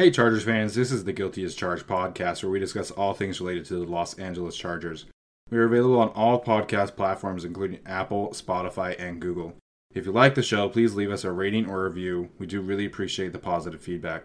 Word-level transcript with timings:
Hey, 0.00 0.10
Chargers 0.10 0.44
fans, 0.44 0.74
this 0.74 0.92
is 0.92 1.04
the 1.04 1.12
Guilty 1.12 1.44
as 1.44 1.54
Charged 1.54 1.86
podcast 1.86 2.42
where 2.42 2.50
we 2.50 2.58
discuss 2.58 2.90
all 2.90 3.12
things 3.12 3.38
related 3.38 3.66
to 3.66 3.74
the 3.74 3.84
Los 3.84 4.14
Angeles 4.14 4.56
Chargers. 4.56 5.04
We 5.50 5.58
are 5.58 5.64
available 5.64 6.00
on 6.00 6.08
all 6.14 6.42
podcast 6.42 6.96
platforms, 6.96 7.44
including 7.44 7.80
Apple, 7.84 8.30
Spotify, 8.30 8.98
and 8.98 9.20
Google. 9.20 9.56
If 9.92 10.06
you 10.06 10.12
like 10.12 10.36
the 10.36 10.42
show, 10.42 10.70
please 10.70 10.94
leave 10.94 11.10
us 11.10 11.22
a 11.22 11.30
rating 11.30 11.68
or 11.68 11.84
review. 11.84 12.30
We 12.38 12.46
do 12.46 12.62
really 12.62 12.86
appreciate 12.86 13.34
the 13.34 13.38
positive 13.38 13.82
feedback. 13.82 14.24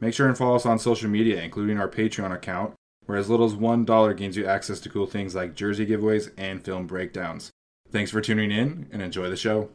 Make 0.00 0.14
sure 0.14 0.26
and 0.26 0.38
follow 0.38 0.56
us 0.56 0.64
on 0.64 0.78
social 0.78 1.10
media, 1.10 1.42
including 1.42 1.78
our 1.78 1.86
Patreon 1.90 2.34
account, 2.34 2.72
where 3.04 3.18
as 3.18 3.28
little 3.28 3.44
as 3.44 3.54
$1 3.54 4.16
gains 4.16 4.38
you 4.38 4.46
access 4.46 4.80
to 4.80 4.88
cool 4.88 5.06
things 5.06 5.34
like 5.34 5.54
jersey 5.54 5.84
giveaways 5.84 6.30
and 6.38 6.64
film 6.64 6.86
breakdowns. 6.86 7.50
Thanks 7.90 8.10
for 8.10 8.22
tuning 8.22 8.50
in 8.50 8.88
and 8.90 9.02
enjoy 9.02 9.28
the 9.28 9.36
show. 9.36 9.68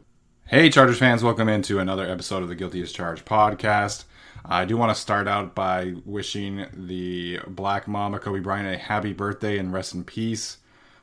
Hey, 0.48 0.72
Chargers 0.72 0.98
fans, 0.98 1.24
welcome 1.24 1.50
into 1.50 1.78
another 1.78 2.08
episode 2.08 2.42
of 2.42 2.50
the 2.50 2.56
Guilty 2.56 2.82
as 2.82 2.92
Charged 2.92 3.26
podcast. 3.26 4.06
I 4.48 4.66
do 4.66 4.78
want 4.78 4.96
to 4.96 5.02
start 5.02 5.28
out 5.28 5.56
by 5.56 5.96
wishing 6.06 6.68
the 6.72 7.40
Black 7.48 7.88
Mamba 7.88 8.20
Kobe 8.20 8.42
Bryant 8.42 8.68
a 8.68 8.78
happy 8.78 9.12
birthday 9.12 9.58
and 9.58 9.74
rest 9.74 9.96
in 9.96 10.04
peace. 10.04 10.58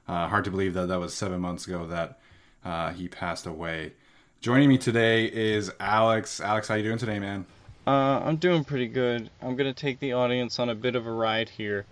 Uh, 0.07 0.29
hard 0.29 0.45
to 0.45 0.51
believe 0.53 0.75
that 0.75 0.87
that 0.87 1.01
was 1.01 1.13
seven 1.13 1.41
months 1.41 1.67
ago 1.67 1.89
that 1.89 2.21
uh, 2.65 2.93
he 2.93 3.09
passed 3.09 3.47
away. 3.47 3.95
Joining 4.41 4.69
me 4.69 4.79
today 4.79 5.25
is 5.25 5.73
Alex. 5.81 6.41
Alex, 6.41 6.69
how 6.69 6.77
you 6.77 6.85
doing 6.85 6.99
today, 6.99 7.19
man? 7.19 7.45
Uh, 7.85 8.21
I'm 8.25 8.37
doing 8.37 8.63
pretty 8.63 8.87
good. 8.87 9.29
I'm 9.41 9.57
gonna 9.57 9.75
take 9.75 9.99
the 9.99 10.13
audience 10.13 10.61
on 10.61 10.69
a 10.69 10.75
bit 10.77 10.95
of 10.95 11.09
a 11.09 11.13
ride 11.13 11.49
here. 11.49 11.85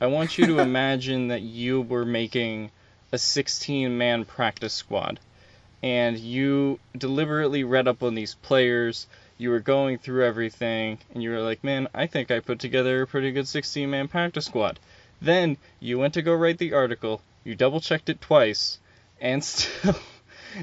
I 0.00 0.06
want 0.06 0.38
you 0.38 0.46
to 0.46 0.58
imagine 0.60 1.28
that 1.28 1.42
you 1.42 1.80
were 1.80 2.04
making 2.04 2.70
a 3.10 3.16
16-man 3.16 4.24
practice 4.26 4.72
squad, 4.72 5.18
and 5.82 6.16
you 6.16 6.78
deliberately 6.96 7.64
read 7.64 7.88
up 7.88 8.04
on 8.04 8.14
these 8.14 8.36
players 8.36 9.08
you 9.42 9.50
were 9.50 9.60
going 9.60 9.98
through 9.98 10.24
everything 10.24 10.96
and 11.12 11.20
you 11.20 11.30
were 11.30 11.40
like, 11.40 11.64
man, 11.64 11.88
I 11.92 12.06
think 12.06 12.30
I 12.30 12.38
put 12.38 12.60
together 12.60 13.02
a 13.02 13.06
pretty 13.08 13.32
good 13.32 13.48
16 13.48 13.90
man 13.90 14.06
practice 14.06 14.46
squad. 14.46 14.78
Then 15.20 15.56
you 15.80 15.98
went 15.98 16.14
to 16.14 16.22
go 16.22 16.32
write 16.32 16.58
the 16.58 16.74
article, 16.74 17.20
you 17.42 17.56
double 17.56 17.80
checked 17.80 18.08
it 18.08 18.20
twice, 18.20 18.78
and 19.20 19.42
still 19.44 19.96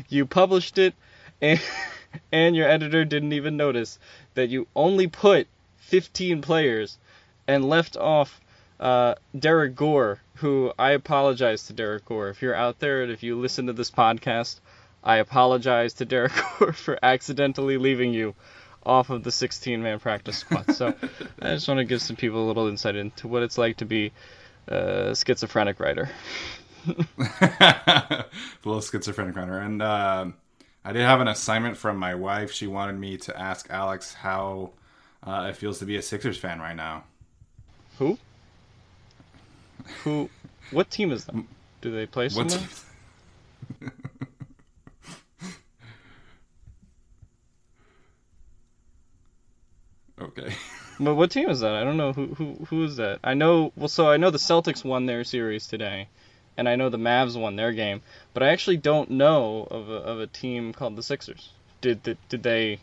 you 0.07 0.25
published 0.25 0.77
it, 0.77 0.95
and, 1.41 1.59
and 2.31 2.55
your 2.55 2.69
editor 2.69 3.03
didn't 3.03 3.33
even 3.33 3.57
notice 3.57 3.99
that 4.33 4.47
you 4.47 4.65
only 4.75 5.07
put 5.07 5.47
15 5.79 6.41
players 6.41 6.97
and 7.47 7.67
left 7.67 7.97
off 7.97 8.39
uh, 8.79 9.15
Derrick 9.37 9.75
Gore, 9.75 10.21
who 10.35 10.71
I 10.79 10.91
apologize 10.91 11.67
to 11.67 11.73
Derrick 11.73 12.05
Gore. 12.05 12.29
If 12.29 12.41
you're 12.41 12.55
out 12.55 12.79
there 12.79 13.03
and 13.03 13.11
if 13.11 13.23
you 13.23 13.37
listen 13.37 13.67
to 13.67 13.73
this 13.73 13.91
podcast, 13.91 14.61
I 15.03 15.17
apologize 15.17 15.95
to 15.95 16.05
Derrick 16.05 16.31
Gore 16.59 16.71
for 16.71 16.97
accidentally 17.03 17.77
leaving 17.77 18.13
you 18.13 18.35
off 18.85 19.09
of 19.09 19.23
the 19.23 19.31
16 19.31 19.81
man 19.81 19.99
practice 19.99 20.37
squad. 20.37 20.73
So 20.73 20.93
I 21.41 21.53
just 21.53 21.67
want 21.67 21.79
to 21.79 21.85
give 21.85 22.01
some 22.01 22.15
people 22.15 22.45
a 22.45 22.47
little 22.47 22.67
insight 22.67 22.95
into 22.95 23.27
what 23.27 23.43
it's 23.43 23.57
like 23.57 23.77
to 23.77 23.85
be 23.85 24.11
a 24.67 25.15
schizophrenic 25.15 25.79
writer. 25.79 26.09
a 26.87 28.25
little 28.65 28.81
schizophrenic 28.81 29.35
writer. 29.35 29.57
And 29.59 29.81
uh, 29.81 30.27
I 30.83 30.93
did 30.93 31.01
have 31.01 31.21
an 31.21 31.27
assignment 31.27 31.77
from 31.77 31.97
my 31.97 32.15
wife. 32.15 32.51
She 32.51 32.67
wanted 32.67 32.97
me 32.97 33.17
to 33.17 33.39
ask 33.39 33.69
Alex 33.69 34.13
how 34.13 34.71
uh, 35.23 35.47
it 35.49 35.55
feels 35.55 35.79
to 35.79 35.85
be 35.85 35.97
a 35.97 36.01
Sixers 36.01 36.37
fan 36.37 36.59
right 36.59 36.75
now. 36.75 37.03
Who? 37.97 38.17
Who? 40.03 40.29
What 40.71 40.89
team 40.89 41.11
is 41.11 41.25
that? 41.25 41.35
Do 41.81 41.91
they 41.91 42.05
play 42.05 42.29
somewhere? 42.29 42.59
But 50.99 51.15
what 51.15 51.31
team 51.31 51.49
is 51.49 51.61
that? 51.61 51.75
I 51.75 51.83
don't 51.83 51.97
know 51.97 52.11
who 52.11 52.27
who 52.27 52.55
who 52.69 52.83
is 52.83 52.97
that. 52.97 53.19
I 53.23 53.33
know 53.33 53.71
well, 53.75 53.87
so 53.87 54.09
I 54.09 54.17
know 54.17 54.31
the 54.31 54.37
Celtics 54.37 54.83
won 54.83 55.05
their 55.05 55.23
series 55.23 55.65
today, 55.65 56.09
and 56.57 56.67
I 56.67 56.75
know 56.75 56.89
the 56.89 56.97
Mavs 56.97 57.39
won 57.39 57.55
their 57.55 57.71
game, 57.71 58.01
but 58.33 58.43
I 58.43 58.49
actually 58.49 58.77
don't 58.77 59.11
know 59.11 59.67
of 59.71 59.89
a, 59.89 59.93
of 59.93 60.19
a 60.19 60.27
team 60.27 60.73
called 60.73 60.97
the 60.97 61.03
Sixers. 61.03 61.51
Did 61.79 62.03
did, 62.03 62.17
did 62.27 62.43
they 62.43 62.79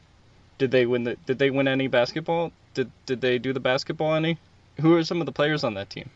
did 0.57 0.71
they 0.71 0.87
win 0.87 1.05
the 1.05 1.17
did 1.27 1.39
they 1.39 1.51
win 1.51 1.69
any 1.69 1.89
basketball? 1.89 2.53
Did 2.73 2.91
did 3.05 3.21
they 3.21 3.39
do 3.39 3.53
the 3.53 3.61
basketball 3.61 4.15
any? 4.15 4.39
Who 4.81 4.95
are 4.95 5.05
some 5.05 5.21
of 5.21 5.27
the 5.27 5.33
players 5.33 5.63
on 5.63 5.75
that 5.75 5.91
team? 5.91 6.09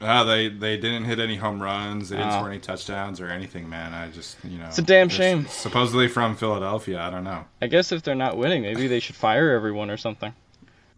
Uh, 0.00 0.24
they 0.24 0.48
they 0.48 0.76
didn't 0.76 1.04
hit 1.04 1.20
any 1.20 1.36
home 1.36 1.62
runs. 1.62 2.08
They 2.08 2.16
didn't 2.16 2.32
oh. 2.32 2.38
score 2.38 2.50
any 2.50 2.60
touchdowns 2.60 3.20
or 3.20 3.28
anything, 3.28 3.68
man. 3.68 3.92
I 3.92 4.08
just 4.10 4.36
you 4.44 4.58
know. 4.58 4.66
It's 4.66 4.78
a 4.78 4.82
damn 4.82 5.08
shame. 5.08 5.46
Supposedly 5.46 6.08
from 6.08 6.34
Philadelphia. 6.34 7.00
I 7.00 7.10
don't 7.10 7.24
know. 7.24 7.44
I 7.62 7.68
guess 7.68 7.92
if 7.92 8.02
they're 8.02 8.16
not 8.16 8.36
winning, 8.36 8.62
maybe 8.62 8.88
they 8.88 9.00
should 9.00 9.16
fire 9.16 9.52
everyone 9.52 9.90
or 9.90 9.96
something. 9.96 10.32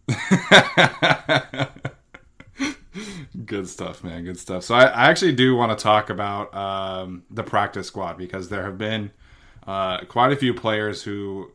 Good 3.45 3.67
stuff, 3.69 4.03
man. 4.03 4.23
Good 4.25 4.37
stuff. 4.39 4.63
So 4.63 4.75
I, 4.75 4.85
I 4.85 5.09
actually 5.09 5.33
do 5.33 5.55
want 5.55 5.77
to 5.77 5.81
talk 5.81 6.09
about 6.09 6.53
um, 6.53 7.23
the 7.29 7.43
practice 7.43 7.87
squad 7.87 8.17
because 8.17 8.49
there 8.49 8.63
have 8.63 8.77
been 8.77 9.11
uh, 9.65 9.99
quite 10.05 10.31
a 10.33 10.35
few 10.35 10.53
players 10.53 11.03
who 11.03 11.51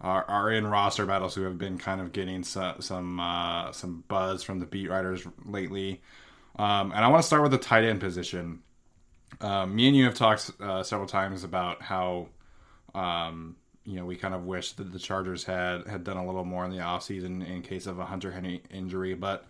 are, 0.00 0.24
are 0.24 0.50
in 0.50 0.66
roster 0.66 1.06
battles 1.06 1.34
who 1.34 1.42
have 1.42 1.58
been 1.58 1.78
kind 1.78 2.00
of 2.00 2.12
getting 2.12 2.42
some 2.42 2.80
some, 2.80 3.20
uh, 3.20 3.72
some 3.72 4.04
buzz 4.08 4.42
from 4.42 4.58
the 4.58 4.66
beat 4.66 4.88
writers 4.90 5.26
lately. 5.44 6.02
Um, 6.58 6.92
and 6.92 7.04
I 7.04 7.08
want 7.08 7.22
to 7.22 7.26
start 7.26 7.42
with 7.42 7.52
the 7.52 7.58
tight 7.58 7.84
end 7.84 8.00
position. 8.00 8.62
um, 9.40 9.74
me 9.74 9.88
and 9.88 9.96
you 9.96 10.04
have 10.04 10.14
talked 10.14 10.50
uh, 10.60 10.82
several 10.82 11.08
times 11.08 11.44
about 11.44 11.82
how 11.82 12.28
um, 12.94 13.56
you 13.84 13.96
know 13.96 14.04
we 14.04 14.16
kind 14.16 14.34
of 14.34 14.44
wish 14.44 14.72
that 14.72 14.92
the 14.92 14.98
Chargers 14.98 15.44
had 15.44 15.86
had 15.86 16.04
done 16.04 16.16
a 16.16 16.26
little 16.26 16.44
more 16.44 16.64
in 16.64 16.70
the 16.70 16.78
offseason 16.78 17.48
in 17.48 17.62
case 17.62 17.86
of 17.86 17.98
a 17.98 18.04
Hunter 18.04 18.32
Henry 18.32 18.62
injury. 18.70 19.14
But 19.14 19.46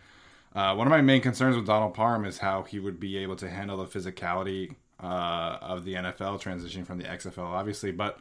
uh, 0.55 0.75
one 0.75 0.87
of 0.87 0.91
my 0.91 1.01
main 1.01 1.21
concerns 1.21 1.57
with 1.57 1.67
Donald 1.67 1.95
Parham 1.95 2.25
is 2.25 2.39
how 2.39 2.63
he 2.63 2.79
would 2.79 2.99
be 2.99 3.19
able 3.19 3.37
to 3.37 3.49
handle 3.49 3.77
the 3.77 3.87
physicality 3.87 4.75
uh, 5.03 5.59
of 5.61 5.85
the 5.85 5.95
NFL 5.95 6.41
transition 6.41 6.85
from 6.85 6.99
the 6.99 7.05
XFL, 7.05 7.39
obviously. 7.39 7.93
But 7.93 8.21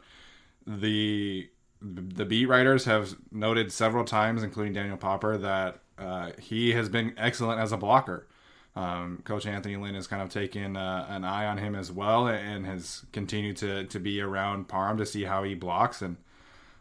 the 0.66 1.48
the 1.82 2.26
beat 2.26 2.46
writers 2.46 2.84
have 2.84 3.16
noted 3.32 3.72
several 3.72 4.04
times, 4.04 4.42
including 4.42 4.74
Daniel 4.74 4.98
Popper, 4.98 5.38
that 5.38 5.80
uh, 5.98 6.32
he 6.38 6.72
has 6.72 6.88
been 6.88 7.14
excellent 7.16 7.60
as 7.60 7.72
a 7.72 7.76
blocker. 7.76 8.26
Um, 8.80 9.20
Coach 9.24 9.44
Anthony 9.44 9.76
Lynn 9.76 9.94
has 9.94 10.06
kind 10.06 10.22
of 10.22 10.30
taken 10.30 10.74
uh, 10.74 11.04
an 11.10 11.22
eye 11.22 11.44
on 11.44 11.58
him 11.58 11.74
as 11.74 11.92
well 11.92 12.28
and 12.28 12.64
has 12.64 13.04
continued 13.12 13.58
to, 13.58 13.84
to 13.84 14.00
be 14.00 14.22
around 14.22 14.68
Parm 14.68 14.96
to 14.96 15.04
see 15.04 15.24
how 15.24 15.42
he 15.42 15.54
blocks. 15.54 16.00
And, 16.00 16.16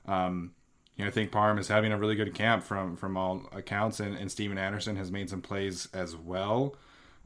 um, 0.06 0.54
you 0.96 1.04
know, 1.04 1.10
I 1.10 1.12
think 1.12 1.30
Parm 1.30 1.60
is 1.60 1.68
having 1.68 1.92
a 1.92 1.98
really 1.98 2.16
good 2.16 2.34
camp 2.34 2.64
from, 2.64 2.96
from 2.96 3.18
all 3.18 3.50
accounts. 3.52 4.00
And, 4.00 4.16
and 4.16 4.32
Stephen 4.32 4.58
Anderson 4.58 4.96
has 4.96 5.12
made 5.12 5.30
some 5.30 5.42
plays 5.42 5.90
as 5.94 6.16
well. 6.16 6.78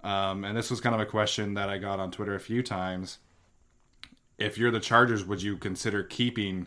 Um, 0.03 0.43
and 0.43 0.57
this 0.57 0.71
was 0.71 0.81
kind 0.81 0.95
of 0.95 1.01
a 1.01 1.05
question 1.05 1.53
that 1.53 1.69
I 1.69 1.77
got 1.77 1.99
on 1.99 2.09
Twitter 2.09 2.33
a 2.33 2.39
few 2.39 2.63
times. 2.63 3.19
If 4.39 4.57
you're 4.57 4.71
the 4.71 4.79
Chargers, 4.79 5.23
would 5.23 5.43
you 5.43 5.55
consider 5.55 6.01
keeping 6.01 6.65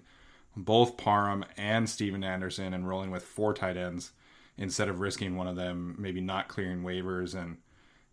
both 0.57 0.97
Parham 0.97 1.45
and 1.57 1.89
Stephen 1.89 2.23
Anderson 2.23 2.73
and 2.73 2.89
rolling 2.89 3.11
with 3.11 3.25
four 3.25 3.53
tight 3.53 3.77
ends 3.77 4.13
instead 4.57 4.89
of 4.89 5.01
risking 5.01 5.37
one 5.37 5.49
of 5.49 5.57
them 5.57 5.97
maybe 5.99 6.21
not 6.21 6.47
clearing 6.47 6.83
waivers 6.83 7.35
and 7.35 7.57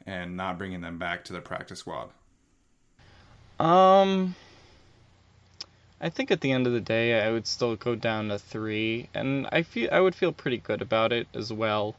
and 0.05 0.35
not 0.37 0.57
bringing 0.57 0.81
them 0.81 0.97
back 0.97 1.23
to 1.25 1.33
the 1.33 1.41
practice 1.41 1.79
squad? 1.79 2.09
Um, 3.59 4.35
I 6.01 6.09
think 6.09 6.31
at 6.31 6.41
the 6.41 6.51
end 6.51 6.67
of 6.67 6.73
the 6.73 6.81
day, 6.81 7.21
I 7.21 7.31
would 7.31 7.47
still 7.47 7.75
go 7.75 7.95
down 7.95 8.29
to 8.29 8.39
three, 8.39 9.09
and 9.13 9.47
I 9.51 9.63
feel 9.63 9.89
I 9.91 9.99
would 9.99 10.15
feel 10.15 10.31
pretty 10.31 10.57
good 10.57 10.81
about 10.81 11.13
it 11.13 11.27
as 11.33 11.51
well. 11.51 11.95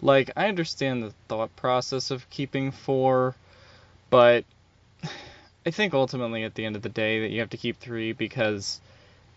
Like 0.00 0.30
I 0.36 0.48
understand 0.48 1.02
the 1.02 1.12
thought 1.28 1.54
process 1.54 2.10
of 2.10 2.28
keeping 2.30 2.70
four, 2.70 3.34
but 4.10 4.44
I 5.66 5.70
think 5.70 5.94
ultimately 5.94 6.44
at 6.44 6.54
the 6.54 6.64
end 6.64 6.76
of 6.76 6.82
the 6.82 6.88
day 6.88 7.20
that 7.20 7.30
you 7.30 7.40
have 7.40 7.50
to 7.50 7.56
keep 7.56 7.78
three 7.78 8.12
because 8.12 8.80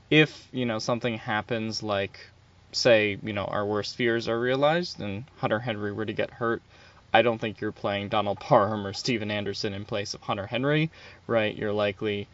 if 0.10 0.48
you 0.52 0.66
know 0.66 0.80
something 0.80 1.18
happens 1.18 1.84
like 1.84 2.20
say 2.72 3.18
you 3.22 3.34
know 3.34 3.46
our 3.46 3.66
worst 3.66 3.96
fears 3.96 4.28
are 4.28 4.40
realized 4.40 5.00
and 5.00 5.26
Hunter 5.38 5.60
Henry 5.60 5.92
were 5.92 6.06
to 6.06 6.14
get 6.14 6.32
hurt 6.32 6.62
I 7.16 7.22
don't 7.22 7.40
think 7.40 7.62
you're 7.62 7.72
playing 7.72 8.10
Donald 8.10 8.42
Parham 8.42 8.86
or 8.86 8.92
Stephen 8.92 9.32
Anderson 9.32 9.74
in 9.74 9.86
place 9.86 10.14
of 10.14 10.22
Hunter 10.22 10.48
Henry, 10.48 10.92
right? 11.28 11.56
You're 11.56 11.72
likely, 11.72 12.28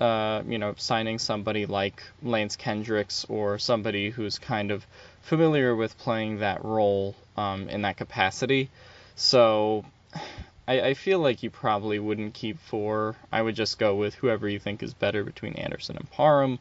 uh, 0.00 0.42
you 0.48 0.56
know, 0.56 0.74
signing 0.78 1.18
somebody 1.18 1.66
like 1.66 2.02
Lance 2.22 2.56
Kendricks 2.56 3.26
or 3.28 3.58
somebody 3.58 4.08
who's 4.08 4.38
kind 4.38 4.70
of 4.70 4.86
familiar 5.20 5.76
with 5.76 5.98
playing 5.98 6.38
that 6.38 6.64
role 6.64 7.16
um, 7.36 7.68
in 7.68 7.82
that 7.82 7.98
capacity. 7.98 8.70
So 9.14 9.84
I, 10.66 10.80
I 10.80 10.94
feel 10.94 11.18
like 11.18 11.42
you 11.42 11.50
probably 11.50 11.98
wouldn't 11.98 12.32
keep 12.32 12.58
four. 12.60 13.14
I 13.30 13.42
would 13.42 13.56
just 13.56 13.78
go 13.78 13.94
with 13.94 14.14
whoever 14.14 14.48
you 14.48 14.58
think 14.58 14.82
is 14.82 14.94
better 14.94 15.22
between 15.22 15.52
Anderson 15.52 15.98
and 15.98 16.10
Parham. 16.10 16.60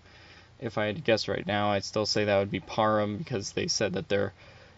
If 0.60 0.78
I 0.78 0.88
had 0.88 0.98
to 0.98 1.02
guess 1.02 1.30
right 1.30 1.48
now, 1.48 1.72
I'd 1.72 1.86
still 1.86 2.06
say 2.06 2.26
that 2.26 2.40
would 2.40 2.52
be 2.52 2.60
Parham 2.60 3.16
because 3.16 3.54
they 3.54 3.68
said 3.68 3.94
that 3.94 4.10
they're 4.10 4.34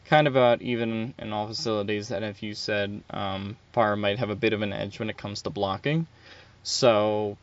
kind 0.09 0.25
of 0.25 0.35
about 0.35 0.61
even 0.63 1.13
in 1.19 1.31
all 1.31 1.47
facilities 1.47 2.07
that 2.07 2.23
if 2.23 2.41
you 2.41 2.55
said 2.55 3.01
um, 3.11 3.55
might 3.75 4.17
have 4.17 4.31
a 4.31 4.35
bit 4.35 4.53
of 4.53 4.63
an 4.63 4.73
edge 4.73 4.97
when 4.99 5.09
it 5.09 5.17
comes 5.17 5.43
to 5.43 5.51
blocking. 5.51 6.07
So 6.63 7.37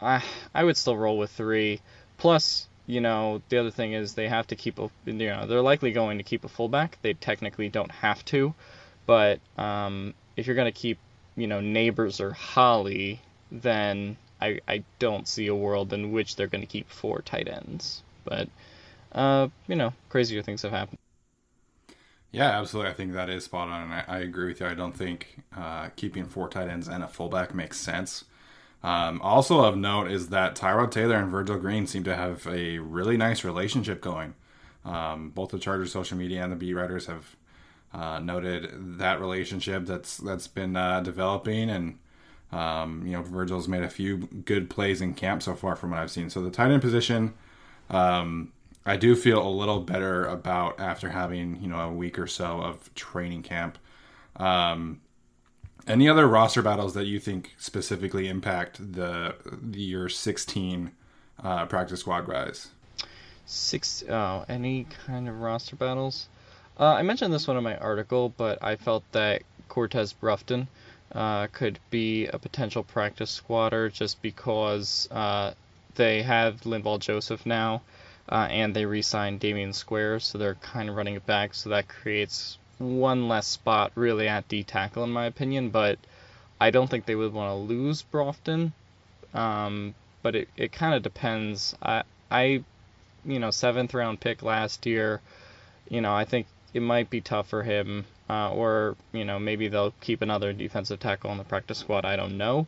I 0.00 0.22
I 0.52 0.64
would 0.64 0.76
still 0.76 0.96
roll 0.96 1.16
with 1.16 1.30
three. 1.30 1.80
Plus, 2.18 2.68
you 2.86 3.00
know, 3.00 3.42
the 3.48 3.58
other 3.58 3.70
thing 3.70 3.92
is 3.92 4.14
they 4.14 4.28
have 4.28 4.48
to 4.48 4.56
keep 4.56 4.78
a 4.78 4.90
you 5.06 5.12
know 5.12 5.46
they're 5.46 5.62
likely 5.62 5.92
going 5.92 6.18
to 6.18 6.24
keep 6.24 6.44
a 6.44 6.48
fullback. 6.48 6.98
They 7.00 7.14
technically 7.14 7.68
don't 7.68 7.92
have 7.92 8.24
to, 8.26 8.54
but 9.06 9.38
um, 9.56 10.14
if 10.36 10.46
you're 10.46 10.56
going 10.56 10.72
to 10.72 10.80
keep 10.80 10.98
you 11.36 11.46
know 11.46 11.60
Nabers 11.60 12.20
or 12.20 12.32
Holly, 12.32 13.20
then 13.52 14.16
I 14.40 14.60
I 14.66 14.82
don't 14.98 15.28
see 15.28 15.46
a 15.46 15.54
world 15.54 15.92
in 15.92 16.10
which 16.10 16.34
they're 16.34 16.48
going 16.48 16.62
to 16.62 16.66
keep 16.66 16.90
four 16.90 17.22
tight 17.22 17.48
ends. 17.48 18.02
But 18.24 18.48
uh, 19.12 19.48
you 19.68 19.76
know, 19.76 19.92
crazier 20.08 20.42
things 20.42 20.62
have 20.62 20.72
happened. 20.72 20.98
Yeah, 22.34 22.58
absolutely. 22.58 22.90
I 22.90 22.94
think 22.94 23.12
that 23.12 23.30
is 23.30 23.44
spot 23.44 23.68
on, 23.68 23.82
and 23.82 23.92
I, 23.94 24.04
I 24.08 24.18
agree 24.18 24.48
with 24.48 24.58
you. 24.60 24.66
I 24.66 24.74
don't 24.74 24.96
think 24.96 25.40
uh, 25.56 25.90
keeping 25.94 26.24
four 26.26 26.48
tight 26.48 26.68
ends 26.68 26.88
and 26.88 27.04
a 27.04 27.06
fullback 27.06 27.54
makes 27.54 27.78
sense. 27.78 28.24
Um, 28.82 29.22
also 29.22 29.60
of 29.64 29.76
note 29.76 30.10
is 30.10 30.30
that 30.30 30.56
Tyrod 30.56 30.90
Taylor 30.90 31.14
and 31.14 31.30
Virgil 31.30 31.58
Green 31.58 31.86
seem 31.86 32.02
to 32.02 32.16
have 32.16 32.44
a 32.48 32.78
really 32.80 33.16
nice 33.16 33.44
relationship 33.44 34.00
going. 34.00 34.34
Um, 34.84 35.30
both 35.30 35.50
the 35.50 35.60
Chargers 35.60 35.92
social 35.92 36.18
media 36.18 36.42
and 36.42 36.50
the 36.50 36.56
beat 36.56 36.74
writers 36.74 37.06
have 37.06 37.36
uh, 37.92 38.18
noted 38.18 38.98
that 38.98 39.20
relationship 39.20 39.86
that's 39.86 40.16
that's 40.16 40.48
been 40.48 40.76
uh, 40.76 41.00
developing, 41.02 41.70
and 41.70 41.98
um, 42.50 43.04
you 43.06 43.12
know 43.12 43.22
Virgil's 43.22 43.68
made 43.68 43.84
a 43.84 43.88
few 43.88 44.18
good 44.44 44.68
plays 44.68 45.00
in 45.00 45.14
camp 45.14 45.40
so 45.44 45.54
far 45.54 45.76
from 45.76 45.90
what 45.92 46.00
I've 46.00 46.10
seen. 46.10 46.28
So 46.30 46.42
the 46.42 46.50
tight 46.50 46.72
end 46.72 46.82
position, 46.82 47.34
um, 47.90 48.52
I 48.86 48.96
do 48.96 49.16
feel 49.16 49.46
a 49.46 49.48
little 49.48 49.80
better 49.80 50.26
about 50.26 50.78
after 50.78 51.10
having 51.10 51.60
you 51.62 51.68
know 51.68 51.80
a 51.80 51.92
week 51.92 52.18
or 52.18 52.26
so 52.26 52.60
of 52.60 52.94
training 52.94 53.42
camp. 53.42 53.78
Um, 54.36 55.00
any 55.86 56.08
other 56.08 56.26
roster 56.26 56.62
battles 56.62 56.94
that 56.94 57.04
you 57.04 57.18
think 57.18 57.54
specifically 57.58 58.28
impact 58.28 58.78
the, 58.94 59.34
the 59.44 59.80
your 59.80 60.08
16 60.08 60.92
uh, 61.42 61.66
practice 61.66 62.00
squad 62.00 62.26
guys? 62.26 62.68
Six. 63.46 64.02
Oh, 64.08 64.44
any 64.48 64.86
kind 65.06 65.28
of 65.28 65.40
roster 65.40 65.76
battles? 65.76 66.28
Uh, 66.78 66.94
I 66.94 67.02
mentioned 67.02 67.32
this 67.32 67.46
one 67.46 67.56
in 67.56 67.62
my 67.62 67.76
article, 67.76 68.30
but 68.36 68.62
I 68.62 68.76
felt 68.76 69.04
that 69.12 69.42
Cortez 69.68 70.12
Broughton 70.12 70.66
uh, 71.12 71.46
could 71.48 71.78
be 71.90 72.26
a 72.26 72.38
potential 72.38 72.82
practice 72.82 73.30
squatter 73.30 73.88
just 73.90 74.20
because 74.22 75.06
uh, 75.10 75.52
they 75.94 76.22
have 76.22 76.62
Linval 76.62 76.98
Joseph 76.98 77.44
now 77.46 77.82
uh, 78.28 78.48
and 78.50 78.74
they 78.74 78.86
re-signed 78.86 79.40
Damion 79.40 79.74
Squares, 79.74 80.24
so 80.24 80.38
they're 80.38 80.54
kind 80.56 80.88
of 80.88 80.96
running 80.96 81.14
it 81.14 81.26
back. 81.26 81.54
So 81.54 81.70
that 81.70 81.88
creates 81.88 82.58
one 82.78 83.28
less 83.28 83.46
spot 83.46 83.92
really 83.94 84.28
at 84.28 84.48
D 84.48 84.62
tackle 84.62 85.04
in 85.04 85.10
my 85.10 85.26
opinion. 85.26 85.70
But 85.70 85.98
I 86.60 86.70
don't 86.70 86.88
think 86.88 87.06
they 87.06 87.14
would 87.14 87.32
want 87.32 87.50
to 87.50 87.74
lose 87.74 88.02
Broughton. 88.02 88.72
Um, 89.32 89.94
but 90.22 90.34
it, 90.34 90.48
it 90.56 90.72
kind 90.72 90.94
of 90.94 91.02
depends. 91.02 91.76
I 91.82 92.02
I 92.30 92.64
you 93.24 93.38
know 93.38 93.50
seventh 93.50 93.94
round 93.94 94.20
pick 94.20 94.42
last 94.42 94.86
year. 94.86 95.20
You 95.88 96.00
know 96.00 96.14
I 96.14 96.24
think 96.24 96.46
it 96.72 96.80
might 96.80 97.10
be 97.10 97.20
tough 97.20 97.48
for 97.48 97.62
him. 97.62 98.06
Uh, 98.28 98.50
or 98.52 98.96
you 99.12 99.24
know 99.24 99.38
maybe 99.38 99.68
they'll 99.68 99.92
keep 100.00 100.22
another 100.22 100.54
defensive 100.54 100.98
tackle 100.98 101.30
on 101.30 101.36
the 101.36 101.44
practice 101.44 101.78
squad. 101.78 102.06
I 102.06 102.16
don't 102.16 102.38
know, 102.38 102.66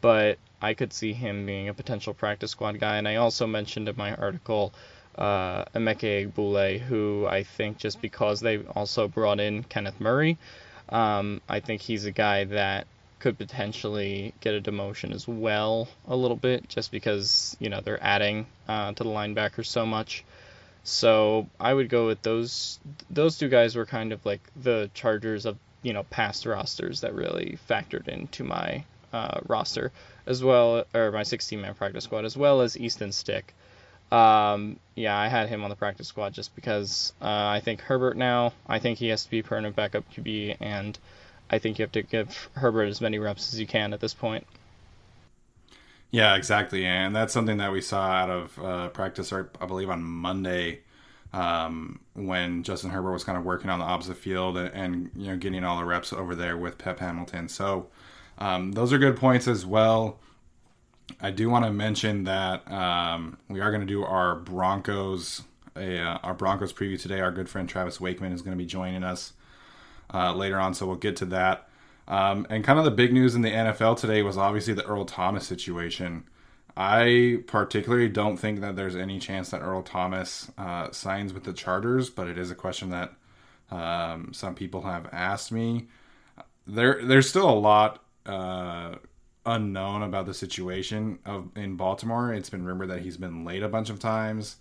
but 0.00 0.38
I 0.60 0.74
could 0.74 0.92
see 0.92 1.12
him 1.12 1.46
being 1.46 1.68
a 1.68 1.74
potential 1.74 2.14
practice 2.14 2.50
squad 2.50 2.80
guy. 2.80 2.96
And 2.96 3.06
I 3.06 3.16
also 3.16 3.46
mentioned 3.46 3.88
in 3.88 3.96
my 3.96 4.14
article 4.16 4.72
uh, 5.18 5.64
Emeka 5.74 6.30
Egbule, 6.32 6.78
who 6.78 7.26
I 7.26 7.42
think 7.42 7.78
just 7.78 8.00
because 8.00 8.40
they 8.40 8.58
also 8.58 9.08
brought 9.08 9.40
in 9.40 9.64
Kenneth 9.64 10.00
Murray, 10.00 10.38
um, 10.88 11.40
I 11.48 11.60
think 11.60 11.82
he's 11.82 12.06
a 12.06 12.12
guy 12.12 12.44
that 12.44 12.86
could 13.18 13.36
potentially 13.36 14.32
get 14.40 14.54
a 14.54 14.60
demotion 14.60 15.12
as 15.12 15.26
well 15.26 15.88
a 16.06 16.14
little 16.14 16.36
bit, 16.36 16.68
just 16.68 16.92
because 16.92 17.56
you 17.58 17.68
know 17.68 17.80
they're 17.80 18.02
adding 18.02 18.46
uh, 18.68 18.92
to 18.92 19.02
the 19.02 19.10
linebackers 19.10 19.66
so 19.66 19.84
much. 19.84 20.24
So 20.84 21.48
I 21.58 21.74
would 21.74 21.88
go 21.88 22.06
with 22.06 22.22
those. 22.22 22.78
Those 23.10 23.36
two 23.36 23.48
guys 23.48 23.74
were 23.74 23.86
kind 23.86 24.12
of 24.12 24.24
like 24.24 24.40
the 24.62 24.88
Chargers 24.94 25.46
of 25.46 25.58
you 25.82 25.92
know 25.92 26.04
past 26.04 26.46
rosters 26.46 27.00
that 27.00 27.14
really 27.14 27.58
factored 27.68 28.08
into 28.08 28.44
my 28.44 28.84
uh, 29.12 29.40
roster 29.46 29.90
as 30.26 30.44
well, 30.44 30.84
or 30.94 31.10
my 31.10 31.24
16 31.24 31.60
man 31.60 31.74
practice 31.74 32.04
squad, 32.04 32.24
as 32.24 32.36
well 32.36 32.60
as 32.60 32.78
Easton 32.78 33.10
Stick. 33.12 33.54
Um, 34.10 34.78
yeah, 34.94 35.18
I 35.18 35.28
had 35.28 35.48
him 35.48 35.62
on 35.64 35.70
the 35.70 35.76
practice 35.76 36.08
squad 36.08 36.32
just 36.32 36.54
because 36.54 37.12
uh, 37.20 37.26
I 37.26 37.60
think 37.60 37.80
Herbert 37.80 38.16
now, 38.16 38.52
I 38.66 38.78
think 38.78 38.98
he 38.98 39.08
has 39.08 39.24
to 39.24 39.30
be 39.30 39.42
permanent 39.42 39.76
backup 39.76 40.04
QB, 40.12 40.56
and 40.60 40.98
I 41.50 41.58
think 41.58 41.78
you 41.78 41.82
have 41.82 41.92
to 41.92 42.02
give 42.02 42.48
Herbert 42.54 42.88
as 42.88 43.00
many 43.00 43.18
reps 43.18 43.52
as 43.52 43.60
you 43.60 43.66
can 43.66 43.92
at 43.92 44.00
this 44.00 44.14
point. 44.14 44.46
Yeah, 46.10 46.36
exactly, 46.36 46.86
and 46.86 47.14
that's 47.14 47.34
something 47.34 47.58
that 47.58 47.70
we 47.70 47.82
saw 47.82 48.02
out 48.08 48.30
of 48.30 48.58
uh, 48.58 48.88
practice, 48.88 49.30
I 49.32 49.66
believe, 49.66 49.90
on 49.90 50.02
Monday 50.02 50.80
um, 51.32 52.00
when 52.14 52.62
Justin 52.62 52.90
Herbert 52.90 53.12
was 53.12 53.24
kind 53.24 53.36
of 53.36 53.44
working 53.44 53.70
on 53.70 53.78
the 53.78 53.84
opposite 53.84 54.16
field 54.16 54.56
and, 54.56 54.72
and, 54.74 55.10
you 55.14 55.30
know 55.30 55.36
getting 55.36 55.64
all 55.64 55.78
the 55.78 55.84
reps 55.84 56.12
over 56.12 56.34
there 56.34 56.56
with 56.56 56.78
Pep 56.78 57.00
Hamilton. 57.00 57.48
So 57.48 57.88
um, 58.38 58.72
those 58.72 58.92
are 58.92 58.98
good 58.98 59.16
points 59.16 59.46
as 59.46 59.66
well. 59.66 60.18
I 61.20 61.30
do 61.30 61.50
want 61.50 61.64
to 61.64 61.72
mention 61.72 62.24
that 62.24 62.70
um, 62.70 63.38
we 63.48 63.60
are 63.60 63.70
going 63.70 63.80
to 63.80 63.86
do 63.86 64.04
our 64.04 64.36
Broncos 64.36 65.42
uh, 65.78 66.18
our 66.22 66.34
Broncos 66.34 66.72
preview 66.72 67.00
today. 67.00 67.20
Our 67.20 67.30
good 67.30 67.48
friend 67.48 67.68
Travis 67.68 68.00
Wakeman 68.00 68.32
is 68.32 68.42
going 68.42 68.56
to 68.56 68.62
be 68.62 68.66
joining 68.66 69.04
us 69.04 69.32
uh, 70.12 70.34
later 70.34 70.58
on, 70.58 70.74
so 70.74 70.86
we'll 70.86 70.96
get 70.96 71.16
to 71.16 71.26
that. 71.26 71.68
Um, 72.06 72.46
and 72.48 72.64
kind 72.64 72.78
of 72.78 72.84
the 72.84 72.90
big 72.90 73.12
news 73.12 73.34
in 73.34 73.42
the 73.42 73.50
NFL 73.50 73.98
today 73.98 74.22
was 74.22 74.36
obviously 74.36 74.74
the 74.74 74.84
Earl 74.84 75.04
Thomas 75.04 75.46
situation. 75.46 76.24
I 76.76 77.42
particularly 77.46 78.08
don't 78.08 78.36
think 78.36 78.60
that 78.60 78.76
there's 78.76 78.96
any 78.96 79.18
chance 79.18 79.50
that 79.50 79.60
Earl 79.60 79.82
Thomas 79.82 80.50
uh, 80.56 80.90
signs 80.90 81.32
with 81.32 81.44
the 81.44 81.52
Chargers, 81.52 82.08
but 82.08 82.28
it 82.28 82.38
is 82.38 82.50
a 82.50 82.54
question 82.54 82.90
that 82.90 83.12
um, 83.70 84.32
some 84.32 84.54
people 84.54 84.82
have 84.82 85.08
asked 85.12 85.52
me. 85.52 85.88
There, 86.66 87.04
there's 87.04 87.28
still 87.28 87.50
a 87.50 87.52
lot 87.58 88.02
uh, 88.24 88.94
unknown 89.48 90.02
about 90.02 90.26
the 90.26 90.34
situation 90.34 91.18
of 91.24 91.48
in 91.56 91.76
Baltimore. 91.76 92.32
It's 92.32 92.50
been 92.50 92.64
rumored 92.64 92.90
that 92.90 93.00
he's 93.00 93.16
been 93.16 93.44
late 93.44 93.62
a 93.62 93.68
bunch 93.68 93.90
of 93.90 93.98
times. 93.98 94.56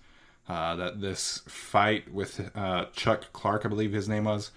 Uh, 0.50 0.78
that 0.78 1.02
this 1.02 1.42
fight 1.46 2.12
with 2.14 2.50
uh, 2.56 2.86
Chuck 2.94 3.34
Clark, 3.34 3.66
I 3.66 3.70
believe 3.70 3.92
his 3.92 4.08
name 4.08 4.24
was, 4.24 4.52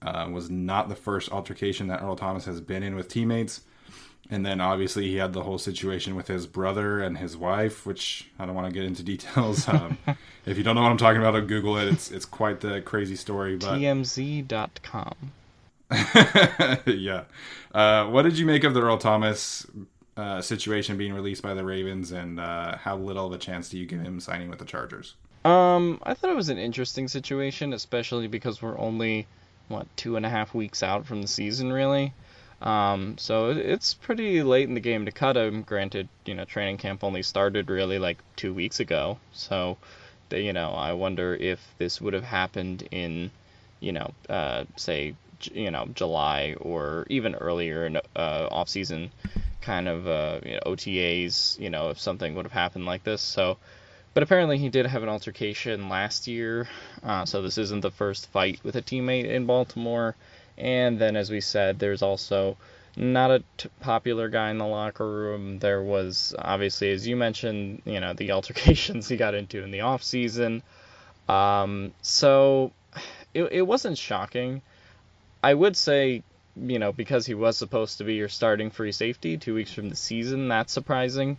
uh, 0.00 0.26
was 0.32 0.48
not 0.48 0.88
the 0.88 0.94
first 0.94 1.30
altercation 1.30 1.88
that 1.88 2.00
Earl 2.02 2.16
Thomas 2.16 2.46
has 2.46 2.62
been 2.62 2.82
in 2.82 2.94
with 2.94 3.08
teammates. 3.08 3.60
And 4.30 4.46
then 4.46 4.60
obviously 4.60 5.08
he 5.08 5.16
had 5.16 5.32
the 5.34 5.42
whole 5.42 5.58
situation 5.58 6.14
with 6.14 6.28
his 6.28 6.46
brother 6.46 7.00
and 7.00 7.18
his 7.18 7.36
wife, 7.36 7.84
which 7.84 8.30
I 8.38 8.46
don't 8.46 8.54
want 8.54 8.68
to 8.68 8.72
get 8.72 8.84
into 8.84 9.02
details. 9.14 9.68
Um, 9.68 9.98
if 10.46 10.56
you 10.56 10.62
don't 10.62 10.74
know 10.74 10.82
what 10.82 10.90
I'm 10.90 10.96
talking 10.96 11.20
about, 11.20 11.46
Google 11.46 11.76
it. 11.76 11.88
It's 11.88 12.10
it's 12.10 12.24
quite 12.24 12.60
the 12.60 12.80
crazy 12.80 13.16
story. 13.16 13.56
But 13.56 13.78
TMZ.com. 13.78 15.32
yeah. 16.86 17.24
Uh, 17.74 18.06
what 18.06 18.22
did 18.22 18.38
you 18.38 18.46
make 18.46 18.64
of 18.64 18.74
the 18.74 18.82
Earl 18.82 18.98
Thomas 18.98 19.66
uh, 20.16 20.40
situation 20.40 20.96
being 20.96 21.12
released 21.12 21.42
by 21.42 21.54
the 21.54 21.64
Ravens, 21.64 22.12
and 22.12 22.38
uh, 22.38 22.76
how 22.76 22.96
little 22.96 23.26
of 23.26 23.32
a 23.32 23.38
chance 23.38 23.68
do 23.68 23.78
you 23.78 23.86
give 23.86 24.00
him 24.00 24.20
signing 24.20 24.50
with 24.50 24.58
the 24.58 24.64
Chargers? 24.64 25.14
Um, 25.44 26.00
I 26.02 26.14
thought 26.14 26.30
it 26.30 26.36
was 26.36 26.50
an 26.50 26.58
interesting 26.58 27.08
situation, 27.08 27.72
especially 27.72 28.26
because 28.26 28.60
we're 28.60 28.78
only 28.78 29.26
what 29.68 29.86
two 29.96 30.16
and 30.16 30.26
a 30.26 30.28
half 30.28 30.52
weeks 30.52 30.82
out 30.82 31.06
from 31.06 31.22
the 31.22 31.28
season, 31.28 31.72
really. 31.72 32.12
Um, 32.60 33.16
so 33.16 33.50
it's 33.50 33.94
pretty 33.94 34.42
late 34.42 34.68
in 34.68 34.74
the 34.74 34.80
game 34.80 35.06
to 35.06 35.12
cut 35.12 35.36
him. 35.36 35.62
Granted, 35.62 36.08
you 36.26 36.34
know, 36.34 36.44
training 36.44 36.76
camp 36.76 37.02
only 37.02 37.22
started 37.22 37.70
really 37.70 37.98
like 37.98 38.18
two 38.36 38.52
weeks 38.52 38.80
ago. 38.80 39.18
So, 39.32 39.78
you 40.30 40.52
know, 40.52 40.72
I 40.72 40.92
wonder 40.92 41.34
if 41.34 41.60
this 41.78 42.00
would 42.00 42.12
have 42.12 42.24
happened 42.24 42.86
in, 42.90 43.30
you 43.80 43.92
know, 43.92 44.12
uh, 44.28 44.64
say, 44.76 45.14
you 45.48 45.70
know, 45.70 45.88
July 45.94 46.56
or 46.60 47.06
even 47.08 47.34
earlier 47.34 47.86
in 47.86 47.96
uh, 47.96 48.48
off 48.50 48.68
season 48.68 49.10
kind 49.60 49.88
of 49.88 50.06
uh, 50.06 50.40
you 50.44 50.52
know, 50.52 50.60
OTAs. 50.66 51.58
You 51.58 51.70
know, 51.70 51.90
if 51.90 52.00
something 52.00 52.34
would 52.34 52.46
have 52.46 52.52
happened 52.52 52.86
like 52.86 53.04
this. 53.04 53.22
So. 53.22 53.58
But 54.12 54.24
apparently 54.24 54.58
he 54.58 54.70
did 54.70 54.86
have 54.86 55.04
an 55.04 55.08
altercation 55.08 55.88
last 55.88 56.26
year, 56.26 56.68
uh, 57.04 57.24
so 57.26 57.42
this 57.42 57.58
isn't 57.58 57.82
the 57.82 57.92
first 57.92 58.26
fight 58.32 58.58
with 58.64 58.74
a 58.74 58.82
teammate 58.82 59.26
in 59.26 59.46
Baltimore. 59.46 60.16
And 60.58 60.98
then, 60.98 61.14
as 61.14 61.30
we 61.30 61.40
said, 61.40 61.78
there's 61.78 62.02
also 62.02 62.56
not 62.96 63.30
a 63.30 63.42
t- 63.56 63.68
popular 63.80 64.28
guy 64.28 64.50
in 64.50 64.58
the 64.58 64.66
locker 64.66 65.08
room. 65.08 65.58
There 65.58 65.82
was 65.82 66.34
obviously, 66.38 66.90
as 66.92 67.06
you 67.06 67.16
mentioned, 67.16 67.82
you 67.84 68.00
know, 68.00 68.12
the 68.12 68.30
altercations 68.32 69.08
he 69.08 69.16
got 69.16 69.34
into 69.34 69.62
in 69.62 69.70
the 69.70 69.80
off 69.82 70.02
season. 70.02 70.62
Um, 71.28 71.92
so 72.02 72.72
it, 73.32 73.44
it 73.52 73.62
wasn't 73.62 73.96
shocking. 73.96 74.62
I 75.42 75.54
would 75.54 75.76
say, 75.76 76.22
you 76.56 76.78
know, 76.78 76.92
because 76.92 77.26
he 77.26 77.34
was 77.34 77.56
supposed 77.56 77.98
to 77.98 78.04
be 78.04 78.14
your 78.14 78.28
starting 78.28 78.70
free 78.70 78.92
safety 78.92 79.36
two 79.36 79.54
weeks 79.54 79.72
from 79.72 79.88
the 79.88 79.96
season, 79.96 80.48
that's 80.48 80.72
surprising. 80.72 81.38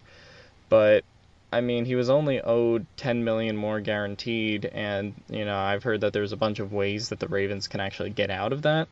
But 0.70 1.04
I 1.52 1.62
mean, 1.62 1.86
he 1.86 1.96
was 1.96 2.10
only 2.10 2.42
owed 2.42 2.86
10 2.98 3.24
million 3.24 3.58
more 3.58 3.82
guaranteed, 3.82 4.66
and 4.66 5.14
you 5.30 5.46
know, 5.46 5.58
I've 5.58 5.84
heard 5.84 6.02
that 6.02 6.14
there's 6.14 6.32
a 6.32 6.38
bunch 6.38 6.60
of 6.60 6.72
ways 6.72 7.10
that 7.10 7.20
the 7.20 7.28
Ravens 7.28 7.68
can 7.68 7.80
actually 7.80 8.12
get 8.12 8.32
out 8.32 8.54
of 8.54 8.62
that 8.62 8.88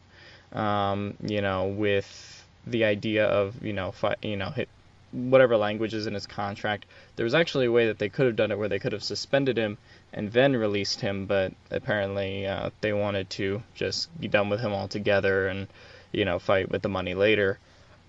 um, 0.54 1.16
you 1.22 1.42
know, 1.42 1.68
with 1.68 2.48
the 2.66 2.86
idea 2.86 3.26
of, 3.26 3.64
you 3.64 3.74
know, 3.74 3.92
fi- 3.92 4.16
you 4.22 4.38
know, 4.38 4.50
hit 4.50 4.70
whatever 5.12 5.58
language 5.58 5.94
is 5.94 6.08
in 6.08 6.14
his 6.14 6.28
contract. 6.28 6.86
There 7.16 7.24
was 7.24 7.34
actually 7.34 7.66
a 7.66 7.72
way 7.72 7.88
that 7.88 8.00
they 8.00 8.10
could 8.10 8.26
have 8.26 8.36
done 8.36 8.52
it 8.52 8.58
where 8.58 8.70
they 8.70 8.80
could 8.80 8.94
have 8.94 9.04
suspended 9.04 9.58
him 9.58 9.78
and 10.14 10.32
then 10.32 10.56
released 10.56 11.02
him, 11.02 11.26
but 11.26 11.54
apparently 11.72 12.48
uh, 12.48 12.70
they 12.82 12.94
wanted 12.94 13.30
to 13.32 13.64
just 13.76 14.10
be 14.20 14.28
done 14.28 14.50
with 14.50 14.60
him 14.60 14.74
altogether 14.74 15.48
and, 15.48 15.68
you 16.12 16.26
know, 16.26 16.40
fight 16.40 16.70
with 16.70 16.82
the 16.82 16.90
money 16.90 17.14
later. 17.14 17.60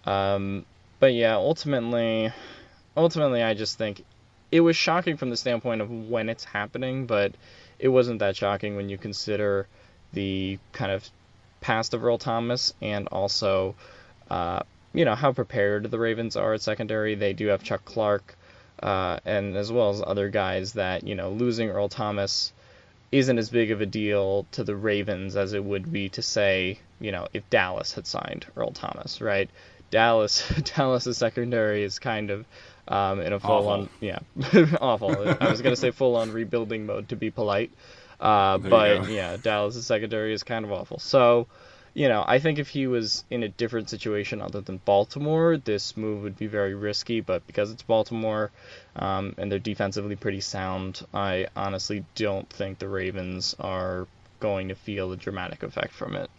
Um, 0.05 0.65
but 0.99 1.15
yeah, 1.15 1.35
ultimately, 1.35 2.33
ultimately, 2.97 3.43
I 3.43 3.55
just 3.55 3.79
think 3.79 4.05
it 4.53 4.61
was 4.61 4.77
shocking 4.77 5.17
from 5.17 5.31
the 5.31 5.37
standpoint 5.37 5.81
of 5.81 5.91
when 5.91 6.29
it's 6.29 6.45
happening, 6.45 7.07
but 7.07 7.33
it 7.79 7.89
wasn't 7.89 8.19
that 8.19 8.37
shocking 8.37 8.77
when 8.77 8.89
you 8.89 8.99
consider 8.99 9.67
the 10.13 10.59
kind 10.73 10.91
of 10.91 11.09
past 11.61 11.95
of 11.95 12.05
Earl 12.05 12.19
Thomas 12.19 12.75
and 12.83 13.07
also, 13.09 13.75
uh, 14.31 14.61
you 14.93 15.05
know, 15.05 15.15
how 15.15 15.33
prepared 15.33 15.91
the 15.91 15.99
Ravens 15.99 16.37
are 16.37 16.55
at 16.55 16.63
secondary. 16.63 17.15
They 17.15 17.33
do 17.33 17.49
have 17.49 17.63
Chuck 17.63 17.85
Clark, 17.85 18.37
uh, 18.83 19.19
and 19.25 19.57
as 19.57 19.71
well 19.71 19.91
as 19.91 20.03
other 20.05 20.29
guys 20.29 20.75
that, 20.75 21.07
you 21.07 21.15
know, 21.15 21.31
losing 21.31 21.71
Earl 21.71 21.89
Thomas 21.89 22.53
isn't 23.13 23.39
as 23.39 23.51
big 23.51 23.71
of 23.71 23.81
a 23.81 23.87
deal 23.87 24.47
to 24.53 24.65
the 24.65 24.77
Ravens 24.77 25.37
as 25.37 25.53
it 25.53 25.65
would 25.65 25.93
be 25.93 26.09
to 26.11 26.23
say, 26.23 26.79
you 27.01 27.13
know, 27.13 27.27
if 27.33 27.49
Dallas 27.51 27.93
had 27.93 28.07
signed 28.07 28.47
Earl 28.57 28.73
Thomas, 28.73 29.21
right? 29.21 29.51
Dallas, 29.91 30.49
Dallas's 30.77 31.19
secondary 31.19 31.83
is 31.83 31.99
kind 31.99 32.31
of 32.31 32.47
um, 32.89 33.21
in 33.21 33.33
a 33.33 33.41
full 33.41 33.51
awful. 33.51 33.69
on, 33.69 33.89
yeah, 34.01 34.19
awful. 34.81 35.37
I 35.41 35.51
was 35.51 35.63
gonna 35.63 35.77
say 35.77 35.91
full 35.91 36.17
on 36.17 36.33
rebuilding 36.33 36.87
mode 36.87 37.09
to 37.11 37.17
be 37.17 37.31
polite. 37.31 37.71
Uh, 38.21 38.59
but 38.59 39.09
yeah, 39.09 39.37
Dallas' 39.37 39.87
secondary 39.87 40.33
is 40.33 40.43
kind 40.43 40.65
of 40.65 40.73
awful. 40.73 40.99
So, 40.99 41.47
you 41.95 42.09
know, 42.09 42.25
I 42.27 42.39
think 42.39 42.59
if 42.59 42.69
he 42.69 42.87
was 42.87 43.25
in 43.31 43.43
a 43.43 43.49
different 43.49 43.91
situation 43.91 44.41
other 44.41 44.61
than 44.61 44.81
Baltimore, 44.85 45.57
this 45.57 45.97
move 45.97 46.23
would 46.23 46.39
be 46.39 46.47
very 46.47 46.75
risky. 46.75 47.21
But 47.21 47.47
because 47.47 47.71
it's 47.71 47.83
Baltimore 47.83 48.51
um, 48.97 49.35
and 49.39 49.51
they're 49.51 49.59
defensively 49.59 50.17
pretty 50.17 50.41
sound, 50.41 51.05
I 51.13 51.49
honestly 51.57 52.05
don't 52.15 52.49
think 52.51 52.79
the 52.79 52.89
Ravens 52.89 53.57
are 53.59 54.07
going 54.39 54.69
to 54.69 54.75
feel 54.75 55.13
a 55.13 55.17
dramatic 55.17 55.63
effect 55.63 55.93
from 55.93 56.15
it. 56.17 56.31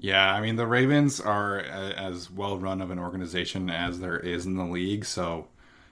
Yeah, 0.00 0.32
I 0.32 0.40
mean 0.40 0.56
the 0.56 0.66
Ravens 0.66 1.20
are 1.20 1.58
as 1.58 2.30
well 2.30 2.56
run 2.56 2.80
of 2.80 2.90
an 2.90 3.00
organization 3.00 3.68
as 3.68 3.98
there 3.98 4.18
is 4.18 4.46
in 4.46 4.56
the 4.56 4.64
league, 4.64 5.04
so 5.04 5.48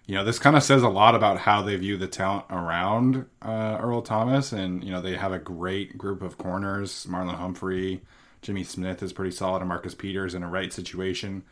you 0.06 0.14
know, 0.14 0.24
this 0.24 0.38
kind 0.38 0.56
of 0.56 0.62
says 0.62 0.82
a 0.82 0.88
lot 0.88 1.14
about 1.14 1.38
how 1.38 1.62
they 1.62 1.76
view 1.76 1.96
the 1.96 2.06
talent 2.06 2.46
around 2.50 3.26
uh, 3.42 3.78
Earl 3.80 4.02
Thomas. 4.02 4.52
And, 4.52 4.84
you 4.84 4.90
know, 4.90 5.02
they 5.02 5.16
have 5.16 5.32
a 5.32 5.38
great 5.38 5.98
group 5.98 6.22
of 6.22 6.38
corners. 6.38 7.06
Marlon 7.10 7.34
Humphrey, 7.34 8.02
Jimmy 8.40 8.62
Smith 8.62 9.02
is 9.02 9.12
pretty 9.12 9.32
solid, 9.32 9.60
and 9.60 9.68
Marcus 9.68 9.96
Peters 9.96 10.34
in 10.34 10.44
a 10.44 10.48
right 10.48 10.72
situation 10.72 11.42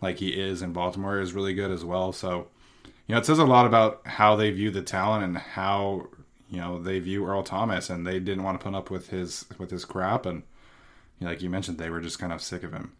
like 0.00 0.18
he 0.18 0.40
is 0.40 0.62
in 0.62 0.72
Baltimore 0.72 1.20
is 1.20 1.34
really 1.34 1.54
good 1.54 1.70
as 1.70 1.84
well. 1.84 2.12
So, 2.12 2.48
you 3.06 3.14
know, 3.14 3.18
it 3.18 3.26
says 3.26 3.38
a 3.38 3.44
lot 3.44 3.66
about 3.66 4.06
how 4.06 4.36
they 4.36 4.50
view 4.50 4.70
the 4.70 4.82
talent 4.82 5.24
and 5.24 5.36
how, 5.36 6.08
you 6.48 6.60
know, 6.60 6.80
they 6.80 7.00
view 7.00 7.26
Earl 7.26 7.42
Thomas. 7.42 7.90
And 7.90 8.06
they 8.06 8.20
didn't 8.20 8.44
want 8.44 8.58
to 8.58 8.64
put 8.64 8.76
up 8.76 8.90
with 8.90 9.08
his 9.08 9.44
with 9.58 9.70
his 9.70 9.84
crap. 9.84 10.24
And, 10.24 10.44
you 11.18 11.24
know, 11.24 11.30
like 11.32 11.42
you 11.42 11.50
mentioned, 11.50 11.78
they 11.78 11.90
were 11.90 12.00
just 12.00 12.18
kind 12.18 12.32
of 12.32 12.40
sick 12.40 12.62
of 12.62 12.72
him. 12.72 12.92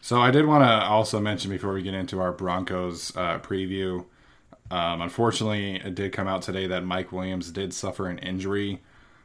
So 0.00 0.20
I 0.20 0.30
did 0.30 0.46
want 0.46 0.64
to 0.64 0.86
also 0.86 1.20
mention 1.20 1.50
before 1.50 1.74
we 1.74 1.82
get 1.82 1.94
into 1.94 2.20
our 2.20 2.32
Broncos 2.32 3.14
uh, 3.16 3.38
preview 3.40 4.06
um, 4.70 5.00
unfortunately, 5.00 5.76
it 5.76 5.94
did 5.94 6.12
come 6.12 6.28
out 6.28 6.42
today 6.42 6.66
that 6.68 6.84
Mike 6.84 7.12
Williams 7.12 7.50
did 7.50 7.74
suffer 7.74 8.08
an 8.08 8.18
injury. 8.18 8.80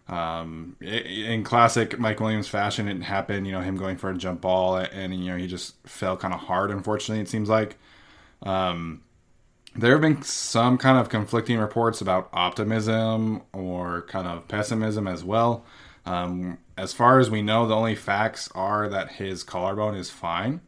Um, 0.07 0.75
in 0.81 1.43
classic 1.43 1.99
Mike 1.99 2.19
Williams 2.19 2.47
fashion, 2.47 2.87
it 2.87 3.03
happened. 3.03 3.45
You 3.45 3.53
know, 3.53 3.61
him 3.61 3.77
going 3.77 3.97
for 3.97 4.09
a 4.09 4.17
jump 4.17 4.41
ball, 4.41 4.77
and 4.77 5.13
you 5.13 5.31
know 5.31 5.37
he 5.37 5.47
just 5.47 5.75
fell 5.87 6.17
kind 6.17 6.33
of 6.33 6.41
hard. 6.41 6.71
Unfortunately, 6.71 7.21
it 7.21 7.29
seems 7.29 7.49
like. 7.49 7.77
Um, 8.43 9.01
there 9.77 9.91
have 9.91 10.01
been 10.01 10.21
some 10.21 10.77
kind 10.77 10.97
of 10.97 11.09
conflicting 11.09 11.59
reports 11.59 11.99
about 11.99 12.29
optimism 12.31 13.41
or 13.51 14.03
kind 14.03 14.25
of 14.25 14.47
pessimism 14.47 15.05
as 15.05 15.23
well. 15.23 15.65
Um, 16.05 16.59
as 16.77 16.93
far 16.93 17.19
as 17.19 17.29
we 17.29 17.41
know, 17.41 17.67
the 17.67 17.75
only 17.75 17.95
facts 17.95 18.49
are 18.55 18.87
that 18.87 19.13
his 19.13 19.43
collarbone 19.43 19.95
is 19.95 20.09
fine 20.09 20.61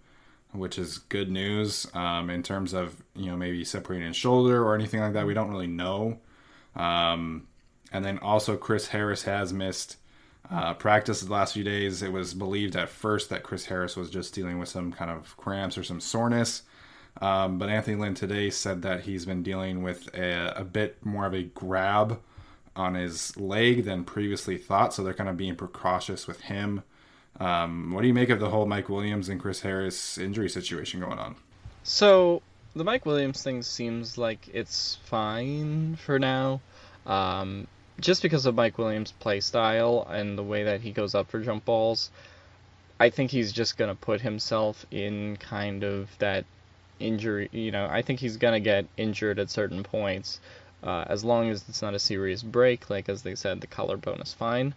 which 0.52 0.78
is 0.78 0.98
good 0.98 1.30
news 1.30 1.88
um, 1.94 2.30
in 2.30 2.44
terms 2.44 2.74
of 2.74 3.02
you 3.16 3.28
know 3.28 3.38
maybe 3.38 3.64
separating 3.64 4.08
his 4.08 4.18
shoulder 4.18 4.64
or 4.64 4.76
anything 4.76 5.00
like 5.00 5.14
that. 5.14 5.28
We 5.28 5.34
don't 5.34 5.52
really 5.52 5.68
know. 5.68 6.20
Um, 6.76 7.48
and 7.92 8.04
then 8.04 8.20
also 8.20 8.58
Chris 8.58 8.88
Harris 8.88 9.24
has 9.24 9.54
missed 9.54 9.98
uh, 10.50 10.74
practice 10.74 11.22
the 11.22 11.32
last 11.32 11.54
few 11.54 11.64
days. 11.64 12.02
It 12.02 12.12
was 12.12 12.34
believed 12.34 12.76
at 12.76 12.90
first 12.90 13.30
that 13.30 13.44
Chris 13.44 13.66
Harris 13.66 13.96
was 13.96 14.10
just 14.10 14.34
dealing 14.34 14.60
with 14.60 14.70
some 14.70 14.92
kind 14.92 15.12
of 15.12 15.36
cramps 15.38 15.78
or 15.78 15.84
some 15.84 16.00
soreness. 16.00 16.64
Um, 17.22 17.58
but 17.58 17.70
Anthony 17.70 17.98
Lynn 17.98 18.14
today 18.14 18.50
said 18.50 18.84
that 18.84 19.02
he's 19.02 19.26
been 19.26 19.42
dealing 19.42 19.82
with 19.82 20.14
a, 20.16 20.54
a, 20.56 20.64
bit 20.64 21.04
more 21.04 21.26
of 21.26 21.34
a 21.34 21.44
grab 21.44 22.20
on 22.76 22.94
his 22.94 23.36
leg 23.38 23.86
than 23.86 24.04
previously 24.04 24.58
thought. 24.58 24.94
So 24.94 25.04
they're 25.04 25.16
kind 25.16 25.30
of 25.30 25.36
being 25.36 25.56
precautious 25.56 26.28
with 26.28 26.42
him. 26.42 26.84
Um, 27.40 27.92
what 27.94 28.02
do 28.02 28.08
you 28.08 28.14
make 28.14 28.30
of 28.30 28.40
the 28.40 28.50
whole 28.50 28.66
Mike 28.66 28.90
Williams 28.90 29.30
and 29.30 29.40
Chris 29.40 29.62
Harris 29.62 30.18
injury 30.18 30.50
situation 30.50 31.00
going 31.00 31.20
on? 31.20 31.36
So 31.84 32.42
the 32.76 32.84
Mike 32.84 33.06
Williams 33.06 33.44
thing 33.44 33.62
seems 33.62 34.18
like 34.18 34.48
it's 34.54 34.98
fine 35.06 35.96
for 35.98 36.20
now. 36.20 36.62
Um, 37.06 37.68
just 38.00 38.22
because 38.22 38.46
of 38.46 38.56
Mike 38.56 38.78
Williams' 38.78 39.12
play 39.12 39.40
style 39.40 40.08
and 40.10 40.38
the 40.38 40.44
way 40.44 40.64
that 40.64 40.82
he 40.82 40.92
goes 40.92 41.16
up 41.16 41.30
for 41.30 41.40
jump 41.40 41.66
balls. 41.66 42.12
I 43.00 43.10
think 43.10 43.32
he's 43.32 43.52
just 43.52 43.78
going 43.78 43.90
to 43.90 43.96
put 43.96 44.22
himself 44.22 44.86
in 44.90 45.38
kind 45.38 45.84
of 45.84 46.10
that 46.18 46.46
injury. 47.00 47.50
You 47.52 47.72
know, 47.72 47.88
I 47.90 48.02
think 48.02 48.20
he's 48.20 48.38
going 48.38 48.54
to 48.54 48.60
get 48.60 48.86
injured 48.98 49.40
at 49.40 49.50
certain 49.50 49.84
points. 49.84 50.40
Uh, 50.84 51.06
as 51.08 51.24
long 51.24 51.50
as 51.50 51.64
it's 51.70 51.82
not 51.82 51.94
a 51.94 52.00
serious 52.00 52.44
break, 52.44 52.90
like 52.90 53.10
as 53.10 53.24
they 53.24 53.36
said, 53.36 53.62
the 53.62 53.68
collarbone 53.68 54.22
is 54.22 54.34
fine. 54.34 54.74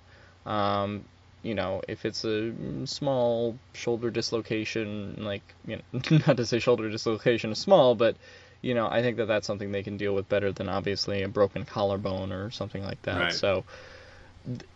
Um, 0.46 1.04
you 1.42 1.54
know, 1.54 1.82
if 1.88 2.04
it's 2.04 2.24
a 2.24 2.52
small 2.86 3.56
shoulder 3.72 4.10
dislocation, 4.10 5.16
like, 5.18 5.42
you 5.66 5.76
know, 5.76 6.00
not 6.26 6.36
to 6.36 6.46
say 6.46 6.58
shoulder 6.58 6.90
dislocation 6.90 7.52
is 7.52 7.58
small, 7.58 7.94
but, 7.94 8.16
you 8.60 8.74
know, 8.74 8.86
I 8.86 9.02
think 9.02 9.16
that 9.16 9.26
that's 9.26 9.46
something 9.46 9.72
they 9.72 9.82
can 9.82 9.96
deal 9.96 10.14
with 10.14 10.28
better 10.28 10.52
than 10.52 10.68
obviously 10.68 11.22
a 11.22 11.28
broken 11.28 11.64
collarbone 11.64 12.32
or 12.32 12.50
something 12.50 12.84
like 12.84 13.00
that. 13.02 13.18
Right. 13.18 13.32
So, 13.32 13.64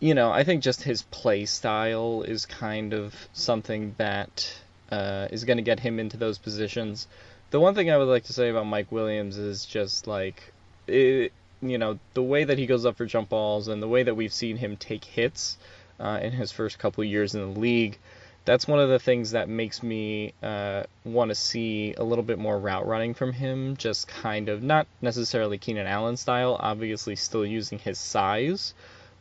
you 0.01 0.15
know, 0.15 0.31
I 0.31 0.45
think 0.45 0.63
just 0.63 0.83
his 0.83 1.03
play 1.03 1.45
style 1.45 2.23
is 2.23 2.47
kind 2.47 2.95
of 2.95 3.15
something 3.33 3.95
that 3.99 4.55
uh, 4.91 5.29
is 5.31 5.45
going 5.45 5.59
to 5.59 5.63
get 5.63 5.81
him 5.81 5.99
into 5.99 6.17
those 6.17 6.39
positions. 6.39 7.07
The 7.51 7.61
one 7.61 7.75
thing 7.75 7.91
I 7.91 7.99
would 7.99 8.09
like 8.09 8.25
to 8.25 8.33
say 8.33 8.49
about 8.49 8.67
Mike 8.67 8.91
Williams 8.91 9.37
is 9.37 9.67
just 9.67 10.07
like, 10.07 10.53
it, 10.87 11.33
you 11.61 11.79
know, 11.79 11.99
the 12.15 12.23
way 12.23 12.45
that 12.45 12.59
he 12.59 12.67
goes 12.67 12.87
up 12.87 12.97
for 12.97 13.07
jump 13.07 13.29
balls 13.29 13.69
and 13.69 13.83
the 13.83 13.89
way 13.89 14.03
that 14.03 14.15
we've 14.15 14.33
seen 14.33 14.57
him 14.57 14.77
take 14.77 15.05
hits 15.05 15.59
uh, 16.01 16.19
in 16.23 16.33
his 16.33 16.53
first 16.53 16.79
couple 16.79 17.05
years 17.05 17.35
in 17.35 17.41
the 17.55 17.61
league. 17.61 17.99
That's 18.45 18.69
one 18.69 18.79
of 18.79 18.91
the 18.91 18.99
things 18.99 19.31
that 19.31 19.49
makes 19.49 19.83
me 19.83 20.35
uh, 20.43 20.83
want 21.05 21.31
to 21.31 21.35
see 21.35 21.95
a 21.95 22.05
little 22.05 22.25
bit 22.25 22.39
more 22.39 22.59
route 22.59 22.87
running 22.87 23.15
from 23.15 23.33
him. 23.33 23.77
Just 23.77 24.07
kind 24.07 24.51
of 24.51 24.63
not 24.63 24.87
necessarily 25.01 25.57
Keenan 25.57 25.87
Allen 25.87 26.19
style, 26.19 26.57
obviously 26.61 27.17
still 27.17 27.47
using 27.47 27.79
his 27.79 27.99
size, 27.99 28.75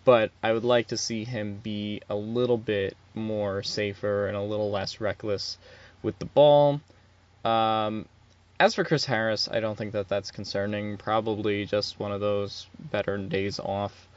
but 0.04 0.32
I 0.42 0.52
would 0.52 0.66
like 0.66 0.88
to 0.88 0.98
see 0.98 1.24
him 1.24 1.60
be 1.64 2.02
a 2.10 2.16
little 2.16 2.58
bit 2.58 2.98
more 3.16 3.64
safer 3.64 4.28
and 4.28 4.36
a 4.36 4.42
little 4.42 4.72
less 4.72 5.00
reckless 5.00 5.58
with 6.02 6.20
the 6.20 6.26
ball. 6.26 6.82
Um, 7.46 8.06
as 8.60 8.76
for 8.76 8.84
Chris 8.84 9.06
Harris, 9.06 9.50
I 9.52 9.60
don't 9.60 9.78
think 9.78 9.94
that 9.94 10.08
that's 10.08 10.32
concerning. 10.32 10.98
Probably 10.98 11.66
just 11.66 12.00
one 12.00 12.12
of 12.12 12.22
those 12.22 12.68
veteran 12.92 13.30
days 13.30 13.60
off. 13.60 14.08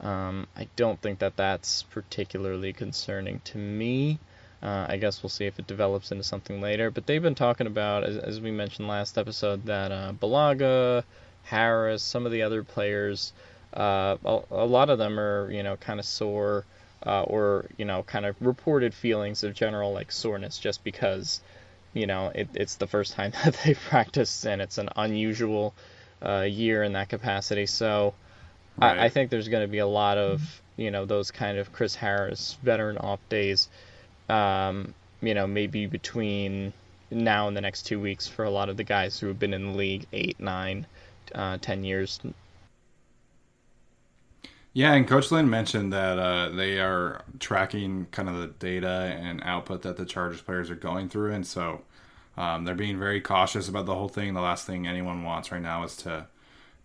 Um, 0.00 0.46
I 0.56 0.68
don't 0.76 1.00
think 1.00 1.20
that 1.20 1.36
that's 1.36 1.82
particularly 1.84 2.72
concerning 2.72 3.40
to 3.44 3.58
me. 3.58 4.18
Uh, 4.62 4.86
I 4.88 4.96
guess 4.96 5.22
we'll 5.22 5.30
see 5.30 5.46
if 5.46 5.58
it 5.58 5.66
develops 5.66 6.12
into 6.12 6.24
something 6.24 6.60
later. 6.60 6.90
But 6.90 7.06
they've 7.06 7.22
been 7.22 7.34
talking 7.34 7.66
about, 7.66 8.04
as, 8.04 8.16
as 8.16 8.40
we 8.40 8.50
mentioned 8.50 8.88
last 8.88 9.18
episode, 9.18 9.66
that 9.66 9.92
uh, 9.92 10.12
Bulaga, 10.12 11.04
Harris, 11.44 12.02
some 12.02 12.26
of 12.26 12.32
the 12.32 12.42
other 12.42 12.62
players, 12.62 13.32
uh, 13.74 14.16
a, 14.24 14.40
a, 14.50 14.66
lot 14.66 14.90
of 14.90 14.98
them 14.98 15.20
are, 15.20 15.50
you 15.50 15.62
know, 15.62 15.76
kind 15.76 16.00
of 16.00 16.06
sore 16.06 16.64
uh, 17.04 17.22
or, 17.22 17.66
you 17.76 17.84
know, 17.84 18.02
kind 18.02 18.24
of 18.26 18.34
reported 18.40 18.94
feelings 18.94 19.44
of 19.44 19.54
general, 19.54 19.92
like, 19.92 20.10
soreness 20.10 20.58
just 20.58 20.82
because, 20.82 21.40
you 21.92 22.06
know, 22.06 22.32
it, 22.34 22.48
it's 22.54 22.76
the 22.76 22.86
first 22.86 23.12
time 23.12 23.32
that 23.44 23.58
they've 23.64 23.78
practiced 23.78 24.46
and 24.46 24.62
it's 24.62 24.78
an 24.78 24.88
unusual 24.96 25.74
uh, 26.24 26.40
year 26.40 26.82
in 26.82 26.94
that 26.94 27.08
capacity. 27.08 27.66
So, 27.66 28.14
Right. 28.78 28.98
I, 28.98 29.04
I 29.06 29.08
think 29.08 29.30
there's 29.30 29.48
going 29.48 29.64
to 29.64 29.70
be 29.70 29.78
a 29.78 29.86
lot 29.86 30.18
of 30.18 30.62
you 30.76 30.90
know 30.90 31.04
those 31.04 31.30
kind 31.30 31.58
of 31.58 31.72
Chris 31.72 31.94
Harris 31.94 32.58
veteran 32.62 32.98
off 32.98 33.20
days. 33.28 33.68
Um, 34.28 34.94
you 35.20 35.34
know, 35.34 35.46
maybe 35.46 35.86
between 35.86 36.72
now 37.10 37.48
and 37.48 37.56
the 37.56 37.60
next 37.60 37.82
two 37.82 38.00
weeks 38.00 38.26
for 38.26 38.44
a 38.44 38.50
lot 38.50 38.68
of 38.68 38.76
the 38.76 38.84
guys 38.84 39.18
who 39.18 39.28
have 39.28 39.38
been 39.38 39.54
in 39.54 39.72
the 39.72 39.76
league 39.76 40.06
eight, 40.12 40.38
nine, 40.38 40.86
uh, 41.34 41.58
ten 41.60 41.84
years. 41.84 42.20
Yeah, 44.72 44.92
and 44.92 45.08
Coach 45.08 45.30
Lynn 45.30 45.48
mentioned 45.48 45.90
that 45.94 46.18
uh, 46.18 46.50
they 46.50 46.80
are 46.80 47.22
tracking 47.40 48.08
kind 48.10 48.28
of 48.28 48.36
the 48.36 48.48
data 48.48 49.16
and 49.18 49.42
output 49.42 49.80
that 49.82 49.96
the 49.96 50.04
Chargers 50.04 50.42
players 50.42 50.70
are 50.70 50.76
going 50.76 51.08
through, 51.08 51.32
and 51.32 51.46
so 51.46 51.80
um, 52.36 52.64
they're 52.64 52.74
being 52.74 52.98
very 52.98 53.22
cautious 53.22 53.70
about 53.70 53.86
the 53.86 53.94
whole 53.94 54.10
thing. 54.10 54.34
The 54.34 54.42
last 54.42 54.66
thing 54.66 54.86
anyone 54.86 55.22
wants 55.22 55.50
right 55.50 55.62
now 55.62 55.82
is 55.84 55.96
to 55.98 56.26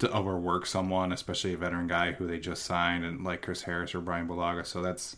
to 0.02 0.12
overwork 0.12 0.66
someone, 0.66 1.12
especially 1.12 1.54
a 1.54 1.58
veteran 1.58 1.88
guy 1.88 2.12
who 2.12 2.28
they 2.28 2.40
just 2.40 2.64
signed, 2.64 3.06
and 3.06 3.24
like 3.24 3.42
Chris 3.42 3.64
Harris 3.64 3.96
or 3.96 4.02
Brian 4.02 4.28
Bulaga. 4.28 4.66
So 4.66 4.82
that's 4.82 5.18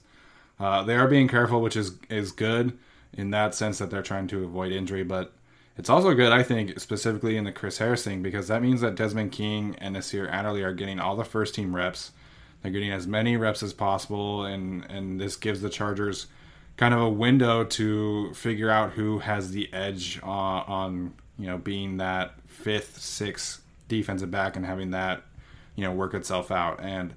uh, 0.60 0.84
they 0.84 0.96
are 0.96 1.08
being 1.08 1.28
careful, 1.28 1.62
which 1.62 1.76
is 1.76 1.94
is 2.10 2.32
good 2.32 2.78
in 3.14 3.32
that 3.32 3.56
sense 3.56 3.80
that 3.80 3.90
they're 3.90 4.02
trying 4.02 4.28
to 4.28 4.44
avoid 4.44 4.72
injury. 4.72 5.04
But 5.04 5.34
it's 5.78 5.90
also 5.90 6.14
good, 6.14 6.32
I 6.32 6.44
think, 6.44 6.80
specifically 6.80 7.38
in 7.38 7.46
the 7.46 7.52
Chris 7.52 7.80
Harris 7.80 8.04
thing, 8.04 8.22
because 8.22 8.48
that 8.50 8.62
means 8.62 8.82
that 8.82 8.96
Desmond 8.96 9.32
King 9.32 9.76
and 9.80 9.94
Nasir 9.94 10.28
Adderley 10.28 10.64
are 10.64 10.74
getting 10.74 11.00
all 11.00 11.16
the 11.16 11.24
first 11.24 11.56
team 11.56 11.76
reps. 11.76 12.12
They're 12.62 12.72
getting 12.72 12.92
as 12.92 13.08
many 13.08 13.36
reps 13.36 13.64
as 13.64 13.74
possible, 13.74 14.46
and 14.46 14.86
and 14.90 15.20
this 15.20 15.36
gives 15.36 15.62
the 15.62 15.70
Chargers 15.70 16.28
kind 16.76 16.94
of 16.94 17.02
a 17.02 17.10
window 17.10 17.64
to 17.64 18.34
figure 18.34 18.70
out 18.70 18.92
who 18.94 19.20
has 19.20 19.52
the 19.52 19.72
edge 19.74 20.20
on, 20.24 20.64
on 20.68 21.14
you 21.40 21.48
know 21.48 21.58
being 21.58 21.98
that 21.98 22.34
fifth, 22.48 23.00
sixth 23.00 23.63
defensive 23.98 24.32
back 24.32 24.56
and 24.56 24.66
having 24.66 24.92
that, 24.92 25.24
you 25.76 25.84
know, 25.84 25.92
work 25.92 26.14
itself 26.14 26.52
out. 26.52 26.80
And 26.82 27.14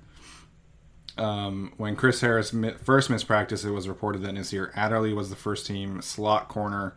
um, 1.18 1.72
when 1.76 1.96
Chris 1.96 2.20
Harris 2.20 2.54
first 2.82 3.08
missed 3.08 3.26
practice, 3.26 3.64
it 3.64 3.70
was 3.70 3.88
reported 3.88 4.22
that 4.22 4.32
Nasir 4.32 4.72
Adderley 4.76 5.14
was 5.14 5.30
the 5.30 5.36
first 5.36 5.66
team 5.66 6.02
slot 6.02 6.48
corner. 6.48 6.94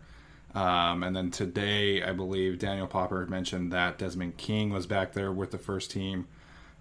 Um, 0.54 1.04
and 1.04 1.16
then 1.16 1.32
today, 1.32 2.04
I 2.04 2.12
believe 2.12 2.60
Daniel 2.60 2.88
Popper 2.88 3.26
mentioned 3.28 3.72
that 3.72 3.98
Desmond 3.98 4.38
King 4.38 4.72
was 4.72 4.86
back 4.88 5.14
there 5.14 5.32
with 5.32 5.52
the 5.52 5.58
first 5.58 5.92
team. 5.92 6.28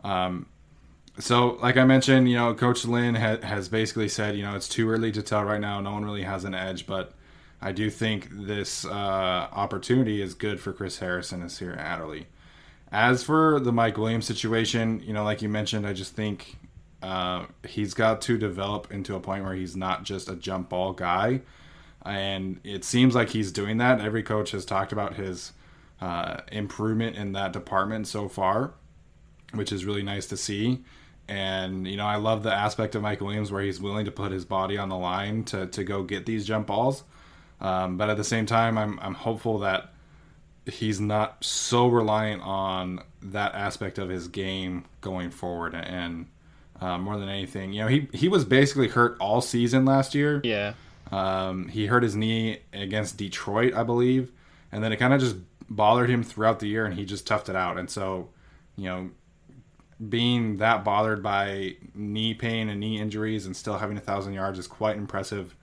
Um, 0.02 0.46
so, 1.18 1.58
like 1.60 1.76
I 1.76 1.84
mentioned, 1.84 2.30
you 2.30 2.36
know, 2.36 2.54
Coach 2.54 2.84
Lynn 2.84 3.14
ha- 3.14 3.42
has 3.42 3.68
basically 3.68 4.08
said, 4.08 4.36
you 4.36 4.42
know, 4.42 4.54
it's 4.56 4.68
too 4.68 4.88
early 4.88 5.12
to 5.12 5.22
tell 5.22 5.44
right 5.44 5.60
now. 5.60 5.80
No 5.80 5.92
one 5.92 6.04
really 6.04 6.22
has 6.22 6.44
an 6.44 6.54
edge, 6.54 6.86
but 6.86 7.12
I 7.60 7.72
do 7.72 7.90
think 7.90 8.28
this 8.30 8.84
uh, 8.84 9.48
opportunity 9.52 10.22
is 10.22 10.34
good 10.34 10.60
for 10.60 10.72
Chris 10.72 10.98
Harris 10.98 11.32
and 11.32 11.42
Nasir 11.42 11.74
Adderley. 11.74 12.26
As 12.90 13.22
for 13.22 13.60
the 13.60 13.72
Mike 13.72 13.98
Williams 13.98 14.26
situation, 14.26 15.02
you 15.04 15.12
know, 15.12 15.24
like 15.24 15.42
you 15.42 15.48
mentioned, 15.48 15.86
I 15.86 15.92
just 15.92 16.14
think 16.14 16.56
uh, 17.02 17.46
he's 17.66 17.94
got 17.94 18.22
to 18.22 18.38
develop 18.38 18.90
into 18.90 19.14
a 19.14 19.20
point 19.20 19.44
where 19.44 19.54
he's 19.54 19.76
not 19.76 20.04
just 20.04 20.28
a 20.28 20.34
jump 20.34 20.70
ball 20.70 20.92
guy. 20.92 21.42
And 22.04 22.60
it 22.64 22.84
seems 22.84 23.14
like 23.14 23.30
he's 23.30 23.52
doing 23.52 23.78
that. 23.78 24.00
Every 24.00 24.22
coach 24.22 24.52
has 24.52 24.64
talked 24.64 24.92
about 24.92 25.16
his 25.16 25.52
uh, 26.00 26.38
improvement 26.50 27.16
in 27.16 27.32
that 27.32 27.52
department 27.52 28.06
so 28.06 28.28
far, 28.28 28.72
which 29.52 29.72
is 29.72 29.84
really 29.84 30.02
nice 30.02 30.26
to 30.28 30.36
see. 30.36 30.84
And, 31.28 31.86
you 31.86 31.96
know, 31.98 32.06
I 32.06 32.16
love 32.16 32.42
the 32.42 32.54
aspect 32.54 32.94
of 32.94 33.02
Mike 33.02 33.20
Williams 33.20 33.52
where 33.52 33.62
he's 33.62 33.80
willing 33.80 34.06
to 34.06 34.10
put 34.10 34.32
his 34.32 34.46
body 34.46 34.78
on 34.78 34.88
the 34.88 34.96
line 34.96 35.44
to, 35.44 35.66
to 35.66 35.84
go 35.84 36.02
get 36.02 36.24
these 36.24 36.46
jump 36.46 36.68
balls. 36.68 37.04
Um, 37.60 37.98
but 37.98 38.08
at 38.08 38.16
the 38.16 38.24
same 38.24 38.46
time, 38.46 38.78
I'm, 38.78 38.98
I'm 39.00 39.14
hopeful 39.14 39.58
that 39.58 39.92
he's 40.68 41.00
not 41.00 41.42
so 41.44 41.86
reliant 41.88 42.42
on 42.42 43.00
that 43.22 43.54
aspect 43.54 43.98
of 43.98 44.08
his 44.08 44.28
game 44.28 44.84
going 45.00 45.30
forward. 45.30 45.74
And 45.74 46.26
uh, 46.80 46.98
more 46.98 47.18
than 47.18 47.28
anything 47.28 47.72
you 47.72 47.82
know 47.82 47.88
he 47.88 48.08
he 48.12 48.28
was 48.28 48.44
basically 48.44 48.86
hurt 48.88 49.16
all 49.20 49.40
season 49.40 49.84
last 49.84 50.14
year. 50.14 50.40
Yeah. 50.44 50.74
Um, 51.10 51.68
he 51.68 51.86
hurt 51.86 52.02
his 52.02 52.14
knee 52.14 52.60
against 52.72 53.16
detroit 53.16 53.72
i 53.74 53.82
believe. 53.82 54.30
And 54.70 54.84
then 54.84 54.92
it 54.92 54.98
kind 54.98 55.14
of 55.14 55.20
just 55.20 55.36
bothered 55.70 56.10
him 56.10 56.22
throughout 56.22 56.60
the 56.60 56.68
year 56.68 56.84
and 56.84 56.94
he 56.94 57.04
just 57.04 57.26
toughed 57.26 57.48
it 57.48 57.56
out. 57.56 57.78
And 57.78 57.90
so 57.90 58.28
you 58.76 58.84
know 58.84 59.10
being 60.08 60.58
that 60.58 60.84
bothered 60.84 61.22
by 61.22 61.74
knee 61.92 62.32
pain 62.34 62.68
and 62.68 62.78
knee 62.78 63.00
injuries 63.00 63.46
and 63.46 63.56
still 63.56 63.78
having 63.78 63.96
a 63.96 64.00
thousand 64.00 64.34
yards 64.34 64.58
is 64.58 64.66
quite 64.66 64.96
impressive. 64.96 65.54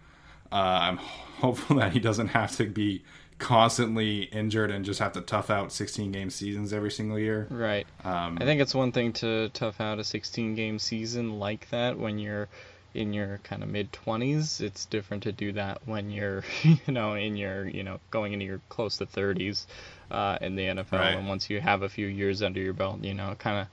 Uh, 0.51 0.79
i'm 0.81 0.97
hopeful 1.39 1.77
that 1.77 1.91
he 1.91 1.99
doesn't 1.99 2.27
have 2.27 2.55
to 2.55 2.65
be 2.65 3.03
constantly 3.37 4.23
injured 4.23 4.71
and 4.71 4.85
just 4.85 4.99
have 4.99 5.13
to 5.13 5.21
tough 5.21 5.49
out 5.49 5.71
16 5.71 6.11
game 6.11 6.29
seasons 6.29 6.73
every 6.73 6.91
single 6.91 7.19
year. 7.19 7.47
Right. 7.49 7.85
Um, 8.03 8.37
I 8.39 8.45
think 8.45 8.61
it's 8.61 8.73
one 8.73 8.91
thing 8.91 9.13
to 9.13 9.49
tough 9.49 9.81
out 9.81 9.99
a 9.99 10.03
16 10.03 10.55
game 10.55 10.79
season 10.79 11.39
like 11.39 11.69
that 11.69 11.97
when 11.97 12.17
you're 12.17 12.47
in 12.93 13.11
your 13.11 13.39
kind 13.43 13.61
of 13.61 13.69
mid 13.69 13.91
20s. 13.91 14.61
It's 14.61 14.85
different 14.85 15.23
to 15.23 15.31
do 15.31 15.51
that 15.53 15.81
when 15.85 16.09
you're, 16.09 16.43
you 16.63 16.79
know, 16.87 17.15
in 17.15 17.35
your, 17.35 17.67
you 17.67 17.83
know, 17.83 17.99
going 18.09 18.33
into 18.33 18.45
your 18.45 18.61
close 18.69 18.97
to 18.97 19.05
30s 19.05 19.65
uh, 20.09 20.37
in 20.41 20.55
the 20.55 20.63
NFL. 20.63 20.91
Right. 20.93 21.15
And 21.15 21.27
once 21.27 21.49
you 21.49 21.59
have 21.59 21.81
a 21.81 21.89
few 21.89 22.07
years 22.07 22.41
under 22.41 22.61
your 22.61 22.73
belt, 22.73 23.03
you 23.03 23.13
know, 23.13 23.35
kind 23.37 23.59
of 23.59 23.67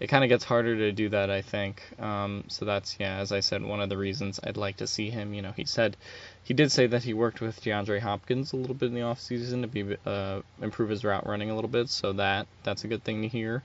it 0.00 0.08
kind 0.08 0.24
of 0.24 0.28
gets 0.28 0.44
harder 0.44 0.76
to 0.76 0.92
do 0.92 1.08
that, 1.10 1.30
I 1.30 1.40
think. 1.40 1.82
Um, 2.00 2.44
so 2.48 2.64
that's 2.64 2.96
yeah, 2.98 3.18
as 3.18 3.30
I 3.30 3.40
said, 3.40 3.62
one 3.62 3.80
of 3.80 3.88
the 3.88 3.96
reasons 3.96 4.40
I'd 4.42 4.56
like 4.56 4.78
to 4.78 4.86
see 4.86 5.08
him. 5.08 5.34
You 5.34 5.42
know, 5.42 5.52
he 5.52 5.64
said 5.64 5.96
he 6.44 6.52
did 6.52 6.70
say 6.70 6.86
that 6.86 7.02
he 7.02 7.14
worked 7.14 7.40
with 7.40 7.60
DeAndre 7.62 8.00
Hopkins 8.00 8.52
a 8.52 8.56
little 8.56 8.74
bit 8.74 8.90
in 8.90 8.94
the 8.94 9.00
offseason 9.00 9.62
to 9.62 9.66
be 9.66 9.96
uh, 10.04 10.42
improve 10.60 10.90
his 10.90 11.02
route 11.02 11.26
running 11.26 11.50
a 11.50 11.54
little 11.54 11.70
bit. 11.70 11.88
So 11.88 12.12
that 12.12 12.46
that's 12.62 12.84
a 12.84 12.88
good 12.88 13.02
thing 13.02 13.22
to 13.22 13.28
hear. 13.28 13.62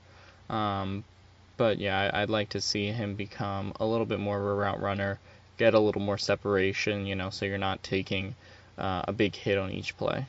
Um, 0.48 1.04
but 1.58 1.78
yeah, 1.78 2.10
I, 2.12 2.20
would 2.20 2.30
like 2.30 2.48
to 2.50 2.60
see 2.60 2.86
him 2.86 3.14
become 3.14 3.74
a 3.78 3.84
little 3.84 4.06
bit 4.06 4.18
more 4.18 4.38
of 4.38 4.44
a 4.44 4.54
route 4.54 4.80
runner, 4.80 5.20
get 5.58 5.74
a 5.74 5.78
little 5.78 6.00
more 6.00 6.16
separation. 6.16 7.04
You 7.04 7.16
know, 7.16 7.28
so 7.28 7.44
you're 7.44 7.58
not 7.58 7.82
taking 7.82 8.34
uh, 8.78 9.02
a 9.06 9.12
big 9.12 9.36
hit 9.36 9.58
on 9.58 9.70
each 9.70 9.94
play. 9.98 10.26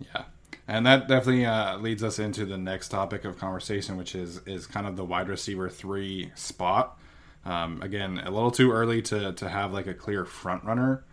Yeah, 0.00 0.24
and 0.66 0.86
that 0.86 1.06
definitely 1.06 1.44
uh, 1.44 1.76
leads 1.76 2.02
us 2.02 2.18
into 2.18 2.46
the 2.46 2.56
next 2.56 2.88
topic 2.88 3.26
of 3.26 3.38
conversation, 3.38 3.98
which 3.98 4.14
is 4.14 4.40
is 4.46 4.66
kind 4.66 4.86
of 4.86 4.96
the 4.96 5.04
wide 5.04 5.28
receiver 5.28 5.68
three 5.68 6.32
spot. 6.34 6.98
Um, 7.44 7.82
again, 7.82 8.22
a 8.24 8.30
little 8.30 8.50
too 8.50 8.72
early 8.72 9.02
to 9.02 9.34
to 9.34 9.50
have 9.50 9.74
like 9.74 9.86
a 9.86 9.94
clear 9.94 10.24
front 10.24 10.64
runner 10.64 11.04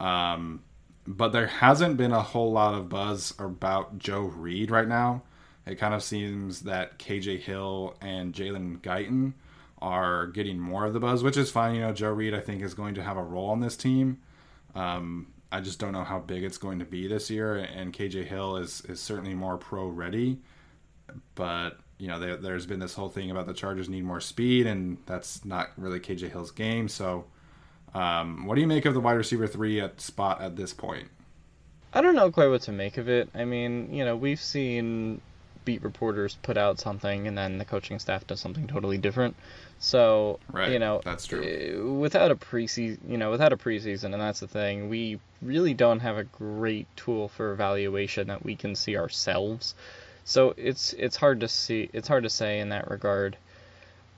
Um, 0.00 0.62
but 1.06 1.28
there 1.28 1.46
hasn't 1.46 1.96
been 1.96 2.12
a 2.12 2.22
whole 2.22 2.52
lot 2.52 2.74
of 2.74 2.88
buzz 2.88 3.34
about 3.38 3.98
Joe 3.98 4.22
Reed 4.22 4.70
right 4.70 4.88
now. 4.88 5.22
It 5.66 5.76
kind 5.76 5.94
of 5.94 6.02
seems 6.02 6.62
that 6.62 6.98
KJ 6.98 7.40
Hill 7.40 7.94
and 8.00 8.32
Jalen 8.32 8.80
Guyton 8.80 9.34
are 9.80 10.26
getting 10.26 10.58
more 10.58 10.86
of 10.86 10.92
the 10.92 11.00
buzz, 11.00 11.22
which 11.22 11.36
is 11.36 11.50
fine. 11.50 11.74
You 11.74 11.82
know, 11.82 11.92
Joe 11.92 12.10
Reed, 12.10 12.34
I 12.34 12.40
think, 12.40 12.62
is 12.62 12.74
going 12.74 12.94
to 12.94 13.02
have 13.02 13.16
a 13.16 13.22
role 13.22 13.50
on 13.50 13.60
this 13.60 13.76
team. 13.76 14.18
Um, 14.74 15.28
I 15.52 15.60
just 15.60 15.78
don't 15.78 15.92
know 15.92 16.04
how 16.04 16.18
big 16.18 16.44
it's 16.44 16.58
going 16.58 16.78
to 16.78 16.84
be 16.84 17.06
this 17.06 17.30
year. 17.30 17.56
And 17.56 17.92
KJ 17.92 18.26
Hill 18.26 18.56
is, 18.56 18.82
is 18.82 19.00
certainly 19.00 19.34
more 19.34 19.58
pro 19.58 19.86
ready. 19.88 20.38
But, 21.34 21.78
you 21.98 22.08
know, 22.08 22.18
there, 22.18 22.36
there's 22.36 22.66
been 22.66 22.80
this 22.80 22.94
whole 22.94 23.08
thing 23.08 23.30
about 23.30 23.46
the 23.46 23.54
Chargers 23.54 23.88
need 23.88 24.04
more 24.04 24.20
speed, 24.20 24.66
and 24.66 24.98
that's 25.06 25.44
not 25.44 25.70
really 25.76 25.98
KJ 25.98 26.30
Hill's 26.30 26.52
game. 26.52 26.88
So, 26.88 27.24
um, 27.94 28.46
what 28.46 28.54
do 28.54 28.60
you 28.60 28.66
make 28.66 28.84
of 28.84 28.94
the 28.94 29.00
wide 29.00 29.14
receiver 29.14 29.46
three 29.46 29.80
at 29.80 30.00
spot 30.00 30.40
at 30.40 30.56
this 30.56 30.72
point? 30.72 31.08
I 31.92 32.00
don't 32.00 32.14
know 32.14 32.30
quite 32.30 32.48
what 32.48 32.62
to 32.62 32.72
make 32.72 32.98
of 32.98 33.08
it. 33.08 33.28
I 33.34 33.44
mean, 33.44 33.92
you 33.92 34.04
know, 34.04 34.16
we've 34.16 34.40
seen 34.40 35.20
beat 35.64 35.82
reporters 35.82 36.38
put 36.42 36.56
out 36.56 36.78
something 36.78 37.26
and 37.26 37.36
then 37.36 37.58
the 37.58 37.64
coaching 37.64 37.98
staff 37.98 38.26
does 38.26 38.40
something 38.40 38.66
totally 38.66 38.98
different. 38.98 39.36
So, 39.78 40.38
right. 40.52 40.70
you 40.70 40.78
know, 40.78 41.00
that's 41.04 41.26
true. 41.26 41.42
Eh, 41.42 41.98
without 41.98 42.30
a 42.30 42.36
preseason, 42.36 42.98
you 43.08 43.16
know, 43.16 43.30
without 43.30 43.52
a 43.52 43.56
preseason, 43.56 44.12
and 44.12 44.20
that's 44.20 44.40
the 44.40 44.48
thing, 44.48 44.88
we 44.88 45.18
really 45.42 45.74
don't 45.74 46.00
have 46.00 46.18
a 46.18 46.24
great 46.24 46.86
tool 46.96 47.28
for 47.28 47.52
evaluation 47.52 48.28
that 48.28 48.44
we 48.44 48.56
can 48.56 48.74
see 48.74 48.96
ourselves. 48.96 49.74
So 50.24 50.54
it's 50.56 50.92
it's 50.92 51.16
hard 51.16 51.40
to 51.40 51.48
see. 51.48 51.88
It's 51.92 52.08
hard 52.08 52.24
to 52.24 52.30
say 52.30 52.60
in 52.60 52.68
that 52.68 52.90
regard. 52.90 53.36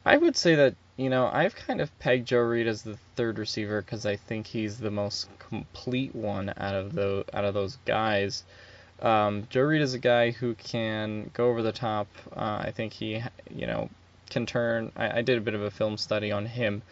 I 0.04 0.16
would 0.16 0.36
say 0.36 0.56
that 0.56 0.74
you 0.96 1.08
know 1.08 1.30
I've 1.32 1.54
kind 1.54 1.80
of 1.80 1.96
pegged 1.98 2.28
Joe 2.28 2.40
Reed 2.40 2.66
as 2.66 2.82
the 2.82 2.98
third 3.16 3.38
receiver 3.38 3.80
because 3.82 4.06
I 4.06 4.16
think 4.16 4.46
he's 4.46 4.78
the 4.78 4.90
most 4.90 5.28
complete 5.38 6.14
one 6.14 6.52
out 6.56 6.74
of 6.74 6.94
the 6.94 7.24
out 7.32 7.44
of 7.44 7.54
those 7.54 7.78
guys. 7.84 8.44
Um, 9.02 9.48
Joe 9.50 9.62
Reed 9.62 9.82
is 9.82 9.94
a 9.94 9.98
guy 9.98 10.30
who 10.30 10.54
can 10.54 11.30
go 11.34 11.48
over 11.48 11.60
the 11.60 11.72
top. 11.72 12.06
Uh, 12.36 12.62
I 12.66 12.70
think 12.70 12.92
he, 12.92 13.20
you 13.50 13.66
know, 13.66 13.90
can 14.30 14.46
turn. 14.46 14.92
I, 14.96 15.18
I, 15.18 15.22
did 15.22 15.38
a 15.38 15.40
bit 15.40 15.54
of 15.54 15.62
a 15.62 15.72
film 15.72 15.98
study 15.98 16.30
on 16.30 16.46
him, 16.46 16.82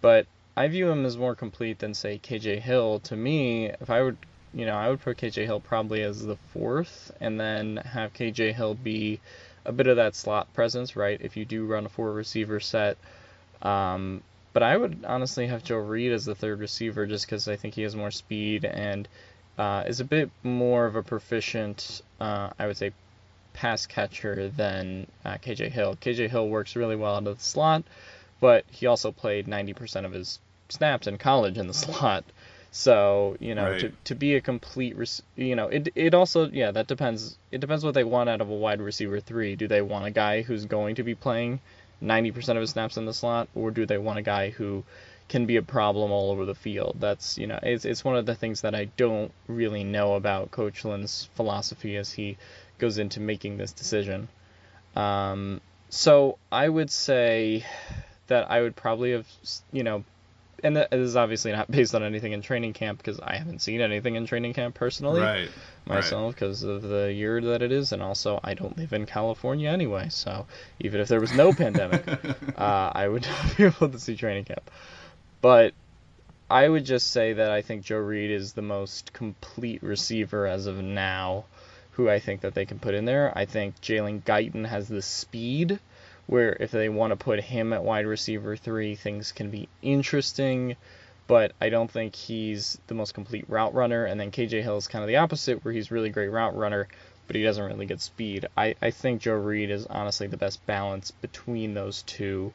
but 0.00 0.26
I 0.56 0.66
view 0.66 0.90
him 0.90 1.06
as 1.06 1.16
more 1.16 1.36
complete 1.36 1.78
than 1.78 1.94
say 1.94 2.18
KJ 2.18 2.60
Hill. 2.60 2.98
To 3.00 3.16
me, 3.16 3.66
if 3.66 3.90
I 3.90 4.02
would, 4.02 4.16
you 4.52 4.66
know, 4.66 4.74
I 4.74 4.90
would 4.90 5.00
put 5.00 5.18
KJ 5.18 5.44
Hill 5.46 5.60
probably 5.60 6.02
as 6.02 6.26
the 6.26 6.36
fourth, 6.52 7.12
and 7.20 7.38
then 7.38 7.76
have 7.76 8.12
KJ 8.12 8.54
Hill 8.54 8.74
be 8.74 9.20
a 9.64 9.70
bit 9.72 9.86
of 9.86 9.96
that 9.96 10.16
slot 10.16 10.52
presence, 10.54 10.96
right? 10.96 11.20
If 11.22 11.36
you 11.36 11.44
do 11.44 11.64
run 11.64 11.86
a 11.86 11.88
four 11.88 12.12
receiver 12.12 12.58
set. 12.58 12.98
Um, 13.62 14.22
but 14.52 14.62
I 14.62 14.76
would 14.76 15.04
honestly 15.06 15.46
have 15.46 15.64
Joe 15.64 15.78
Reed 15.78 16.12
as 16.12 16.24
the 16.24 16.34
third 16.34 16.60
receiver 16.60 17.06
just 17.06 17.26
because 17.26 17.48
I 17.48 17.56
think 17.56 17.74
he 17.74 17.82
has 17.82 17.96
more 17.96 18.10
speed 18.10 18.64
and 18.64 19.08
uh, 19.56 19.84
is 19.86 20.00
a 20.00 20.04
bit 20.04 20.30
more 20.42 20.86
of 20.86 20.96
a 20.96 21.02
proficient, 21.02 22.02
uh, 22.20 22.50
I 22.58 22.66
would 22.66 22.76
say, 22.76 22.92
pass 23.54 23.86
catcher 23.86 24.48
than 24.48 25.06
uh, 25.24 25.36
KJ 25.38 25.70
Hill. 25.70 25.96
KJ 25.96 26.28
Hill 26.28 26.48
works 26.48 26.76
really 26.76 26.96
well 26.96 27.16
out 27.16 27.26
of 27.26 27.38
the 27.38 27.44
slot, 27.44 27.84
but 28.40 28.64
he 28.70 28.86
also 28.86 29.12
played 29.12 29.46
90% 29.46 30.04
of 30.04 30.12
his 30.12 30.38
snaps 30.68 31.06
in 31.06 31.18
college 31.18 31.58
in 31.58 31.66
the 31.66 31.74
slot. 31.74 32.24
So 32.74 33.36
you 33.38 33.54
know, 33.54 33.72
right. 33.72 33.80
to, 33.80 33.92
to 34.04 34.14
be 34.14 34.34
a 34.34 34.40
complete, 34.40 34.96
you 35.36 35.54
know, 35.54 35.68
it 35.68 35.88
it 35.94 36.14
also 36.14 36.48
yeah 36.48 36.70
that 36.70 36.86
depends. 36.86 37.36
It 37.50 37.60
depends 37.60 37.84
what 37.84 37.92
they 37.92 38.02
want 38.02 38.30
out 38.30 38.40
of 38.40 38.48
a 38.48 38.54
wide 38.54 38.80
receiver 38.80 39.20
three. 39.20 39.56
Do 39.56 39.68
they 39.68 39.82
want 39.82 40.06
a 40.06 40.10
guy 40.10 40.40
who's 40.40 40.64
going 40.64 40.94
to 40.94 41.02
be 41.02 41.14
playing 41.14 41.60
90% 42.02 42.48
of 42.50 42.56
his 42.56 42.70
snaps 42.70 42.96
in 42.96 43.04
the 43.04 43.14
slot, 43.14 43.48
or 43.54 43.70
do 43.70 43.86
they 43.86 43.98
want 43.98 44.18
a 44.18 44.22
guy 44.22 44.50
who 44.50 44.84
can 45.32 45.46
be 45.46 45.56
a 45.56 45.62
problem 45.62 46.12
all 46.12 46.30
over 46.30 46.44
the 46.44 46.54
field. 46.54 46.96
That's 47.00 47.38
you 47.38 47.46
know 47.46 47.58
it's 47.62 47.86
it's 47.86 48.04
one 48.04 48.16
of 48.16 48.26
the 48.26 48.34
things 48.34 48.60
that 48.60 48.74
I 48.74 48.84
don't 48.96 49.32
really 49.46 49.82
know 49.82 50.14
about 50.14 50.50
Coach 50.50 50.84
Lynn's 50.84 51.30
philosophy 51.34 51.96
as 51.96 52.12
he 52.12 52.36
goes 52.78 52.98
into 52.98 53.18
making 53.18 53.56
this 53.56 53.72
decision. 53.72 54.28
Um, 54.94 55.62
so 55.88 56.36
I 56.50 56.68
would 56.68 56.90
say 56.90 57.64
that 58.26 58.50
I 58.50 58.60
would 58.60 58.76
probably 58.76 59.12
have 59.12 59.26
you 59.72 59.82
know, 59.82 60.04
and 60.62 60.76
this 60.76 60.88
is 60.92 61.16
obviously 61.16 61.52
not 61.52 61.70
based 61.70 61.94
on 61.94 62.02
anything 62.02 62.32
in 62.32 62.42
training 62.42 62.72
camp 62.72 62.98
because 62.98 63.20
I 63.20 63.36
haven't 63.36 63.60
seen 63.60 63.80
anything 63.80 64.14
in 64.14 64.26
training 64.26 64.54
camp 64.54 64.74
personally 64.74 65.20
right, 65.20 65.48
myself 65.86 66.34
because 66.34 66.64
right. 66.64 66.74
of 66.74 66.82
the 66.82 67.12
year 67.12 67.40
that 67.40 67.62
it 67.62 67.72
is, 67.72 67.92
and 67.92 68.02
also 68.02 68.40
I 68.42 68.54
don't 68.54 68.76
live 68.76 68.92
in 68.92 69.06
California 69.06 69.70
anyway. 69.70 70.08
So 70.10 70.46
even 70.80 71.00
if 71.00 71.08
there 71.08 71.20
was 71.20 71.34
no 71.34 71.52
pandemic, 71.52 72.06
uh, 72.56 72.92
I 72.94 73.08
would 73.08 73.22
not 73.26 73.56
be 73.56 73.64
able 73.64 73.88
to 73.88 73.98
see 73.98 74.16
training 74.16 74.44
camp. 74.44 74.70
But 75.40 75.74
I 76.50 76.68
would 76.68 76.84
just 76.84 77.10
say 77.10 77.32
that 77.32 77.50
I 77.50 77.62
think 77.62 77.82
Joe 77.82 77.96
Reed 77.98 78.30
is 78.30 78.52
the 78.52 78.62
most 78.62 79.12
complete 79.12 79.82
receiver 79.82 80.46
as 80.46 80.66
of 80.66 80.76
now 80.76 81.46
who 81.92 82.08
I 82.08 82.20
think 82.20 82.42
that 82.42 82.54
they 82.54 82.64
can 82.64 82.78
put 82.78 82.94
in 82.94 83.04
there. 83.04 83.36
I 83.36 83.44
think 83.46 83.80
Jalen 83.80 84.22
Guyton 84.22 84.66
has 84.66 84.88
the 84.88 85.02
speed 85.02 85.78
where 86.26 86.56
if 86.60 86.70
they 86.70 86.88
want 86.88 87.10
to 87.10 87.16
put 87.16 87.40
him 87.40 87.72
at 87.72 87.84
wide 87.84 88.06
receiver 88.06 88.56
three, 88.56 88.94
things 88.94 89.32
can 89.32 89.50
be 89.50 89.68
interesting. 89.82 90.76
But 91.26 91.52
I 91.60 91.68
don't 91.68 91.90
think 91.90 92.14
he's 92.14 92.78
the 92.86 92.94
most 92.94 93.14
complete 93.14 93.48
route 93.48 93.74
runner. 93.74 94.04
And 94.04 94.20
then 94.20 94.30
KJ 94.30 94.62
Hill 94.62 94.76
is 94.76 94.88
kind 94.88 95.02
of 95.02 95.08
the 95.08 95.16
opposite, 95.16 95.64
where 95.64 95.72
he's 95.72 95.90
really 95.90 96.10
great 96.10 96.28
route 96.28 96.56
runner, 96.56 96.88
but 97.26 97.36
he 97.36 97.42
doesn't 97.42 97.64
really 97.64 97.86
get 97.86 98.00
speed. 98.00 98.46
I, 98.56 98.74
I 98.82 98.90
think 98.90 99.22
Joe 99.22 99.34
Reed 99.34 99.70
is 99.70 99.86
honestly 99.86 100.26
the 100.26 100.36
best 100.36 100.64
balance 100.66 101.10
between 101.10 101.74
those 101.74 102.02
two. 102.02 102.52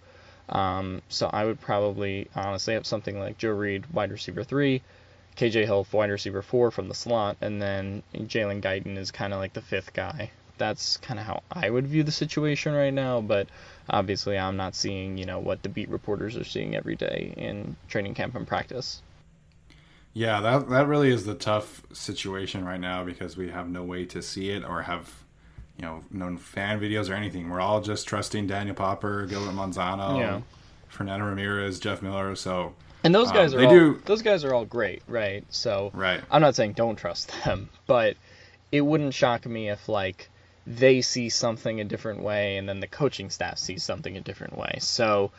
Um, 0.49 1.01
so 1.09 1.29
I 1.31 1.45
would 1.45 1.59
probably 1.59 2.29
honestly 2.35 2.73
have 2.73 2.85
something 2.85 3.19
like 3.19 3.37
Joe 3.37 3.51
Reed, 3.51 3.85
wide 3.91 4.11
receiver 4.11 4.43
three, 4.43 4.81
KJ 5.35 5.65
Hill, 5.65 5.85
wide 5.91 6.09
receiver 6.09 6.41
four 6.41 6.71
from 6.71 6.87
the 6.87 6.95
slot, 6.95 7.37
and 7.41 7.61
then 7.61 8.03
Jalen 8.13 8.61
Guyton 8.61 8.97
is 8.97 9.11
kind 9.11 9.33
of 9.33 9.39
like 9.39 9.53
the 9.53 9.61
fifth 9.61 9.93
guy. 9.93 10.31
That's 10.57 10.97
kind 10.97 11.19
of 11.19 11.25
how 11.25 11.43
I 11.51 11.69
would 11.69 11.87
view 11.87 12.03
the 12.03 12.11
situation 12.11 12.73
right 12.73 12.93
now, 12.93 13.21
but 13.21 13.47
obviously 13.89 14.37
I'm 14.37 14.57
not 14.57 14.75
seeing, 14.75 15.17
you 15.17 15.25
know, 15.25 15.39
what 15.39 15.63
the 15.63 15.69
beat 15.69 15.89
reporters 15.89 16.35
are 16.35 16.43
seeing 16.43 16.75
every 16.75 16.95
day 16.95 17.33
in 17.37 17.75
training 17.87 18.13
camp 18.13 18.35
and 18.35 18.47
practice. 18.47 19.01
Yeah, 20.13 20.41
that 20.41 20.69
that 20.69 20.87
really 20.87 21.11
is 21.11 21.25
the 21.25 21.35
tough 21.35 21.83
situation 21.93 22.65
right 22.65 22.79
now 22.79 23.03
because 23.03 23.37
we 23.37 23.49
have 23.49 23.69
no 23.69 23.83
way 23.83 24.05
to 24.05 24.21
see 24.21 24.49
it 24.49 24.63
or 24.63 24.81
have 24.81 25.11
you 25.77 25.85
know, 25.85 26.03
known 26.11 26.37
fan 26.37 26.79
videos 26.79 27.09
or 27.09 27.13
anything. 27.13 27.49
We're 27.49 27.61
all 27.61 27.81
just 27.81 28.07
trusting 28.07 28.47
Daniel 28.47 28.75
Popper, 28.75 29.25
Gilbert 29.27 29.51
Manzano, 29.51 30.19
yeah. 30.19 30.41
Fernando 30.89 31.25
Ramirez, 31.25 31.79
Jeff 31.79 32.01
Miller. 32.01 32.35
So 32.35 32.73
and 33.03 33.13
those 33.13 33.31
guys 33.31 33.53
um, 33.53 33.59
are 33.59 33.65
all, 33.65 33.71
do... 33.71 34.01
those 34.05 34.21
guys 34.21 34.43
are 34.43 34.53
all 34.53 34.65
great, 34.65 35.03
right? 35.07 35.45
So 35.49 35.91
right. 35.93 36.21
I'm 36.31 36.41
not 36.41 36.55
saying 36.55 36.73
don't 36.73 36.95
trust 36.95 37.31
them, 37.45 37.69
but 37.85 38.17
it 38.71 38.81
wouldn't 38.81 39.13
shock 39.13 39.45
me 39.45 39.69
if 39.69 39.87
like 39.87 40.29
they 40.67 41.01
see 41.01 41.29
something 41.29 41.79
a 41.79 41.85
different 41.85 42.21
way 42.21 42.57
and 42.57 42.67
then 42.67 42.81
the 42.81 42.87
coaching 42.87 43.29
staff 43.29 43.57
sees 43.57 43.83
something 43.83 44.17
a 44.17 44.21
different 44.21 44.57
way. 44.57 44.75
So, 44.79 45.31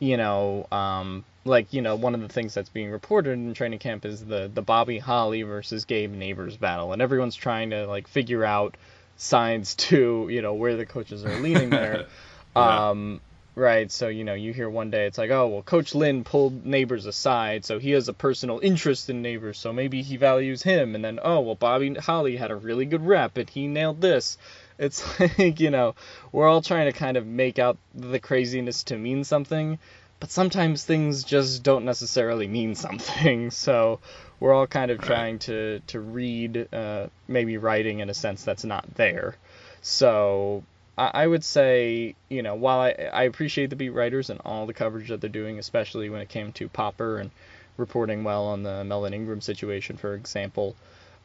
you 0.00 0.16
know, 0.16 0.66
um, 0.72 1.24
like 1.44 1.72
you 1.72 1.80
know, 1.80 1.94
one 1.94 2.14
of 2.14 2.20
the 2.20 2.28
things 2.28 2.52
that's 2.52 2.68
being 2.68 2.90
reported 2.90 3.30
in 3.30 3.54
training 3.54 3.78
camp 3.78 4.04
is 4.04 4.24
the 4.24 4.50
the 4.52 4.62
Bobby 4.62 4.98
Holly 4.98 5.42
versus 5.42 5.84
Gabe 5.84 6.12
Nabers 6.12 6.58
battle, 6.58 6.92
and 6.92 7.00
everyone's 7.00 7.36
trying 7.36 7.70
to 7.70 7.86
like 7.86 8.08
figure 8.08 8.44
out 8.44 8.76
signs 9.16 9.74
to 9.86 10.26
you 10.28 10.42
know 10.42 10.54
where 10.54 10.76
the 10.76 10.84
coaches 10.84 11.24
are 11.24 11.38
leaning 11.38 11.70
there. 11.70 12.06
yeah. 12.56 12.88
um, 12.90 13.20
right. 13.56 13.90
So 13.90 14.06
you 14.06 14.22
know 14.22 14.34
you 14.34 14.52
hear 14.52 14.70
one 14.70 14.90
day 14.90 15.06
it's 15.06 15.18
like 15.18 15.30
oh 15.30 15.48
well 15.48 15.62
Coach 15.62 15.94
Lynn 15.94 16.22
pulled 16.22 16.64
Nabers 16.64 17.06
aside 17.06 17.64
so 17.64 17.80
he 17.80 17.90
has 17.92 18.08
a 18.08 18.12
personal 18.12 18.60
interest 18.62 19.10
in 19.10 19.22
Nabers, 19.22 19.56
so 19.56 19.72
maybe 19.72 20.02
he 20.02 20.16
values 20.16 20.62
him 20.62 20.94
and 20.94 21.04
then 21.04 21.18
oh 21.22 21.40
well 21.40 21.56
Bobby 21.56 21.94
Holly 21.94 22.36
had 22.36 22.52
a 22.52 22.56
really 22.56 22.84
good 22.84 23.04
rep 23.04 23.36
and 23.36 23.50
he 23.50 23.66
nailed 23.66 24.00
this. 24.00 24.38
It's 24.78 25.02
like 25.38 25.58
you 25.58 25.70
know 25.70 25.96
we're 26.30 26.46
all 26.46 26.62
trying 26.62 26.86
to 26.86 26.96
kind 26.96 27.16
of 27.16 27.26
make 27.26 27.58
out 27.58 27.78
the 27.94 28.20
craziness 28.20 28.84
to 28.84 28.96
mean 28.96 29.24
something. 29.24 29.78
But 30.18 30.30
sometimes 30.30 30.82
things 30.82 31.24
just 31.24 31.62
don't 31.62 31.84
necessarily 31.84 32.46
mean 32.46 32.74
something. 32.86 33.50
So 33.50 34.00
we're 34.40 34.52
all 34.52 34.66
kind 34.66 34.90
of 34.90 35.00
trying 35.00 35.38
to 35.40 35.80
to 35.88 36.00
read 36.00 36.68
uh, 36.72 37.08
maybe 37.28 37.56
writing 37.56 38.00
in 38.00 38.10
a 38.10 38.14
sense 38.14 38.44
that's 38.44 38.64
not 38.64 38.94
there. 38.94 39.36
So 39.82 40.64
I, 40.96 41.10
I 41.14 41.26
would 41.26 41.44
say 41.44 42.14
you 42.28 42.42
know 42.42 42.54
while 42.54 42.80
I 42.80 42.90
I 43.12 43.22
appreciate 43.24 43.70
the 43.70 43.76
beat 43.76 43.90
writers 43.90 44.30
and 44.30 44.40
all 44.44 44.66
the 44.66 44.74
coverage 44.74 45.08
that 45.08 45.20
they're 45.20 45.30
doing, 45.30 45.58
especially 45.58 46.10
when 46.10 46.20
it 46.20 46.28
came 46.28 46.52
to 46.52 46.68
Popper 46.68 47.18
and 47.18 47.30
reporting 47.76 48.24
well 48.24 48.46
on 48.46 48.62
the 48.62 48.84
Melvin 48.84 49.14
Ingram 49.14 49.40
situation, 49.40 49.96
for 49.96 50.14
example. 50.14 50.74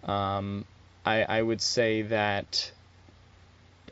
Um, 0.03 0.65
I, 1.05 1.23
I 1.23 1.41
would 1.41 1.61
say 1.61 2.01
that 2.03 2.71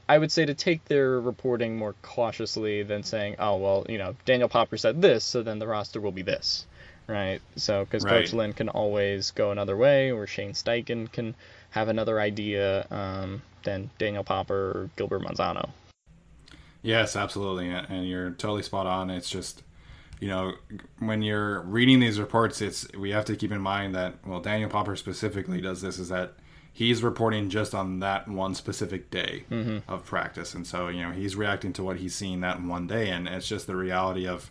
I 0.07 0.17
would 0.17 0.31
say 0.31 0.45
to 0.45 0.53
take 0.53 0.85
their 0.85 1.19
reporting 1.19 1.77
more 1.77 1.95
cautiously 2.01 2.83
than 2.83 3.03
saying, 3.03 3.35
oh 3.39 3.57
well, 3.57 3.85
you 3.87 3.97
know, 3.97 4.15
Daniel 4.25 4.49
Popper 4.49 4.77
said 4.77 5.01
this, 5.01 5.23
so 5.23 5.43
then 5.43 5.59
the 5.59 5.67
roster 5.67 6.01
will 6.01 6.11
be 6.11 6.23
this 6.23 6.65
right? 7.09 7.41
So 7.55 7.83
because 7.83 8.05
right. 8.05 8.21
Coach 8.21 8.33
Lynn 8.33 8.53
can 8.53 8.69
always 8.69 9.31
go 9.31 9.51
another 9.51 9.75
way, 9.75 10.11
or 10.11 10.27
Shane 10.27 10.53
Steichen 10.53 11.11
can 11.11 11.35
have 11.71 11.89
another 11.89 12.19
idea 12.19 12.85
um, 12.91 13.41
than 13.63 13.89
Daniel 13.97 14.23
Popper 14.23 14.53
or 14.71 14.89
Gilbert 14.95 15.21
Manzano. 15.21 15.69
Yes, 16.81 17.15
absolutely, 17.15 17.69
and 17.69 18.07
you're 18.07 18.31
totally 18.31 18.63
spot 18.63 18.87
on. 18.87 19.09
It's 19.09 19.29
just 19.29 19.63
you 20.21 20.27
know, 20.27 20.53
when 20.99 21.21
you're 21.21 21.61
reading 21.61 21.99
these 22.01 22.19
reports, 22.19 22.61
it's 22.61 22.87
we 22.97 23.11
have 23.11 23.25
to 23.25 23.35
keep 23.35 23.51
in 23.51 23.61
mind 23.61 23.95
that 23.95 24.15
well, 24.25 24.39
Daniel 24.41 24.69
Popper 24.69 24.95
specifically 24.95 25.61
does 25.61 25.81
this 25.81 25.97
is 25.99 26.09
that 26.09 26.33
he's 26.71 27.01
reporting 27.03 27.49
just 27.49 27.73
on 27.73 27.99
that 27.99 28.27
one 28.27 28.53
specific 28.55 29.09
day 29.11 29.43
Mm-hmm. 29.49 29.91
of 29.91 30.05
practice, 30.05 30.53
and 30.53 30.65
so 30.65 30.87
you 30.87 31.01
know 31.01 31.11
he's 31.11 31.35
reacting 31.35 31.73
to 31.73 31.83
what 31.83 31.97
he's 31.97 32.15
seeing 32.15 32.41
that 32.41 32.61
one 32.61 32.87
day, 32.87 33.09
and 33.09 33.27
it's 33.27 33.47
just 33.47 33.67
the 33.67 33.75
reality 33.75 34.25
of 34.27 34.49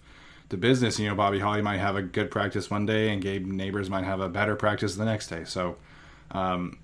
the 0.51 0.57
business. 0.59 0.99
You 0.99 1.09
know, 1.09 1.14
Bobby 1.14 1.38
Holly 1.40 1.62
might 1.62 1.79
have 1.79 1.97
a 1.97 2.03
good 2.03 2.31
practice 2.31 2.71
one 2.71 2.85
day, 2.87 3.11
and 3.11 3.23
Gabe 3.23 3.47
Nabers 3.47 3.88
might 3.88 4.05
have 4.05 4.21
a 4.21 4.29
better 4.29 4.55
practice 4.57 4.97
the 4.97 5.05
next 5.07 5.29
day. 5.29 5.44
So. 5.44 5.77
Um, 6.31 6.79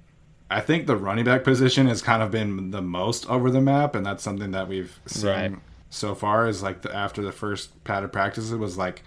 I 0.56 0.60
think 0.60 0.86
the 0.86 0.96
running 0.96 1.24
back 1.24 1.42
position 1.44 1.86
has 1.88 2.00
kind 2.02 2.22
of 2.22 2.30
been 2.30 2.70
the 2.70 2.82
most 2.82 3.28
over 3.28 3.50
the 3.50 3.60
map, 3.60 3.94
and 3.94 4.06
that's 4.06 4.22
something 4.22 4.52
that 4.52 4.68
we've 4.68 4.98
seen 5.06 5.30
Right. 5.30 5.54
so 5.90 6.14
far. 6.14 6.46
Is 6.46 6.62
like 6.62 6.82
the, 6.82 6.94
after 6.94 7.22
the 7.22 7.32
first 7.32 7.82
padded 7.84 8.12
practices, 8.12 8.52
it 8.52 8.58
was 8.58 8.76
like 8.78 9.02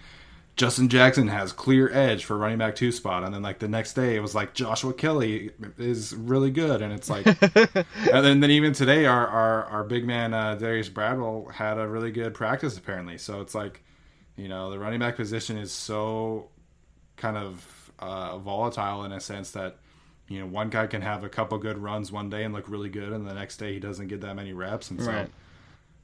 Justin 0.56 0.88
Jackson 0.88 1.28
has 1.28 1.52
clear 1.52 1.88
edge 1.92 2.24
for 2.24 2.36
running 2.36 2.58
back 2.58 2.74
two 2.74 2.90
spot, 2.92 3.24
and 3.24 3.32
then 3.32 3.42
like 3.42 3.60
the 3.60 3.68
next 3.68 3.94
day 3.94 4.16
it 4.16 4.20
was 4.20 4.34
like 4.34 4.54
Joshua 4.54 4.92
Kelley 4.92 5.50
is 5.78 6.14
really 6.14 6.50
good, 6.50 6.82
and 6.82 6.92
it's 6.92 7.08
like, 7.08 7.26
and 7.56 8.24
then, 8.24 8.40
then 8.40 8.50
even 8.50 8.72
today 8.72 9.06
our 9.06 9.26
our, 9.26 9.64
our 9.66 9.84
big 9.84 10.04
man 10.04 10.34
uh, 10.34 10.54
Darius 10.56 10.88
Bradwell 10.88 11.50
had 11.52 11.78
a 11.78 11.86
really 11.88 12.10
good 12.10 12.34
practice 12.34 12.76
apparently. 12.76 13.16
So 13.18 13.40
it's 13.40 13.54
like, 13.54 13.82
you 14.36 14.48
know, 14.48 14.70
the 14.70 14.78
running 14.78 15.00
back 15.00 15.16
position 15.16 15.56
is 15.56 15.72
so 15.72 16.48
kind 17.16 17.36
of 17.36 17.92
uh, 18.00 18.38
volatile 18.38 19.04
in 19.04 19.12
a 19.12 19.20
sense 19.20 19.52
that 19.52 19.76
you 20.28 20.40
know 20.40 20.46
one 20.46 20.68
guy 20.70 20.86
can 20.86 21.02
have 21.02 21.24
a 21.24 21.28
couple 21.28 21.56
good 21.58 21.78
runs 21.78 22.12
one 22.12 22.28
day 22.30 22.44
and 22.44 22.54
look 22.54 22.68
really 22.68 22.88
good, 22.90 23.12
and 23.12 23.26
the 23.26 23.34
next 23.34 23.56
day 23.56 23.72
he 23.74 23.80
doesn't 23.80 24.08
get 24.08 24.20
that 24.20 24.34
many 24.36 24.52
reps, 24.52 24.90
and 24.90 25.02
so 25.02 25.10
Right. 25.10 25.30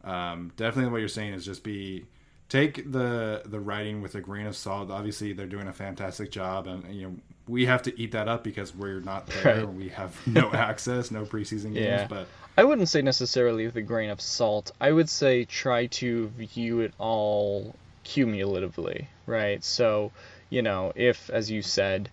um, 0.04 0.52
definitely 0.56 0.90
what 0.90 0.98
you're 0.98 1.08
saying 1.08 1.34
is 1.34 1.44
just 1.44 1.62
be 1.62 2.04
take 2.48 2.90
the 2.90 3.42
the 3.46 3.58
writing 3.60 4.02
with 4.02 4.14
a 4.14 4.20
grain 4.20 4.46
of 4.46 4.56
salt. 4.56 4.90
Obviously, 4.90 5.32
they're 5.32 5.46
doing 5.46 5.66
a 5.68 5.72
fantastic 5.72 6.30
job, 6.30 6.66
and 6.66 6.94
you 6.94 7.02
know 7.06 7.14
we 7.46 7.66
have 7.66 7.82
to 7.82 8.00
eat 8.00 8.12
that 8.12 8.26
up 8.28 8.42
because 8.44 8.74
we're 8.74 9.00
not 9.00 9.26
there. 9.42 9.64
Right. 9.66 9.68
We 9.74 9.88
have 9.90 10.14
no 10.26 10.50
access, 10.52 11.10
no 11.10 11.24
preseason 11.24 11.74
games, 11.74 11.76
Yeah. 11.76 12.06
but 12.08 12.26
I 12.56 12.64
wouldn't 12.64 12.88
say 12.88 13.02
necessarily 13.02 13.66
with 13.66 13.76
a 13.76 13.82
grain 13.82 14.10
of 14.10 14.20
salt. 14.20 14.70
I 14.80 14.92
would 14.92 15.08
say 15.10 15.44
try 15.44 15.86
to 15.86 16.28
view 16.28 16.80
it 16.80 16.94
all 16.98 17.74
cumulatively, 18.04 19.08
right? 19.26 19.62
So, 19.64 20.12
you 20.50 20.62
know, 20.62 20.92
if, 20.94 21.28
as 21.30 21.50
you 21.50 21.62
said, 21.62 22.08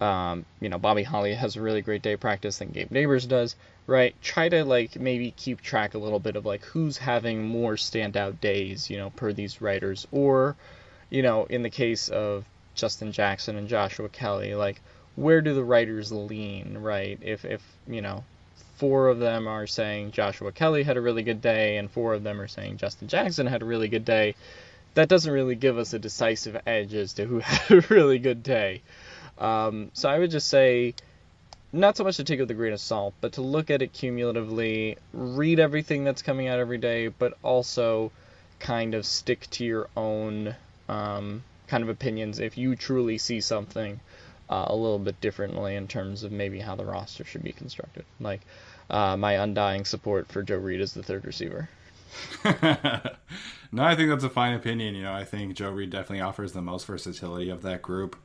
um, 0.00 0.44
you 0.60 0.68
know, 0.68 0.78
Bobby 0.78 1.02
Holly 1.02 1.34
has 1.34 1.56
a 1.56 1.62
really 1.62 1.82
great 1.82 2.02
day 2.02 2.12
of 2.12 2.20
practice 2.20 2.58
than 2.58 2.68
Gabe 2.68 2.90
Nabers 2.90 3.26
does, 3.26 3.56
right? 3.86 4.14
Try 4.22 4.48
to 4.48 4.64
like 4.64 4.98
maybe 4.98 5.30
keep 5.30 5.62
track 5.62 5.94
a 5.94 5.98
little 5.98 6.18
bit 6.18 6.36
of 6.36 6.44
like 6.44 6.64
who's 6.64 6.98
having 6.98 7.44
more 7.44 7.74
standout 7.74 8.40
days, 8.40 8.90
you 8.90 8.98
know, 8.98 9.10
per 9.10 9.32
these 9.32 9.62
writers, 9.62 10.06
or, 10.12 10.56
you 11.08 11.22
know, 11.22 11.46
in 11.46 11.62
the 11.62 11.70
case 11.70 12.08
of 12.08 12.44
Justin 12.74 13.12
Jackson 13.12 13.56
and 13.56 13.68
Joshua 13.68 14.08
Kelley, 14.08 14.54
like 14.54 14.80
where 15.16 15.40
do 15.40 15.54
the 15.54 15.64
writers 15.64 16.12
lean, 16.12 16.78
right? 16.78 17.18
If 17.22 17.44
if 17.44 17.62
you 17.88 18.02
know 18.02 18.22
four 18.76 19.08
of 19.08 19.18
them 19.18 19.48
are 19.48 19.66
saying 19.66 20.10
Joshua 20.12 20.52
Kelley 20.52 20.82
had 20.82 20.98
a 20.98 21.00
really 21.00 21.22
good 21.22 21.40
day, 21.40 21.78
and 21.78 21.90
four 21.90 22.12
of 22.12 22.22
them 22.22 22.40
are 22.40 22.48
saying 22.48 22.76
Justin 22.76 23.08
Jackson 23.08 23.46
had 23.46 23.62
a 23.62 23.66
really 23.66 23.88
good 23.88 24.04
day. 24.04 24.34
That 24.94 25.08
doesn't 25.08 25.32
really 25.32 25.56
give 25.56 25.78
us 25.78 25.92
a 25.92 25.98
decisive 25.98 26.60
edge 26.66 26.94
as 26.94 27.14
to 27.14 27.24
who 27.24 27.38
had 27.40 27.70
a 27.70 27.86
really 27.88 28.18
good 28.18 28.42
day. 28.42 28.82
Um, 29.38 29.90
so 29.92 30.08
I 30.08 30.18
would 30.18 30.30
just 30.30 30.48
say, 30.48 30.94
not 31.72 31.96
so 31.96 32.04
much 32.04 32.16
to 32.16 32.24
take 32.24 32.38
it 32.38 32.42
with 32.42 32.50
a 32.50 32.54
grain 32.54 32.72
of 32.72 32.80
salt, 32.80 33.14
but 33.20 33.32
to 33.32 33.42
look 33.42 33.70
at 33.70 33.82
it 33.82 33.92
cumulatively, 33.92 34.96
read 35.12 35.60
everything 35.60 36.04
that's 36.04 36.22
coming 36.22 36.48
out 36.48 36.58
every 36.58 36.78
day, 36.78 37.08
but 37.08 37.36
also 37.42 38.12
kind 38.58 38.94
of 38.94 39.04
stick 39.04 39.48
to 39.50 39.64
your 39.64 39.88
own 39.96 40.54
um, 40.88 41.42
kind 41.66 41.82
of 41.82 41.88
opinions 41.88 42.38
if 42.38 42.56
you 42.56 42.76
truly 42.76 43.18
see 43.18 43.40
something 43.40 44.00
uh, 44.48 44.66
a 44.68 44.76
little 44.76 44.98
bit 44.98 45.20
differently 45.20 45.74
in 45.74 45.88
terms 45.88 46.22
of 46.22 46.32
maybe 46.32 46.60
how 46.60 46.74
the 46.76 46.84
roster 46.84 47.24
should 47.24 47.42
be 47.42 47.52
constructed. 47.52 48.04
Like 48.20 48.40
uh, 48.88 49.16
my 49.16 49.32
undying 49.32 49.84
support 49.84 50.28
for 50.28 50.42
Joe 50.42 50.58
Reed 50.58 50.80
as 50.80 50.94
the 50.94 51.02
third 51.02 51.24
receiver. 51.24 51.68
no, 52.44 53.82
I 53.82 53.94
think 53.94 54.08
that's 54.08 54.24
a 54.24 54.30
fine 54.30 54.54
opinion. 54.54 54.94
You 54.94 55.02
know, 55.02 55.12
I 55.12 55.24
think 55.24 55.54
Joe 55.54 55.70
Reed 55.70 55.90
definitely 55.90 56.20
offers 56.20 56.52
the 56.52 56.62
most 56.62 56.86
versatility 56.86 57.50
of 57.50 57.62
that 57.62 57.82
group. 57.82 58.16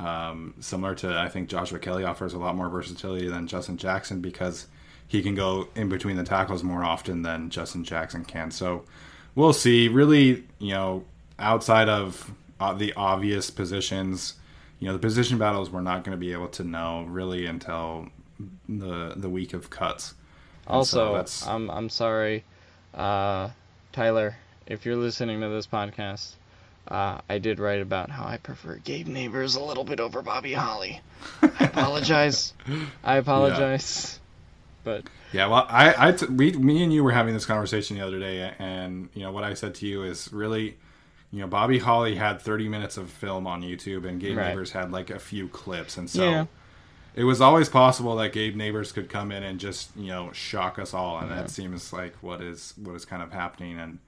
Um, 0.00 0.54
similar 0.60 0.94
to, 0.96 1.18
I 1.18 1.28
think 1.28 1.48
Joshua 1.50 1.78
Kelley 1.78 2.04
offers 2.04 2.32
a 2.32 2.38
lot 2.38 2.56
more 2.56 2.70
versatility 2.70 3.28
than 3.28 3.46
Justin 3.46 3.76
Jackson 3.76 4.20
because 4.22 4.66
he 5.06 5.20
can 5.22 5.34
go 5.34 5.68
in 5.74 5.88
between 5.90 6.16
the 6.16 6.24
tackles 6.24 6.62
more 6.62 6.82
often 6.82 7.20
than 7.22 7.50
Justin 7.50 7.84
Jackson 7.84 8.24
can. 8.24 8.50
So 8.50 8.84
we'll 9.34 9.52
see. 9.52 9.88
Really, 9.88 10.44
you 10.58 10.72
know, 10.72 11.04
outside 11.38 11.88
of 11.90 12.30
uh, 12.60 12.72
the 12.72 12.94
obvious 12.94 13.50
positions, 13.50 14.34
you 14.78 14.86
know, 14.86 14.94
the 14.94 14.98
position 14.98 15.36
battles 15.36 15.68
we're 15.70 15.82
not 15.82 16.04
going 16.04 16.16
to 16.16 16.20
be 16.20 16.32
able 16.32 16.48
to 16.48 16.64
know 16.64 17.04
really 17.08 17.44
until 17.44 18.08
the 18.68 19.12
the 19.16 19.28
week 19.28 19.52
of 19.52 19.68
cuts. 19.68 20.14
And 20.66 20.86
so 20.86 21.00
Also, 21.00 21.12
that's- 21.12 21.46
I'm 21.46 21.70
I'm 21.70 21.88
sorry, 21.90 22.44
uh, 22.94 23.50
Tyler, 23.92 24.36
if 24.66 24.86
you're 24.86 24.96
listening 24.96 25.40
to 25.42 25.48
this 25.48 25.66
podcast. 25.66 26.36
Uh, 26.88 27.20
I 27.28 27.38
did 27.38 27.58
write 27.60 27.80
about 27.80 28.10
how 28.10 28.24
I 28.24 28.36
prefer 28.38 28.76
Gabe 28.76 29.06
Nabers 29.06 29.56
a 29.56 29.62
little 29.62 29.84
bit 29.84 30.00
over 30.00 30.22
Bobby 30.22 30.52
Holly. 30.54 31.00
I 31.42 31.64
apologize. 31.66 32.52
I 33.04 33.16
apologize. 33.16 34.18
But 34.82 35.04
Yeah, 35.32 35.46
well, 35.46 35.66
I, 35.68 36.08
I, 36.08 36.12
t- 36.12 36.26
we, 36.26 36.52
me 36.52 36.82
and 36.82 36.92
you 36.92 37.04
were 37.04 37.12
having 37.12 37.34
this 37.34 37.46
conversation 37.46 37.96
the 37.98 38.06
other 38.06 38.18
day, 38.18 38.54
and 38.58 39.08
you 39.14 39.22
know 39.22 39.30
what 39.30 39.44
I 39.44 39.54
said 39.54 39.74
to 39.76 39.86
you 39.86 40.02
is 40.02 40.32
really, 40.32 40.78
you 41.30 41.40
know, 41.40 41.46
Bobby 41.46 41.78
Holly 41.78 42.16
had 42.16 42.40
30 42.40 42.68
minutes 42.68 42.96
of 42.96 43.10
film 43.10 43.46
on 43.46 43.62
YouTube, 43.62 44.08
and 44.08 44.18
Gabe 44.18 44.38
Right. 44.38 44.56
Nabers 44.56 44.70
had 44.72 44.90
like 44.90 45.10
a 45.10 45.18
few 45.18 45.48
clips, 45.48 45.96
and 45.98 46.08
so 46.08 46.28
Yeah. 46.28 46.46
it 47.14 47.24
was 47.24 47.40
always 47.42 47.68
possible 47.68 48.16
that 48.16 48.32
Gabe 48.32 48.56
Nabers 48.56 48.92
could 48.92 49.08
come 49.10 49.30
in 49.30 49.42
and 49.42 49.60
just 49.60 49.94
you 49.96 50.08
know 50.08 50.32
shock 50.32 50.78
us 50.78 50.94
all, 50.94 51.18
and 51.18 51.28
Yeah. 51.28 51.36
that 51.36 51.50
seems 51.50 51.92
like 51.92 52.14
what 52.22 52.40
is 52.40 52.72
what 52.82 52.96
is 52.96 53.04
kind 53.04 53.22
of 53.22 53.32
happening, 53.32 53.78
and 53.78 53.98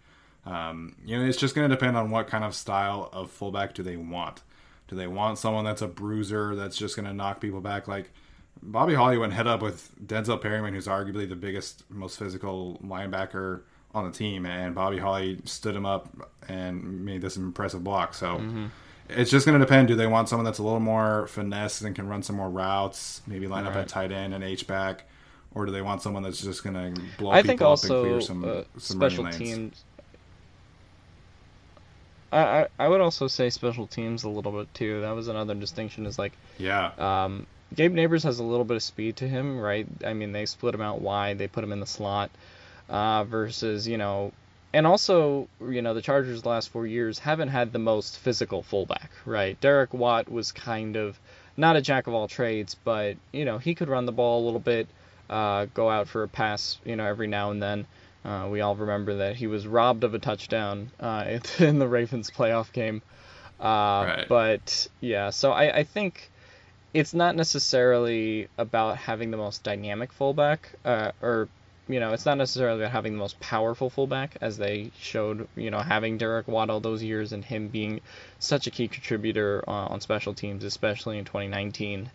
um, 0.44 0.96
you 1.04 1.18
know, 1.18 1.24
it's 1.24 1.38
just 1.38 1.54
going 1.54 1.68
to 1.68 1.74
depend 1.74 1.96
on 1.96 2.10
what 2.10 2.26
kind 2.28 2.44
of 2.44 2.54
style 2.54 3.08
of 3.12 3.30
fullback 3.30 3.74
do 3.74 3.82
they 3.82 3.96
want. 3.96 4.42
Do 4.88 4.96
they 4.96 5.06
want 5.06 5.38
someone 5.38 5.64
that's 5.64 5.82
a 5.82 5.88
bruiser 5.88 6.54
that's 6.54 6.76
just 6.76 6.96
going 6.96 7.06
to 7.06 7.14
knock 7.14 7.40
people 7.40 7.60
back 7.60 7.88
like? 7.88 8.10
Bobby 8.64 8.94
Holly 8.94 9.18
went 9.18 9.32
head 9.32 9.48
up 9.48 9.60
with 9.60 9.90
Denzel 10.06 10.40
Perryman, 10.40 10.72
who's 10.72 10.86
arguably 10.86 11.28
the 11.28 11.34
biggest, 11.34 11.82
most 11.90 12.16
physical 12.18 12.78
linebacker 12.84 13.62
on 13.92 14.04
the 14.04 14.16
team, 14.16 14.46
and 14.46 14.74
Bobby 14.74 14.98
Holly 14.98 15.40
stood 15.44 15.74
him 15.74 15.84
up 15.84 16.30
and 16.48 17.04
made 17.04 17.22
this 17.22 17.36
impressive 17.36 17.82
block. 17.82 18.14
So 18.14 18.40
it's 19.08 19.30
just 19.30 19.46
going 19.46 19.58
to 19.58 19.64
depend. 19.64 19.88
Do 19.88 19.96
they 19.96 20.06
want 20.06 20.28
someone 20.28 20.44
that's 20.44 20.58
a 20.58 20.62
little 20.62 20.80
more 20.80 21.26
finesse 21.26 21.80
and 21.80 21.94
can 21.96 22.06
run 22.08 22.22
some 22.22 22.36
more 22.36 22.48
routes, 22.48 23.20
maybe 23.26 23.48
line 23.48 23.66
up 23.66 23.74
at 23.74 23.88
tight 23.88 24.12
end 24.12 24.32
and 24.32 24.44
H 24.44 24.66
back, 24.66 25.04
or 25.54 25.66
do 25.66 25.72
they 25.72 25.82
want 25.82 26.02
someone 26.02 26.22
that's 26.22 26.40
just 26.40 26.62
going 26.62 26.94
to 26.94 27.00
blow 27.18 27.30
I 27.32 27.42
people 27.42 27.48
think 27.48 27.60
up 27.60 27.66
and 27.66 27.70
also 27.70 28.02
clear 28.02 28.20
some, 28.20 28.44
uh, 28.44 28.62
some 28.78 28.98
special 28.98 29.24
running 29.24 29.40
lanes? 29.40 29.54
teams. 29.54 29.84
I, 32.32 32.66
I 32.78 32.88
would 32.88 33.00
also 33.00 33.28
say 33.28 33.50
special 33.50 33.86
teams 33.86 34.24
a 34.24 34.28
little 34.28 34.52
bit 34.52 34.72
too. 34.74 35.02
That 35.02 35.14
was 35.14 35.28
another 35.28 35.54
distinction. 35.54 36.06
Is 36.06 36.18
like 36.18 36.32
Yeah, 36.58 36.92
um, 36.98 37.46
Gabe 37.74 37.94
Nabers 37.94 38.24
has 38.24 38.38
a 38.38 38.44
little 38.44 38.64
bit 38.64 38.76
of 38.76 38.82
speed 38.82 39.16
to 39.16 39.28
him, 39.28 39.58
right? 39.58 39.86
I 40.04 40.14
mean, 40.14 40.32
they 40.32 40.46
split 40.46 40.74
him 40.74 40.80
out 40.80 41.00
wide, 41.00 41.38
they 41.38 41.48
put 41.48 41.64
him 41.64 41.72
in 41.72 41.80
the 41.80 41.86
slot, 41.86 42.30
uh, 42.88 43.24
versus 43.24 43.86
you 43.86 43.98
know, 43.98 44.32
and 44.72 44.86
also 44.86 45.48
you 45.60 45.82
know 45.82 45.94
the 45.94 46.02
Chargers 46.02 46.42
the 46.42 46.48
last 46.48 46.70
four 46.70 46.86
years 46.86 47.18
haven't 47.18 47.48
had 47.48 47.72
the 47.72 47.78
most 47.78 48.18
physical 48.18 48.62
fullback, 48.62 49.10
right? 49.26 49.60
Derek 49.60 49.92
Watt 49.92 50.30
was 50.30 50.52
kind 50.52 50.96
of 50.96 51.18
not 51.56 51.76
a 51.76 51.82
jack 51.82 52.06
of 52.06 52.14
all 52.14 52.28
trades, 52.28 52.74
but 52.74 53.16
you 53.32 53.44
know 53.44 53.58
he 53.58 53.74
could 53.74 53.88
run 53.88 54.06
the 54.06 54.12
ball 54.12 54.42
a 54.42 54.44
little 54.44 54.60
bit, 54.60 54.88
uh, 55.28 55.66
go 55.74 55.90
out 55.90 56.08
for 56.08 56.22
a 56.22 56.28
pass, 56.28 56.78
you 56.84 56.96
know, 56.96 57.04
every 57.04 57.26
now 57.26 57.50
and 57.50 57.62
then. 57.62 57.86
Uh, 58.24 58.48
we 58.50 58.60
all 58.60 58.76
remember 58.76 59.16
that 59.16 59.36
he 59.36 59.46
was 59.46 59.66
robbed 59.66 60.04
of 60.04 60.14
a 60.14 60.18
touchdown 60.18 60.90
uh, 61.00 61.38
in 61.58 61.78
the 61.78 61.88
Ravens 61.88 62.30
playoff 62.30 62.72
game. 62.72 63.02
Uh, 63.60 64.04
Right. 64.06 64.28
But 64.28 64.88
yeah, 65.00 65.30
so 65.30 65.52
I, 65.52 65.78
I 65.78 65.84
think 65.84 66.30
it's 66.94 67.14
not 67.14 67.36
necessarily 67.36 68.48
about 68.58 68.96
having 68.96 69.30
the 69.30 69.36
most 69.36 69.62
dynamic 69.62 70.12
fullback, 70.12 70.70
uh, 70.84 71.12
or 71.22 71.48
you 71.88 72.00
know, 72.00 72.12
it's 72.12 72.24
not 72.24 72.38
necessarily 72.38 72.80
about 72.80 72.92
having 72.92 73.12
the 73.12 73.18
most 73.18 73.38
powerful 73.40 73.90
fullback, 73.90 74.36
as 74.40 74.56
they 74.56 74.92
showed, 74.98 75.48
you 75.56 75.70
know, 75.70 75.80
having 75.80 76.16
Derek 76.16 76.46
Watt 76.46 76.70
all 76.70 76.80
those 76.80 77.02
years 77.02 77.32
and 77.32 77.44
him 77.44 77.68
being 77.68 78.00
such 78.38 78.66
a 78.66 78.70
key 78.70 78.88
contributor 78.88 79.64
uh, 79.66 79.86
on 79.86 80.00
special 80.00 80.32
teams, 80.32 80.64
especially 80.64 81.18
in 81.18 81.24
2019. 81.24 82.10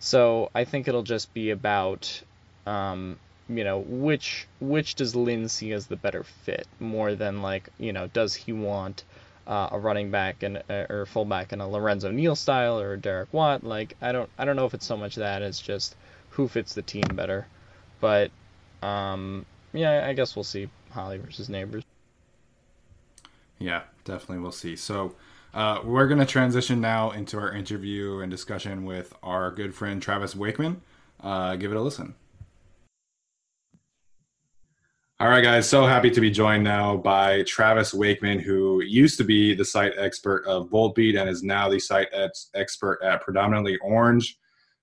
So 0.00 0.50
I 0.54 0.64
think 0.64 0.86
it'll 0.86 1.02
just 1.02 1.32
be 1.32 1.50
about, 1.50 2.22
um, 2.66 3.18
you 3.50 3.64
know, 3.64 3.80
which 3.80 4.46
which 4.60 4.94
does 4.94 5.16
Lynn 5.16 5.48
see 5.48 5.72
as 5.72 5.86
the 5.86 5.96
better 5.96 6.24
fit, 6.24 6.66
more 6.78 7.14
than 7.14 7.42
like, 7.42 7.68
you 7.78 7.92
know, 7.92 8.06
does 8.06 8.34
he 8.34 8.52
want 8.52 9.04
uh, 9.46 9.68
a 9.72 9.78
running 9.78 10.10
back 10.10 10.42
and 10.42 10.62
uh, 10.70 10.86
or 10.88 11.06
fullback 11.06 11.52
in 11.52 11.60
a 11.60 11.68
Lorenzo 11.68 12.10
Neal 12.10 12.36
style 12.36 12.78
or 12.78 12.96
Derek 12.96 13.32
Watt? 13.32 13.64
Like 13.64 13.96
I 14.00 14.12
don't 14.12 14.30
I 14.38 14.44
don't 14.44 14.56
know 14.56 14.66
if 14.66 14.74
it's 14.74 14.86
so 14.86 14.96
much 14.96 15.16
that 15.16 15.42
it's 15.42 15.60
just 15.60 15.96
who 16.30 16.46
fits 16.46 16.74
the 16.74 16.82
team 16.82 17.04
better, 17.14 17.46
but 18.00 18.30
um, 18.82 19.44
yeah, 19.72 20.06
I 20.06 20.12
guess 20.12 20.36
we'll 20.36 20.44
see 20.44 20.68
Holly 20.90 21.18
versus 21.18 21.48
Nabers. 21.48 21.82
Yeah, 23.58 23.82
definitely. 24.04 24.38
We'll 24.38 24.52
see. 24.52 24.76
So 24.76 25.16
uh, 25.52 25.80
we're 25.84 26.06
going 26.06 26.20
to 26.20 26.26
transition 26.26 26.80
now 26.80 27.10
into 27.10 27.38
our 27.38 27.52
interview 27.52 28.20
and 28.20 28.30
discussion 28.30 28.84
with 28.84 29.12
our 29.22 29.50
good 29.50 29.74
friend 29.74 30.00
Travis 30.00 30.34
Wakeman. 30.34 30.80
Uh, 31.20 31.56
give 31.56 31.72
it 31.72 31.76
a 31.76 31.80
listen. 31.80 32.14
All 35.20 35.28
right, 35.28 35.42
guys. 35.42 35.68
So 35.68 35.84
happy 35.84 36.08
to 36.12 36.20
be 36.22 36.30
joined 36.30 36.64
now 36.64 36.96
by 36.96 37.42
Travis 37.42 37.92
Wakeman, 37.92 38.38
who 38.38 38.80
used 38.80 39.18
to 39.18 39.24
be 39.24 39.54
the 39.54 39.66
site 39.66 39.92
expert 39.98 40.46
of 40.46 40.70
Boltbeat 40.70 41.20
and 41.20 41.28
is 41.28 41.42
now 41.42 41.68
the 41.68 41.78
site 41.78 42.08
ex- 42.14 42.48
expert 42.54 43.00
at 43.04 43.20
Predominantly 43.20 43.76
Orange. 43.82 44.38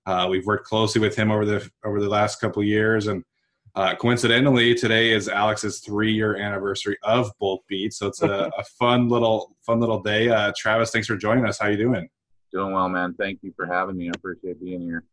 Uh, 0.05 0.27
we've 0.29 0.45
worked 0.45 0.67
closely 0.67 1.01
with 1.01 1.15
him 1.15 1.31
over 1.31 1.43
the 1.43 1.67
over 1.83 1.99
the 1.99 2.07
last 2.07 2.39
couple 2.39 2.63
years, 2.63 3.07
and 3.07 3.23
uh, 3.73 3.95
coincidentally, 3.95 4.75
today 4.75 5.11
is 5.11 5.27
Alex's 5.27 5.79
three-year 5.79 6.37
anniversary 6.37 6.99
of 7.01 7.31
Boltbeat, 7.41 7.93
so 7.93 8.05
it's 8.05 8.21
a, 8.21 8.51
a, 8.59 8.63
fun 8.77 9.09
little 9.09 9.55
fun 9.65 9.79
little 9.79 10.03
day. 10.03 10.29
Uh, 10.29 10.53
Travis, 10.55 10.91
thanks 10.91 11.07
for 11.07 11.17
joining 11.17 11.47
us. 11.47 11.57
How 11.57 11.67
you 11.67 11.77
doing? 11.77 12.07
Doing 12.53 12.73
well, 12.73 12.89
man. 12.89 13.15
Thank 13.17 13.39
you 13.41 13.53
for 13.55 13.65
having 13.65 13.97
me. 13.97 14.09
I 14.09 14.11
appreciate 14.15 14.63
being 14.63 14.81
here. 14.81 15.03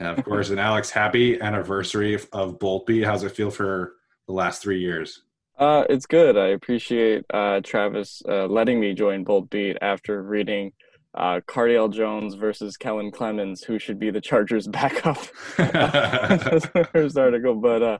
Yeah, 0.00 0.10
of 0.10 0.24
course. 0.24 0.50
and 0.50 0.58
Alex, 0.58 0.90
happy 0.90 1.40
anniversary 1.40 2.14
of, 2.14 2.28
of 2.32 2.58
Boltbeat. 2.58 3.06
How's 3.06 3.22
it 3.22 3.30
feel 3.30 3.52
for 3.52 3.94
the 4.26 4.32
last 4.32 4.62
three 4.62 4.80
years? 4.80 5.22
Uh, 5.58 5.84
it's 5.88 6.06
good. 6.06 6.36
I 6.36 6.48
appreciate 6.48 7.24
uh, 7.32 7.60
Travis 7.62 8.22
uh, 8.28 8.46
letting 8.46 8.80
me 8.80 8.94
join 8.94 9.24
Boltbeat 9.24 9.76
after 9.80 10.22
reading 10.22 10.72
uh, 11.14 11.40
Cardale 11.46 11.92
Jones 11.92 12.34
versus 12.34 12.76
Kellen 12.76 13.10
Clemens, 13.10 13.62
who 13.62 13.78
should 13.78 13.98
be 13.98 14.10
the 14.10 14.20
Chargers' 14.20 14.66
backup. 14.68 15.18
That's 15.56 16.66
the 16.74 16.88
first 16.92 17.18
article, 17.18 17.54
but 17.54 17.82
uh, 17.82 17.98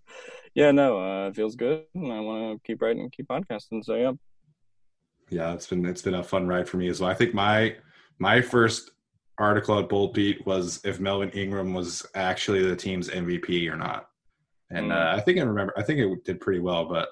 yeah, 0.55 0.71
no, 0.71 0.99
uh, 0.99 1.29
it 1.29 1.37
feels 1.37 1.57
good, 1.57 1.85
and 1.95 2.13
I 2.13 2.21
want 2.21 2.63
to 2.63 2.67
keep 2.67 2.83
writing, 2.83 3.11
keep 3.11 3.29
podcasting. 3.29 3.85
So 3.85 3.95
yeah, 3.95 4.13
yeah, 5.31 5.55
it's 5.55 5.67
been 5.67 5.85
it's 5.87 6.03
been 6.03 6.15
a 6.15 6.23
fun 6.23 6.47
ride 6.47 6.69
for 6.69 6.77
me 6.77 6.89
as 6.89 7.01
well. 7.01 7.11
I 7.11 7.15
think 7.15 7.35
my 7.35 7.77
my 8.19 8.41
first 8.41 8.91
article 9.39 9.79
at 9.79 9.89
Boltbeat 9.89 10.45
was 10.47 10.81
if 10.85 11.01
Melvin 11.01 11.31
Ingram 11.31 11.75
was 11.75 12.05
actually 12.15 12.63
the 12.63 12.77
team's 12.77 13.09
MVP 13.09 13.71
or 13.71 13.77
not, 13.77 14.09
and 14.73 14.91
mm. 14.91 14.93
uh, 14.93 15.17
I 15.17 15.21
think 15.21 15.39
I 15.39 15.43
remember. 15.43 15.73
I 15.77 15.83
think 15.83 16.01
it 16.01 16.25
did 16.25 16.41
pretty 16.41 16.61
well, 16.61 16.87
but 16.87 17.09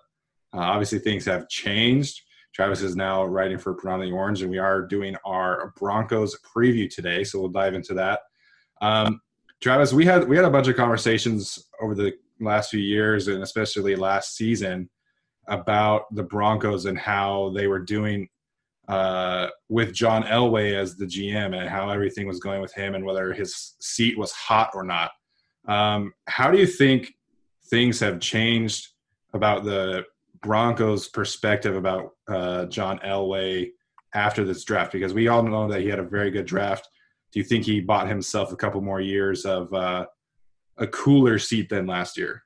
uh, 0.53 0.61
obviously 0.61 0.99
things 0.99 1.25
have 1.27 1.49
changed. 1.49 2.23
Travis 2.53 2.83
is 2.83 2.96
now 2.96 3.25
writing 3.25 3.59
for 3.59 3.75
Predominantly 3.75 4.16
Orange, 4.16 4.42
and 4.42 4.51
we 4.51 4.59
are 4.59 4.83
doing 4.83 5.14
our 5.25 5.73
Broncos 5.79 6.37
preview 6.40 6.92
today. 6.92 7.23
So 7.23 7.38
we'll 7.38 7.49
dive 7.49 7.75
into 7.75 7.94
that. 7.94 8.20
Um, 8.81 9.20
Travis, 9.61 9.92
we 9.92 10.05
had 10.05 10.27
we 10.27 10.37
had 10.37 10.44
a 10.44 10.51
bunch 10.51 10.68
of 10.68 10.77
conversations 10.77 11.68
over 11.81 11.94
the 11.94 12.14
last 12.40 12.70
few 12.70 12.81
years, 12.81 13.29
and 13.29 13.42
especially 13.42 13.94
last 13.94 14.37
season, 14.37 14.88
about 15.49 16.12
the 16.14 16.23
Broncos 16.23 16.87
and 16.87 16.99
how 16.99 17.53
they 17.55 17.66
were 17.66 17.79
doing 17.79 18.29
uh, 18.88 19.49
with 19.68 19.92
John 19.92 20.25
Elway 20.25 20.75
as 20.75 20.96
the 20.96 21.07
GM, 21.07 21.57
and 21.57 21.68
how 21.68 21.90
everything 21.90 22.27
was 22.27 22.40
going 22.40 22.61
with 22.61 22.75
him, 22.75 22.94
and 22.94 23.05
whether 23.05 23.33
his 23.33 23.77
seat 23.81 24.18
was 24.18 24.33
hot 24.33 24.70
or 24.75 24.83
not. 24.83 25.12
Um, 25.68 26.14
how 26.27 26.51
do 26.51 26.59
you 26.59 26.66
think 26.66 27.12
things 27.70 28.00
have 28.00 28.20
changed 28.20 28.88
about 29.33 29.64
the 29.64 30.04
Broncos' 30.42 31.09
perspective 31.09 31.76
about 31.76 32.11
uh, 32.28 32.66
John 32.66 32.98
Elway 32.98 33.70
after 34.14 34.44
this 34.44 34.64
draft? 34.64 34.92
Because 34.92 35.14
we 35.14 35.28
all 35.28 35.42
know 35.42 35.68
that 35.68 35.80
he 35.80 35.88
had 35.88 35.98
a 35.98 36.04
very 36.04 36.30
good 36.30 36.46
draft. 36.46 36.88
Do 37.33 37.38
you 37.38 37.44
think 37.44 37.64
he 37.64 37.80
bought 37.80 38.09
himself 38.09 38.52
a 38.52 38.56
couple 38.56 38.80
more 38.80 39.00
years 39.00 39.44
of 39.44 39.72
uh, 39.72 40.06
a 40.78 40.87
cooler 40.88 41.38
seat 41.38 41.68
than 41.68 41.87
last 41.87 42.18
year? 42.18 42.42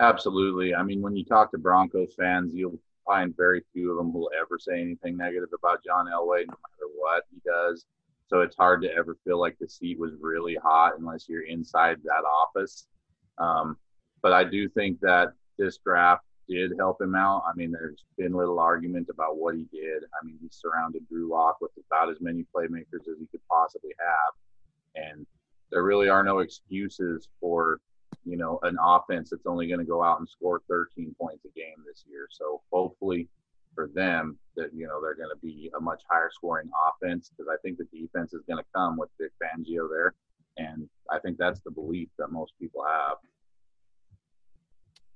Absolutely. 0.00 0.74
I 0.74 0.82
mean, 0.82 1.02
when 1.02 1.14
you 1.14 1.24
talk 1.24 1.50
to 1.50 1.58
Broncos 1.58 2.14
fans, 2.18 2.52
you'll 2.54 2.80
find 3.06 3.36
very 3.36 3.62
few 3.72 3.90
of 3.90 3.98
them 3.98 4.14
will 4.14 4.30
ever 4.40 4.58
say 4.58 4.80
anything 4.80 5.16
negative 5.16 5.50
about 5.58 5.84
John 5.84 6.06
Elway, 6.06 6.46
no 6.46 6.54
matter 6.54 6.90
what 6.96 7.24
he 7.30 7.40
does. 7.44 7.84
So 8.28 8.40
it's 8.40 8.56
hard 8.56 8.80
to 8.82 8.92
ever 8.94 9.16
feel 9.24 9.38
like 9.38 9.56
the 9.60 9.68
seat 9.68 9.98
was 9.98 10.12
really 10.20 10.56
hot 10.62 10.92
unless 10.98 11.28
you're 11.28 11.46
inside 11.46 11.98
that 12.04 12.22
office. 12.24 12.86
Um, 13.38 13.76
but 14.22 14.32
I 14.32 14.44
do 14.44 14.68
think 14.68 15.00
that 15.00 15.32
this 15.58 15.78
draft 15.84 16.24
did 16.48 16.72
help 16.78 17.00
him 17.00 17.14
out. 17.14 17.44
I 17.48 17.56
mean, 17.56 17.70
there's 17.70 18.04
been 18.18 18.32
little 18.32 18.58
argument 18.58 19.08
about 19.10 19.36
what 19.36 19.54
he 19.54 19.66
did. 19.72 20.02
I 20.20 20.24
mean, 20.24 20.36
he 20.40 20.48
surrounded 20.50 21.08
Drew 21.08 21.30
Lock 21.30 21.58
with 21.60 21.70
about 21.86 22.10
as 22.10 22.20
many 22.20 22.44
playmakers 22.54 23.08
as 23.08 23.18
he 23.18 23.26
could 23.30 23.40
possibly 23.48 23.92
have. 23.98 25.04
And 25.04 25.26
there 25.70 25.84
really 25.84 26.08
are 26.08 26.24
no 26.24 26.40
excuses 26.40 27.28
for, 27.40 27.78
you 28.24 28.36
know, 28.36 28.58
an 28.64 28.76
offense 28.82 29.30
that's 29.30 29.46
only 29.46 29.68
going 29.68 29.78
to 29.78 29.86
go 29.86 30.02
out 30.02 30.18
and 30.18 30.28
score 30.28 30.60
13 30.68 31.14
points 31.20 31.44
a 31.44 31.48
game 31.56 31.76
this 31.86 32.04
year. 32.08 32.26
So 32.30 32.62
hopefully 32.72 33.28
for 33.74 33.88
them 33.94 34.36
that, 34.56 34.74
you 34.74 34.88
know, 34.88 35.00
they're 35.00 35.14
going 35.14 35.30
to 35.32 35.40
be 35.40 35.70
a 35.78 35.80
much 35.80 36.02
higher 36.10 36.30
scoring 36.32 36.68
offense 36.88 37.30
because 37.30 37.48
I 37.48 37.56
think 37.62 37.78
the 37.78 37.86
defense 37.96 38.32
is 38.32 38.42
going 38.48 38.58
to 38.58 38.68
come 38.74 38.98
with 38.98 39.10
Vic 39.20 39.30
Fangio 39.40 39.88
there. 39.88 40.14
And 40.56 40.88
I 41.10 41.20
think 41.20 41.38
that's 41.38 41.60
the 41.60 41.70
belief 41.70 42.08
that 42.18 42.32
most 42.32 42.54
people 42.60 42.84
have. 42.84 43.18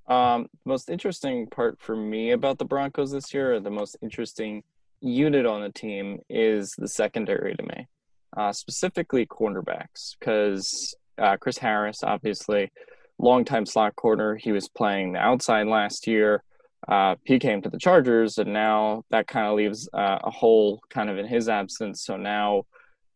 Um, 0.07 0.49
the 0.64 0.69
most 0.69 0.90
interesting 0.90 1.47
part 1.47 1.81
for 1.81 1.97
me 1.97 2.33
about 2.33 2.59
the 2.59 2.64
Broncos 2.64 3.12
this 3.12 3.33
year, 3.33 3.55
or 3.55 3.61
the 3.61 3.71
most 3.71 3.97
interesting 4.03 4.62
unit 5.01 5.47
on 5.47 5.62
the 5.62 5.71
team, 5.71 6.21
is 6.29 6.75
the 6.77 6.88
secondary 6.88 7.55
to 7.55 7.62
me, 7.62 7.88
uh, 8.37 8.53
specifically 8.53 9.27
cornerbacks, 9.27 10.17
because 10.19 10.95
uh, 11.19 11.37
Chris 11.38 11.59
Harris, 11.59 12.03
obviously, 12.03 12.71
longtime 13.19 13.64
slot 13.64 13.97
corner, 13.97 14.37
he 14.37 14.53
was 14.53 14.69
playing 14.69 15.12
the 15.12 15.21
outside 15.21 15.67
last 15.67 16.07
year. 16.07 16.43
Uh, 16.87 17.14
he 17.25 17.38
came 17.38 17.62
to 17.62 17.71
the 17.71 17.79
Chargers, 17.79 18.37
and 18.37 18.53
now 18.53 19.05
that 19.11 19.27
kind 19.27 19.47
of 19.47 19.55
leaves 19.55 19.88
uh, 19.95 20.19
a 20.23 20.31
hole 20.31 20.81
kind 20.90 21.09
of 21.09 21.17
in 21.17 21.27
his 21.27 21.49
absence. 21.49 22.05
So 22.05 22.19
now 22.19 22.64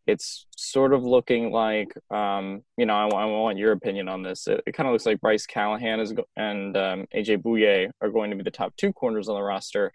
it's 0.08 0.46
sort 0.56 0.94
of 0.94 1.04
looking 1.04 1.52
like, 1.52 1.92
um, 2.10 2.62
you 2.78 2.86
know, 2.86 2.94
I, 2.94 3.08
I, 3.08 3.24
want 3.26 3.58
your 3.58 3.72
opinion 3.72 4.08
on 4.08 4.22
this. 4.22 4.48
It, 4.48 4.62
it 4.66 4.72
kind 4.72 4.88
of 4.88 4.94
looks 4.94 5.04
like 5.04 5.20
Bryce 5.20 5.44
Callahan 5.44 6.00
is 6.00 6.14
and 6.34 6.74
um, 6.78 7.06
AJ 7.14 7.42
Bouye 7.42 7.90
are 8.00 8.08
going 8.08 8.30
to 8.30 8.36
be 8.36 8.42
the 8.42 8.50
top 8.50 8.74
two 8.78 8.90
corners 8.90 9.28
on 9.28 9.34
the 9.34 9.42
roster. 9.42 9.92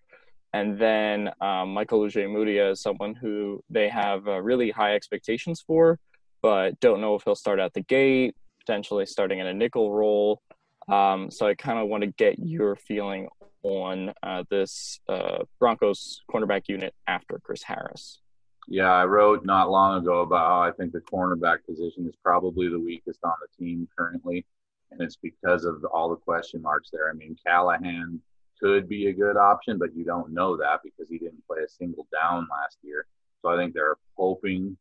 And 0.54 0.78
then 0.78 1.32
um, 1.42 1.74
Michael 1.74 2.02
Ojemudia 2.02 2.74
is 2.74 2.82
someone 2.82 3.16
who 3.16 3.64
they 3.72 3.90
have 3.90 4.28
uh, 4.28 4.40
really 4.40 4.70
high 4.70 4.94
expectations 4.94 5.64
for, 5.66 5.98
but 6.44 6.80
don't 6.80 7.02
know 7.02 7.16
if 7.16 7.24
he'll 7.24 7.34
start 7.34 7.60
at 7.60 7.74
the 7.74 7.82
gate, 7.82 8.36
potentially 8.60 9.08
starting 9.08 9.40
in 9.40 9.48
a 9.48 9.54
nickel 9.54 9.92
role. 9.92 10.44
Um, 10.88 11.32
so 11.32 11.48
I 11.48 11.56
kind 11.56 11.80
of 11.80 11.88
want 11.88 12.04
to 12.04 12.12
get 12.12 12.38
your 12.38 12.76
feeling 12.76 13.30
on 13.64 14.14
uh, 14.22 14.44
this 14.52 15.00
uh, 15.10 15.40
Broncos 15.58 16.22
cornerback 16.32 16.64
unit 16.68 16.94
after 17.08 17.40
Chris 17.44 17.64
Harris. 17.64 18.20
Yeah, 18.68 18.92
I 18.92 19.06
wrote 19.06 19.46
not 19.46 19.70
long 19.70 20.02
ago 20.02 20.22
about 20.22 20.48
how 20.48 20.62
I 20.62 20.72
think 20.72 20.94
the 20.94 21.02
cornerback 21.02 21.66
position 21.66 22.08
is 22.08 22.16
probably 22.24 22.70
the 22.70 22.80
weakest 22.80 23.20
on 23.24 23.34
the 23.42 23.66
team 23.66 23.88
currently, 23.98 24.46
and 24.92 25.02
it's 25.02 25.18
because 25.18 25.66
of 25.66 25.84
all 25.86 26.10
the 26.10 26.16
question 26.16 26.62
marks 26.62 26.90
there. 26.92 27.10
I 27.10 27.14
mean, 27.14 27.36
Callahan 27.46 28.22
could 28.60 28.88
be 28.88 29.08
a 29.08 29.14
good 29.14 29.36
option, 29.36 29.78
but 29.78 29.96
you 29.96 30.06
don't 30.06 30.32
know 30.32 30.56
that 30.56 30.80
because 30.84 31.10
he 31.10 31.18
didn't 31.18 31.46
play 31.46 31.60
a 31.66 31.68
single 31.68 32.08
down 32.12 32.48
last 32.50 32.78
year. 32.82 33.06
So 33.42 33.50
I 33.50 33.58
think 33.58 33.74
they're 33.74 33.98
hoping 34.16 34.78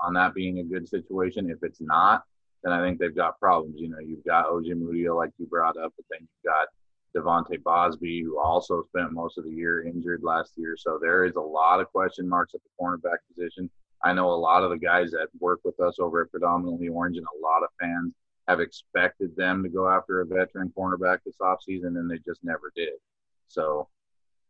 on 0.00 0.14
that 0.14 0.34
being 0.34 0.60
a 0.60 0.64
good 0.64 0.88
situation. 0.88 1.50
If 1.50 1.58
it's 1.62 1.80
not, 1.80 2.22
then 2.62 2.72
I 2.72 2.80
think 2.80 2.98
they've 2.98 3.14
got 3.14 3.40
problems. 3.40 3.74
You 3.78 3.88
know, 3.88 3.98
you've 3.98 4.24
got 4.24 4.46
Ojemudia, 4.46 5.14
like 5.16 5.30
you 5.38 5.46
brought 5.46 5.76
up, 5.76 5.92
but 5.96 6.06
then 6.10 6.20
you've 6.20 6.52
got 6.52 6.68
De'Vante 7.16 7.62
Bausby, 7.62 8.22
who 8.22 8.38
also 8.38 8.82
spent 8.84 9.12
most 9.12 9.38
of 9.38 9.44
the 9.44 9.50
year 9.50 9.86
injured 9.86 10.22
last 10.22 10.52
year. 10.56 10.76
So 10.76 10.98
there 11.00 11.24
is 11.24 11.36
a 11.36 11.40
lot 11.40 11.80
of 11.80 11.90
question 11.90 12.28
marks 12.28 12.54
at 12.54 12.60
the 12.62 12.70
cornerback 12.80 13.18
position. 13.28 13.70
I 14.02 14.12
know 14.12 14.30
a 14.30 14.34
lot 14.34 14.62
of 14.62 14.70
the 14.70 14.78
guys 14.78 15.12
that 15.12 15.28
work 15.40 15.60
with 15.64 15.78
us 15.80 15.96
over 15.98 16.22
at 16.22 16.30
Predominantly 16.30 16.88
Orange 16.88 17.16
and 17.16 17.26
a 17.26 17.42
lot 17.42 17.62
of 17.62 17.70
fans 17.80 18.12
have 18.48 18.60
expected 18.60 19.34
them 19.36 19.62
to 19.62 19.68
go 19.68 19.88
after 19.88 20.20
a 20.20 20.26
veteran 20.26 20.72
cornerback 20.76 21.20
this 21.24 21.38
offseason, 21.40 21.98
and 21.98 22.10
they 22.10 22.18
just 22.18 22.44
never 22.44 22.72
did. 22.76 22.94
So 23.48 23.88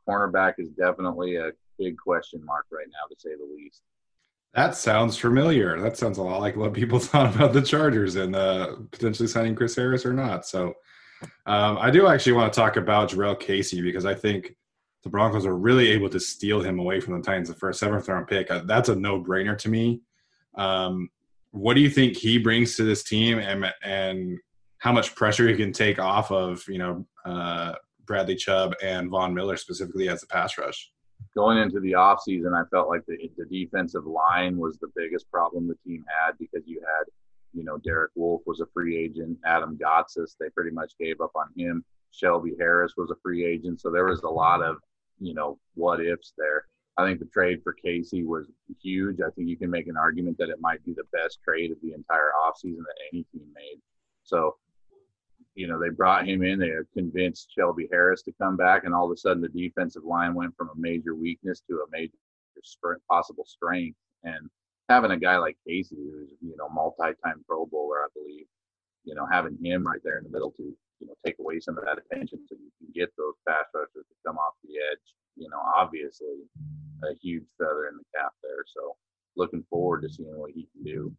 cornerback 0.09 0.55
is 0.59 0.71
definitely 0.71 1.37
a 1.37 1.53
big 1.79 1.97
question 1.97 2.45
mark 2.45 2.67
right 2.73 2.89
now, 2.89 3.07
to 3.09 3.21
say 3.21 3.31
the 3.37 3.55
least. 3.57 3.83
That 4.55 4.77
sounds 4.77 5.17
familiar. 5.17 5.81
That 5.81 5.97
sounds 5.97 6.19
a 6.19 6.23
lot 6.23 6.41
like 6.41 6.57
what 6.57 6.73
people 6.73 6.99
thought 7.01 7.35
about 7.35 7.53
the 7.53 7.63
Chargers 7.63 8.17
and 8.17 8.35
uh, 8.35 8.77
potentially 8.91 9.29
signing 9.29 9.55
Chris 9.55 9.77
Harris 9.77 10.07
or 10.07 10.13
not. 10.13 10.47
So 10.47 10.75
um, 11.47 11.79
I 11.79 11.91
do 11.91 12.07
actually 12.07 12.33
want 12.33 12.53
to 12.53 12.59
talk 12.59 12.77
about 12.77 13.11
Jurrell 13.11 13.39
Casey 13.39 13.83
because 13.83 14.05
I 14.05 14.15
think 14.15 14.55
the 15.03 15.11
Broncos 15.11 15.47
are 15.47 15.57
really 15.57 15.89
able 15.89 16.09
to 16.09 16.19
steal 16.19 16.63
him 16.63 16.79
away 16.79 16.99
from 16.99 17.15
the 17.15 17.23
Titans 17.23 17.49
the 17.49 17.55
first 17.55 17.79
seventh 17.79 18.09
round 18.09 18.27
pick. 18.27 18.51
Uh, 18.51 18.63
that's 18.65 18.89
a 18.89 18.97
no 18.97 19.23
brainer 19.23 19.57
to 19.59 19.69
me. 19.69 20.01
Um, 20.57 21.11
what 21.51 21.75
do 21.75 21.81
you 21.81 21.91
think 21.91 22.17
he 22.17 22.39
brings 22.39 22.77
to 22.77 22.85
this 22.85 23.05
team, 23.05 23.39
and 23.39 23.67
and 23.83 24.39
how 24.79 24.93
much 24.93 25.15
pressure 25.15 25.49
he 25.49 25.55
can 25.55 25.73
take 25.73 25.99
off 25.99 26.31
of 26.31 26.65
you 26.69 26.79
know 26.79 27.07
uh, 27.25 27.75
Bradley 28.07 28.35
Chubb 28.35 28.75
and 28.83 29.11
Von 29.11 29.35
Miller 29.35 29.57
specifically 29.57 30.09
as 30.09 30.23
a 30.23 30.27
pass 30.27 30.59
rush? 30.59 30.91
Going 31.35 31.59
into 31.59 31.81
the 31.81 31.93
offseason, 31.93 32.55
I 32.55 32.69
felt 32.71 32.89
like 32.89 33.05
the, 33.07 33.17
the 33.37 33.45
defensive 33.47 34.05
line 34.05 34.57
was 34.57 34.79
the 34.79 34.91
biggest 34.97 35.31
problem 35.31 35.69
the 35.69 35.77
team 35.87 36.05
had 36.25 36.39
because 36.39 36.63
you 36.67 36.81
had 36.81 37.05
you 37.55 37.65
know, 37.65 37.79
Derek 37.79 38.11
Wolfe 38.15 38.43
was 38.47 38.61
a 38.61 38.67
free 38.75 38.97
agent. 38.97 39.39
Adam 39.45 39.79
Gotsis, 39.79 40.37
they 40.39 40.51
pretty 40.51 40.71
much 40.71 40.93
gave 40.99 41.21
up 41.21 41.33
on 41.35 41.47
him. 41.57 41.85
Shelby 42.11 42.53
Harris 42.59 42.95
was 42.97 43.11
a 43.11 43.21
free 43.23 43.45
agent. 43.45 43.81
So 43.81 43.91
there 43.91 44.05
was 44.05 44.23
a 44.23 44.29
lot 44.29 44.63
of 44.63 44.77
you 45.21 45.35
know, 45.35 45.59
what 45.75 46.05
ifs 46.05 46.33
there. 46.37 46.67
I 46.97 47.05
think 47.05 47.19
the 47.19 47.27
trade 47.27 47.61
for 47.63 47.73
Casey 47.73 48.25
was 48.25 48.47
huge. 48.83 49.19
I 49.21 49.31
think 49.31 49.49
you 49.49 49.57
can 49.57 49.71
make 49.71 49.89
an 49.89 49.97
argument 49.97 50.39
that 50.39 50.49
it 50.49 50.61
might 50.61 50.85
be 50.85 50.93
the 50.93 51.05
best 51.13 51.41
trade 51.43 51.73
of 51.73 51.79
the 51.83 51.93
entire 51.93 52.31
offseason 52.41 52.79
that 52.79 53.09
any 53.13 53.25
team 53.33 53.47
made. 53.55 53.81
So, 54.23 54.57
you 55.57 55.67
know, 55.67 55.81
they 55.81 55.89
brought 55.89 56.29
him 56.29 56.45
in. 56.45 56.59
They 56.59 56.71
convinced 56.97 57.51
Shelby 57.57 57.89
Harris 57.91 58.23
to 58.23 58.33
come 58.41 58.57
back, 58.57 58.85
and 58.85 58.95
all 58.95 59.07
of 59.07 59.13
a 59.13 59.17
sudden 59.17 59.43
the 59.43 59.49
defensive 59.49 60.05
line 60.05 60.35
went 60.35 60.57
from 60.57 60.69
a 60.69 60.79
major 60.79 61.15
weakness 61.15 61.63
to 61.69 61.75
a 61.77 61.91
major 61.91 62.13
possible 63.11 63.45
strength. 63.45 63.99
And 64.23 64.49
having 64.89 65.11
a 65.11 65.19
guy 65.19 65.39
like 65.39 65.57
Casey, 65.67 65.97
who's 65.97 66.29
you 66.41 66.57
know 66.57 66.69
multi-time 66.69 67.45
Pro 67.47 67.67
Bowler, 67.67 68.05
I 68.05 68.09
believe, 68.15 68.47
you 69.05 69.15
know, 69.15 69.27
having 69.31 69.59
him 69.63 69.87
right 69.87 70.01
there 70.05 70.19
in 70.19 70.25
the 70.25 70.31
middle 70.31 70.51
to 70.53 70.63
you 71.01 71.07
know 71.07 71.15
take 71.25 71.37
away 71.39 71.61
some 71.61 71.79
of 71.79 71.85
that 71.85 71.99
attention, 71.99 72.41
so 72.49 72.57
you 72.57 72.71
can 72.79 72.89
get 72.95 73.13
those 73.17 73.35
pass 73.49 73.65
rushers 73.75 74.07
to 74.09 74.15
come 74.27 74.37
off 74.39 74.55
the 74.63 74.75
edge. 74.93 75.15
You 75.37 75.49
know, 75.49 75.61
obviously, 75.77 76.45
a 77.03 77.15
huge 77.21 77.45
feather 77.59 77.89
in 77.89 77.97
the 77.97 78.05
cap 78.15 78.33
there. 78.43 78.65
So, 78.67 78.97
looking 79.37 79.65
forward 79.69 80.03
to 80.03 80.09
seeing 80.09 80.39
what 80.39 80.53
he 80.53 80.69
can 80.73 80.85
do. 80.85 81.13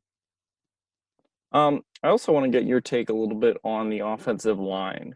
Um, 1.52 1.84
I 2.04 2.10
also 2.10 2.34
want 2.34 2.46
to 2.46 2.50
get 2.50 2.68
your 2.68 2.82
take 2.82 3.10
a 3.10 3.14
little 3.14 3.38
bit 3.38 3.58
on 3.64 3.90
the 3.90 4.00
offensive 4.00 4.60
line, 4.60 5.16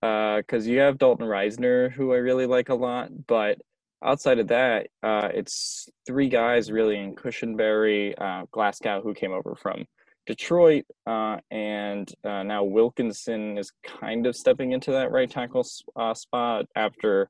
because 0.00 0.66
uh, 0.66 0.70
you 0.70 0.78
have 0.78 0.98
Dalton 0.98 1.26
Risner, 1.26 1.90
who 1.90 2.12
I 2.12 2.16
really 2.16 2.46
like 2.46 2.68
a 2.68 2.74
lot, 2.74 3.10
but 3.26 3.60
outside 4.02 4.38
of 4.38 4.48
that, 4.48 4.88
uh, 5.02 5.28
it's 5.32 5.88
three 6.06 6.28
guys 6.28 6.70
really 6.70 6.96
in 6.98 7.14
Cushenberry, 7.14 8.14
uh, 8.20 8.46
Glasgow, 8.50 9.00
who 9.02 9.14
came 9.14 9.32
over 9.32 9.54
from 9.54 9.84
Detroit, 10.26 10.84
uh, 11.06 11.38
and 11.50 12.12
uh, 12.24 12.42
now 12.42 12.62
Wilkinson 12.62 13.58
is 13.58 13.72
kind 13.84 14.26
of 14.26 14.36
stepping 14.36 14.72
into 14.72 14.92
that 14.92 15.10
right 15.10 15.30
tackle 15.30 15.66
uh, 15.96 16.14
spot 16.14 16.66
after, 16.76 17.28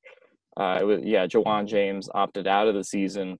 uh, 0.56 0.80
was, 0.82 1.00
yeah, 1.02 1.26
Ja'Wuan 1.26 1.66
James 1.66 2.08
opted 2.14 2.46
out 2.46 2.68
of 2.68 2.74
the 2.74 2.84
season. 2.84 3.38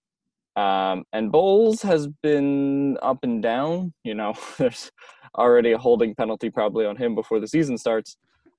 Um, 0.57 1.05
and 1.13 1.31
Bolles 1.31 1.83
has 1.83 2.09
been 2.23 2.97
up 3.03 3.19
and 3.23 3.43
down. 3.43 3.93
You 4.05 4.15
know, 4.15 4.35
there's 4.59 4.91
already 5.37 5.73
a 5.73 5.79
holding 5.79 6.15
penalty 6.15 6.51
probably 6.51 6.87
on 6.87 6.97
him 6.97 7.15
before 7.15 7.41
the 7.41 7.49
season 7.49 7.79
starts. 7.79 8.17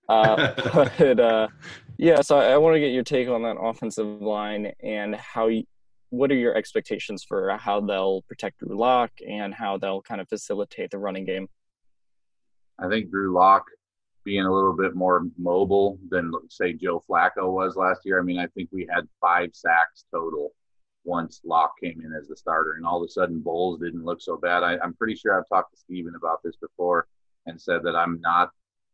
Uh, 0.10 0.54
but 0.98 1.20
uh, 1.20 1.48
yeah, 2.02 2.22
so 2.22 2.40
I, 2.40 2.54
I 2.54 2.58
want 2.58 2.74
to 2.74 2.80
get 2.80 2.92
your 2.92 3.04
take 3.04 3.30
on 3.30 3.44
that 3.44 3.58
offensive 3.60 4.22
line 4.22 4.72
and 4.82 5.16
how. 5.16 5.48
You, 5.48 5.64
what 6.10 6.30
are 6.30 6.36
your 6.36 6.58
expectations 6.58 7.24
for 7.24 7.56
how 7.58 7.80
they'll 7.80 8.22
protect 8.24 8.58
Drew 8.58 8.78
Lock 8.78 9.12
and 9.26 9.54
how 9.54 9.78
they'll 9.78 10.02
kind 10.02 10.20
of 10.20 10.28
facilitate 10.28 10.92
the 10.92 10.98
running 10.98 11.24
game? 11.24 11.48
I 12.78 12.90
think 12.90 13.10
Drew 13.10 13.34
Lock 13.34 13.64
being 14.26 14.44
a 14.44 14.54
little 14.54 14.76
bit 14.76 14.94
more 14.94 15.26
mobile 15.38 15.98
than 16.10 16.32
say 16.50 16.74
Joe 16.74 17.02
Flacco 17.10 17.54
was 17.54 17.78
last 17.78 18.02
year. 18.04 18.20
I 18.20 18.24
mean, 18.24 18.40
I 18.40 18.48
think 18.48 18.70
we 18.74 18.88
had 18.94 19.08
five 19.22 19.52
sacks 19.54 20.04
total 20.12 20.50
once 21.04 21.40
Lock 21.46 21.76
came 21.82 22.02
in 22.04 22.14
as 22.14 22.28
the 22.28 22.36
starter, 22.36 22.74
and 22.74 22.86
all 22.86 23.02
of 23.02 23.08
a 23.08 23.12
sudden 23.12 23.40
Bolles 23.40 23.80
didn't 23.80 24.04
look 24.04 24.22
so 24.22 24.38
bad. 24.38 24.64
I, 24.64 24.74
am 24.84 24.94
pretty 24.96 25.16
sure 25.16 25.38
I've 25.38 25.48
talked 25.48 25.72
to 25.74 25.80
Stephen 25.80 26.16
about 26.16 26.40
this 26.44 26.56
before 26.58 27.08
and 27.46 27.60
said 27.60 27.84
that 27.84 27.96
I'm 27.96 28.20
not 28.22 28.50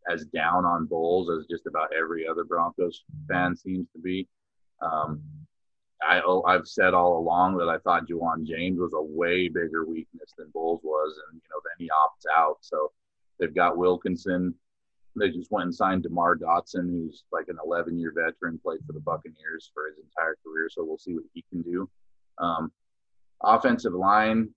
as 0.10 0.26
down 0.26 0.66
on 0.66 0.86
Bolles 0.86 1.30
as 1.30 1.46
just 1.48 1.66
about 1.66 1.90
every 1.98 2.28
other 2.28 2.44
Broncos 2.44 3.04
fan 3.30 3.56
seems 3.56 3.88
to 3.94 4.00
be. 4.00 4.28
Um, 4.82 5.22
I, 6.02 6.22
oh, 6.26 6.44
I've 6.44 6.68
said 6.68 6.94
all 6.94 7.18
along 7.18 7.58
that 7.58 7.70
I 7.70 7.80
thought 7.80 8.08
Ja'Wuan 8.08 8.46
James 8.46 8.80
was 8.80 8.94
a 8.94 9.02
way 9.02 9.48
bigger 9.48 9.86
weakness 9.86 10.34
than 10.38 10.50
Bolles 10.54 10.82
was, 10.84 11.20
and 11.30 11.42
you 11.42 11.50
know 11.50 11.60
then 11.64 11.86
he 11.86 11.90
opts 11.90 12.32
out. 12.32 12.58
So 12.62 12.92
they've 13.40 13.54
got 13.54 13.78
Wilkinson. 13.78 14.54
They 15.16 15.30
just 15.30 15.52
went 15.52 15.66
and 15.66 15.76
signed 15.76 16.04
DeMar 16.04 16.38
Dotson, 16.38 16.92
who's 16.92 17.24
like 17.32 17.48
an 17.48 17.58
11-year 17.66 18.14
veteran, 18.16 18.60
played 18.64 18.82
for 18.86 18.94
the 18.94 19.00
Buccaneers 19.00 19.72
for 19.74 19.88
his 19.88 19.98
entire 19.98 20.38
career. 20.46 20.70
So 20.70 20.84
we'll 20.86 21.00
see 21.00 21.16
what 21.16 21.24
he 21.34 21.44
can 21.50 21.64
do. 21.64 21.90
Um, 22.38 22.72
offensive 23.42 23.94
line, 23.94 24.50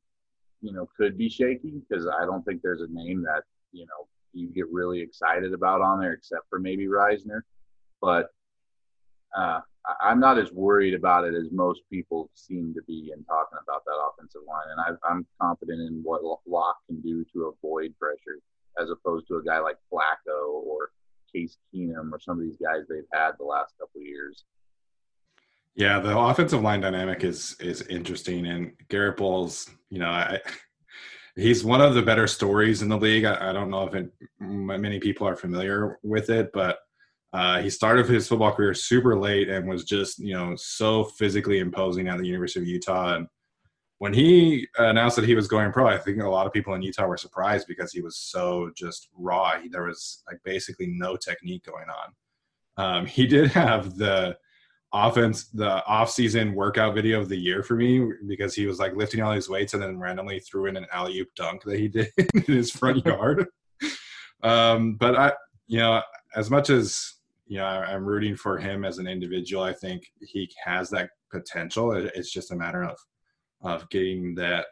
you 0.60 0.74
know, 0.74 0.86
could 0.98 1.16
be 1.16 1.30
shaky 1.30 1.80
because 1.88 2.06
I 2.06 2.26
don't 2.26 2.44
think 2.44 2.60
there's 2.60 2.82
a 2.82 2.88
name 2.88 3.22
that 3.22 3.44
you 3.72 3.86
know 3.86 4.06
you 4.32 4.48
get 4.48 4.70
really 4.70 5.00
excited 5.00 5.52
about 5.52 5.80
on 5.80 6.00
there, 6.00 6.12
except 6.12 6.48
for 6.48 6.58
maybe 6.58 6.86
Risner. 6.86 7.42
But 8.00 8.28
uh, 9.36 9.60
I'm 10.00 10.20
not 10.20 10.38
as 10.38 10.52
worried 10.52 10.94
about 10.94 11.24
it 11.24 11.34
as 11.34 11.50
most 11.52 11.82
people 11.90 12.30
seem 12.34 12.74
to 12.74 12.82
be 12.82 13.12
in 13.16 13.24
talking 13.24 13.58
about 13.62 13.84
that 13.84 13.98
offensive 14.08 14.42
line. 14.46 14.66
And 14.70 14.98
I, 15.08 15.12
am 15.12 15.26
confident 15.40 15.80
in 15.80 16.00
what 16.02 16.22
Lock 16.46 16.76
can 16.86 17.00
do 17.00 17.24
to 17.32 17.54
avoid 17.56 17.94
pressure, 17.98 18.40
as 18.80 18.90
opposed 18.90 19.28
to 19.28 19.36
a 19.36 19.44
guy 19.44 19.58
like 19.58 19.76
Flacco 19.92 20.62
or 20.64 20.90
Case 21.32 21.56
Keenum 21.72 22.12
or 22.12 22.20
some 22.20 22.38
of 22.38 22.44
these 22.44 22.56
guys 22.56 22.82
they've 22.88 23.04
had 23.12 23.32
the 23.38 23.44
last 23.44 23.74
couple 23.78 24.00
years. 24.00 24.44
Yeah, 25.76 26.00
the 26.00 26.18
offensive 26.18 26.62
line 26.62 26.80
dynamic 26.80 27.22
is 27.24 27.56
is 27.60 27.82
interesting, 27.82 28.46
and 28.46 28.72
Garett 28.88 29.16
Bolles, 29.16 29.70
you 29.88 30.00
know, 30.00 30.10
I 30.10 30.40
he's 31.36 31.64
one 31.64 31.80
of 31.80 31.94
the 31.94 32.02
better 32.02 32.26
stories 32.26 32.82
in 32.82 32.88
the 32.88 32.96
league. 32.96 33.24
I, 33.24 33.50
I 33.50 33.52
don't 33.52 33.70
know 33.70 33.86
if 33.86 33.94
it, 33.94 34.10
many 34.38 34.98
people 34.98 35.26
are 35.26 35.36
familiar 35.36 35.98
with 36.02 36.30
it, 36.30 36.50
but 36.52 36.78
uh, 37.32 37.60
he 37.60 37.70
started 37.70 38.06
his 38.06 38.26
football 38.26 38.52
career 38.52 38.74
super 38.74 39.18
late 39.18 39.48
and 39.48 39.68
was 39.68 39.84
just 39.84 40.18
you 40.18 40.34
know 40.34 40.54
so 40.56 41.04
physically 41.04 41.60
imposing 41.60 42.08
at 42.08 42.18
the 42.18 42.26
University 42.26 42.60
of 42.60 42.66
Utah. 42.66 43.14
And 43.14 43.28
when 43.98 44.12
he 44.12 44.66
announced 44.78 45.16
that 45.16 45.26
he 45.26 45.34
was 45.34 45.46
going 45.46 45.72
pro, 45.72 45.86
I 45.86 45.98
think 45.98 46.20
a 46.20 46.28
lot 46.28 46.46
of 46.46 46.52
people 46.52 46.74
in 46.74 46.82
Utah 46.82 47.06
were 47.06 47.16
surprised 47.16 47.66
because 47.68 47.92
he 47.92 48.00
was 48.00 48.16
so 48.16 48.70
just 48.76 49.08
raw. 49.16 49.60
He, 49.60 49.68
there 49.68 49.84
was 49.84 50.22
like 50.26 50.40
basically 50.44 50.88
no 50.88 51.16
technique 51.16 51.64
going 51.64 51.86
on. 51.88 52.14
Um, 52.76 53.06
he 53.06 53.26
did 53.26 53.50
have 53.52 53.96
the 53.96 54.36
offense 54.92 55.44
the 55.48 55.84
off-season 55.86 56.52
workout 56.54 56.94
video 56.94 57.20
of 57.20 57.28
the 57.28 57.36
year 57.36 57.62
for 57.62 57.76
me 57.76 58.10
because 58.26 58.54
he 58.54 58.66
was 58.66 58.78
like 58.78 58.96
lifting 58.96 59.22
all 59.22 59.32
these 59.32 59.48
weights 59.48 59.74
and 59.74 59.82
then 59.82 59.98
randomly 59.98 60.40
threw 60.40 60.66
in 60.66 60.76
an 60.76 60.86
alley-oop 60.92 61.28
dunk 61.36 61.62
that 61.62 61.78
he 61.78 61.88
did 61.88 62.08
in 62.16 62.42
his 62.42 62.70
front 62.70 63.04
yard. 63.06 63.46
Um, 64.42 64.94
but 64.94 65.16
i 65.16 65.32
you 65.66 65.78
know 65.78 66.02
as 66.34 66.50
much 66.50 66.70
as 66.70 67.14
you 67.46 67.58
know 67.58 67.64
i'm 67.64 68.04
rooting 68.04 68.34
for 68.34 68.58
him 68.58 68.84
as 68.84 68.98
an 68.98 69.06
individual 69.06 69.62
i 69.62 69.72
think 69.72 70.02
he 70.20 70.50
has 70.64 70.90
that 70.90 71.10
potential. 71.30 71.92
It's 71.92 72.32
just 72.32 72.50
a 72.50 72.56
matter 72.56 72.82
of 72.82 72.98
of 73.62 73.88
getting 73.90 74.34
that 74.36 74.66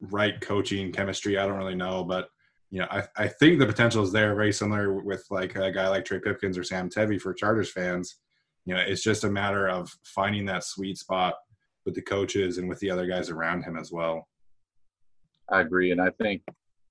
right 0.00 0.40
coaching 0.40 0.92
chemistry. 0.92 1.38
I 1.38 1.46
don't 1.46 1.58
really 1.58 1.74
know 1.74 2.04
but 2.04 2.28
you 2.72 2.78
know, 2.78 2.86
I, 2.88 3.02
I 3.16 3.26
think 3.26 3.58
the 3.58 3.66
potential 3.66 4.04
is 4.04 4.12
there, 4.12 4.32
very 4.36 4.52
similar 4.52 5.02
with 5.02 5.26
like 5.28 5.56
a 5.56 5.72
guy 5.72 5.88
like 5.88 6.04
Trey 6.04 6.20
Pipkins 6.20 6.56
or 6.56 6.62
Sam 6.62 6.88
Tevi 6.88 7.20
for 7.20 7.34
Chargers 7.34 7.72
fans 7.72 8.18
you 8.64 8.74
know, 8.74 8.80
it's 8.80 9.02
just 9.02 9.24
a 9.24 9.30
matter 9.30 9.68
of 9.68 9.90
finding 10.04 10.44
that 10.46 10.64
sweet 10.64 10.98
spot 10.98 11.34
with 11.84 11.94
the 11.94 12.02
coaches 12.02 12.58
and 12.58 12.68
with 12.68 12.78
the 12.80 12.90
other 12.90 13.06
guys 13.06 13.30
around 13.30 13.62
him 13.62 13.76
as 13.76 13.90
well. 13.90 14.28
I 15.48 15.60
agree, 15.60 15.90
and 15.90 16.00
I 16.00 16.10
think, 16.10 16.42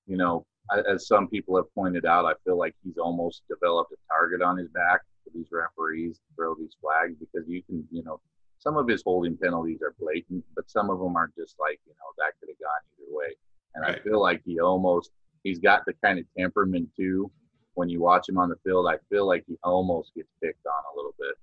you 0.06 0.16
know, 0.16 0.44
as 0.88 1.06
some 1.06 1.28
people 1.28 1.56
have 1.56 1.72
pointed 1.74 2.04
out, 2.04 2.26
I 2.26 2.34
feel 2.44 2.58
like 2.58 2.74
he's 2.84 2.98
almost 2.98 3.42
developed 3.48 3.92
a 3.92 3.96
target 4.12 4.42
on 4.42 4.56
his 4.58 4.68
back 4.68 5.00
for 5.24 5.30
these 5.34 5.48
referees 5.50 6.16
to 6.16 6.34
throw 6.36 6.54
these 6.54 6.76
flags 6.80 7.16
because 7.18 7.48
you 7.48 7.62
can, 7.62 7.86
you 7.90 8.02
know, 8.04 8.20
some 8.58 8.76
of 8.76 8.86
his 8.86 9.02
holding 9.04 9.36
penalties 9.36 9.80
are 9.82 9.94
blatant, 9.98 10.44
but 10.54 10.70
some 10.70 10.90
of 10.90 10.98
them 10.98 11.16
are 11.16 11.30
just 11.36 11.56
like, 11.58 11.80
you 11.86 11.92
know, 11.92 12.12
that 12.18 12.34
could 12.38 12.50
have 12.50 12.58
gone 12.58 12.82
either 12.92 13.16
way. 13.16 13.34
And 13.74 13.82
right. 13.82 13.98
I 13.98 14.02
feel 14.02 14.20
like 14.20 14.42
he 14.44 14.60
almost 14.60 15.10
he's 15.42 15.58
got 15.58 15.84
the 15.86 15.94
kind 16.04 16.18
of 16.18 16.26
temperament 16.36 16.88
too. 16.96 17.30
When 17.74 17.88
you 17.88 18.00
watch 18.00 18.28
him 18.28 18.38
on 18.38 18.50
the 18.50 18.56
field, 18.64 18.86
I 18.88 18.96
feel 19.08 19.26
like 19.26 19.44
he 19.46 19.56
almost 19.64 20.12
gets 20.14 20.28
picked 20.42 20.66
on 20.66 20.82
a 20.92 20.96
little 20.96 21.14
bit. 21.18 21.34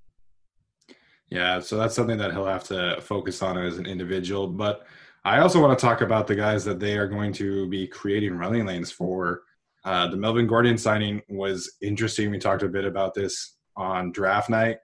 Yeah, 1.30 1.60
so 1.60 1.78
that's 1.78 1.96
something 1.96 2.18
that 2.20 2.32
he'll 2.32 2.46
have 2.46 2.64
to 2.66 3.00
focus 3.02 3.42
on 3.42 3.58
as 3.58 3.78
an 3.78 3.86
individual. 3.86 4.48
But 4.48 4.88
I 5.26 5.40
also 5.40 5.62
want 5.62 5.78
to 5.78 5.86
talk 5.86 6.02
about 6.02 6.26
the 6.26 6.36
guys 6.36 6.64
that 6.66 6.80
they 6.80 6.98
are 6.98 7.08
going 7.08 7.34
to 7.34 7.68
be 7.68 7.86
creating 7.86 8.38
running 8.38 8.66
lanes 8.66 8.92
for. 8.92 9.42
Uh, 9.84 10.08
the 10.08 10.18
Melvin 10.18 10.48
Gordon 10.48 10.78
signing 10.78 11.22
was 11.28 11.78
interesting. 11.82 12.32
We 12.32 12.40
talked 12.40 12.64
a 12.64 12.70
bit 12.70 12.86
about 12.86 13.14
this 13.14 13.58
on 13.76 14.12
draft 14.12 14.50
night. 14.50 14.78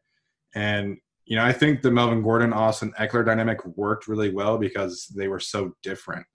And, 0.53 0.97
you 1.25 1.37
know, 1.37 1.45
I 1.45 1.53
think 1.53 1.81
the 1.81 1.91
Melvin 1.91 2.21
Gordon, 2.21 2.51
Austin 2.51 2.93
Ekeler 2.99 3.25
dynamic 3.25 3.65
worked 3.77 4.07
really 4.07 4.31
well 4.31 4.57
because 4.57 5.07
they 5.15 5.29
were 5.29 5.39
so 5.39 5.73
different. 5.81 6.25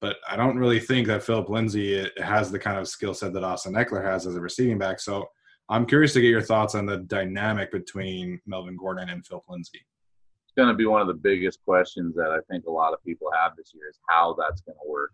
But 0.00 0.16
I 0.28 0.36
don't 0.36 0.58
really 0.58 0.80
think 0.80 1.06
that 1.06 1.22
Philip 1.22 1.48
Lindsay 1.48 2.10
has 2.18 2.50
the 2.50 2.58
kind 2.58 2.78
of 2.78 2.88
skill 2.88 3.14
set 3.14 3.32
that 3.32 3.44
Austin 3.44 3.74
Ekeler 3.74 4.04
has 4.04 4.26
as 4.26 4.34
a 4.34 4.40
receiving 4.40 4.78
back. 4.78 5.00
So 5.00 5.28
I'm 5.68 5.86
curious 5.86 6.12
to 6.12 6.20
get 6.20 6.28
your 6.28 6.42
thoughts 6.42 6.74
on 6.74 6.84
the 6.84 6.98
dynamic 6.98 7.72
between 7.72 8.40
Melvin 8.46 8.76
Gordon 8.76 9.08
and 9.08 9.26
Phil 9.26 9.42
Lindsay. 9.48 9.80
It's 10.44 10.52
going 10.54 10.68
to 10.68 10.74
be 10.74 10.84
one 10.84 11.00
of 11.00 11.06
the 11.06 11.14
biggest 11.14 11.64
questions 11.64 12.14
that 12.16 12.30
I 12.30 12.38
think 12.50 12.66
a 12.66 12.70
lot 12.70 12.92
of 12.92 13.02
people 13.02 13.28
have 13.34 13.56
this 13.56 13.72
year 13.74 13.88
is 13.88 13.98
how 14.08 14.36
that's 14.38 14.60
going 14.60 14.76
to 14.76 14.90
work. 14.90 15.12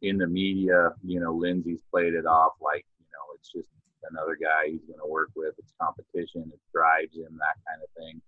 In 0.00 0.16
the 0.16 0.26
media, 0.26 0.92
you 1.04 1.20
know, 1.20 1.34
Lindsay's 1.34 1.82
played 1.90 2.14
it 2.14 2.24
off 2.24 2.52
like, 2.62 2.86
you 2.98 3.04
know, 3.12 3.34
it's 3.34 3.52
just 3.52 3.68
another 4.10 4.38
guy 4.40 4.70
he's 4.70 4.86
going 4.86 4.98
to 4.98 5.06
work 5.06 5.28
with. 5.36 5.54
It's 5.58 5.74
competition. 5.78 6.50
It 6.50 6.60
drives 6.74 7.14
him, 7.14 7.38
that 7.38 7.56
kind 7.68 7.82
of 7.82 7.90
thing. 7.98 8.22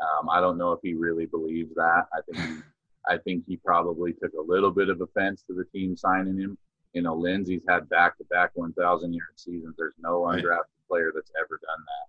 Um, 0.00 0.30
I 0.30 0.40
don't 0.40 0.56
know 0.56 0.72
if 0.72 0.80
he 0.82 0.94
really 0.94 1.26
believes 1.26 1.74
that. 1.74 2.06
I 2.14 2.20
think 2.24 2.38
he, 2.38 2.62
I 3.06 3.18
think 3.18 3.44
he 3.46 3.58
probably 3.58 4.14
took 4.14 4.32
a 4.32 4.50
little 4.50 4.70
bit 4.70 4.88
of 4.88 5.02
offense 5.02 5.42
to 5.48 5.54
the 5.54 5.64
team 5.78 5.94
signing 5.94 6.38
him. 6.38 6.56
You 6.94 7.02
know, 7.02 7.14
Lindsay's 7.14 7.62
had 7.68 7.86
back-to-back 7.90 8.52
1,000 8.54 9.12
yard 9.12 9.28
seasons. 9.36 9.74
There's 9.76 9.94
no 10.00 10.20
undrafted 10.22 10.77
player 10.88 11.12
that's 11.14 11.32
ever 11.38 11.60
done 11.62 11.84
that. 11.84 12.06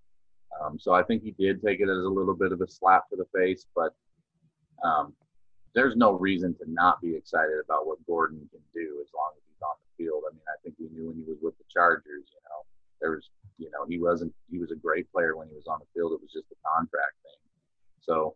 Um, 0.61 0.80
so 0.80 0.93
I 0.93 1.03
think 1.03 1.23
he 1.23 1.32
did 1.32 1.61
take 1.61 1.80
it 1.80 1.89
as 1.89 2.03
a 2.03 2.09
little 2.09 2.36
bit 2.36 2.51
of 2.51 2.61
a 2.61 2.67
slap 2.67 3.09
to 3.09 3.15
the 3.15 3.27
face, 3.38 3.65
but 3.75 3.93
um, 4.84 5.13
there's 5.75 5.95
no 5.95 6.13
reason 6.13 6.55
to 6.55 6.65
not 6.67 7.01
be 7.01 7.15
excited 7.15 7.57
about 7.63 7.86
what 7.86 8.05
Gordon 8.07 8.39
can 8.51 8.61
do 8.73 8.99
as 9.01 9.09
long 9.15 9.32
as 9.38 9.43
he's 9.47 9.61
on 9.61 9.75
the 9.77 10.03
field. 10.03 10.23
I 10.27 10.34
mean, 10.34 10.47
I 10.47 10.57
think 10.63 10.75
we 10.80 10.89
knew 10.89 11.07
when 11.07 11.17
he 11.17 11.30
was 11.30 11.38
with 11.41 11.57
the 11.57 11.65
Chargers, 11.69 12.32
you 12.34 12.41
know, 12.49 12.65
there 13.01 13.11
was, 13.11 13.30
you 13.57 13.69
know, 13.71 13.86
he 13.88 13.99
wasn't, 13.99 14.34
he 14.49 14.57
was 14.57 14.71
a 14.71 14.75
great 14.75 15.11
player 15.11 15.38
when 15.38 15.47
he 15.47 15.55
was 15.55 15.67
on 15.67 15.80
the 15.80 15.88
field. 15.93 16.13
It 16.13 16.21
was 16.21 16.34
just 16.34 16.51
a 16.51 16.59
contract 16.75 17.15
thing. 17.23 17.39
So 18.01 18.36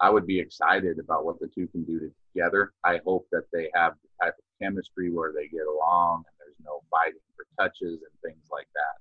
I 0.00 0.10
would 0.10 0.26
be 0.26 0.38
excited 0.38 0.98
about 0.98 1.24
what 1.24 1.40
the 1.40 1.48
two 1.48 1.66
can 1.68 1.84
do 1.84 2.12
together. 2.34 2.72
I 2.84 3.00
hope 3.04 3.26
that 3.32 3.50
they 3.52 3.70
have 3.74 3.94
the 4.02 4.26
type 4.26 4.34
of 4.38 4.44
chemistry 4.62 5.10
where 5.10 5.32
they 5.32 5.48
get 5.48 5.66
along 5.66 6.24
and 6.26 6.34
there's 6.38 6.58
no 6.64 6.82
fighting 6.90 7.24
for 7.34 7.46
touches 7.58 8.02
and 8.02 8.14
things 8.22 8.46
like 8.52 8.68
that. 8.74 8.97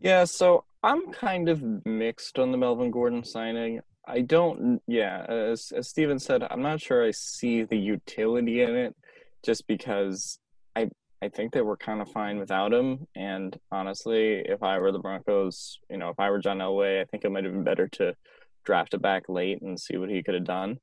Yeah, 0.00 0.24
so 0.24 0.64
I'm 0.82 1.10
kind 1.12 1.48
of 1.48 1.62
mixed 1.84 2.38
on 2.38 2.52
the 2.52 2.58
Melvin 2.58 2.90
Gordon 2.90 3.24
signing. 3.24 3.80
I 4.06 4.20
don't, 4.20 4.80
yeah, 4.86 5.24
as, 5.28 5.72
as 5.74 5.88
Stephen 5.88 6.18
said, 6.18 6.44
I'm 6.48 6.62
not 6.62 6.80
sure 6.80 7.04
I 7.04 7.10
see 7.10 7.64
the 7.64 7.76
utility 7.76 8.62
in 8.62 8.76
it 8.76 8.94
just 9.44 9.66
because 9.66 10.38
I 10.76 10.90
I 11.22 11.28
think 11.28 11.52
they 11.52 11.62
were 11.62 11.76
kind 11.76 12.00
of 12.02 12.10
fine 12.10 12.38
without 12.38 12.72
him. 12.72 13.06
And 13.16 13.58
honestly, 13.72 14.42
if 14.44 14.62
I 14.62 14.78
were 14.78 14.92
the 14.92 14.98
Broncos, 14.98 15.78
you 15.90 15.96
know, 15.96 16.10
if 16.10 16.20
I 16.20 16.30
were 16.30 16.38
John 16.38 16.58
Elway, 16.58 17.00
I 17.00 17.04
think 17.06 17.24
it 17.24 17.30
might 17.30 17.44
have 17.44 17.52
been 17.52 17.64
better 17.64 17.88
to 17.88 18.14
draft 18.64 18.94
it 18.94 19.02
back 19.02 19.28
late 19.28 19.62
and 19.62 19.80
see 19.80 19.96
what 19.96 20.10
he 20.10 20.22
could 20.22 20.34
have 20.34 20.44
done. 20.44 20.78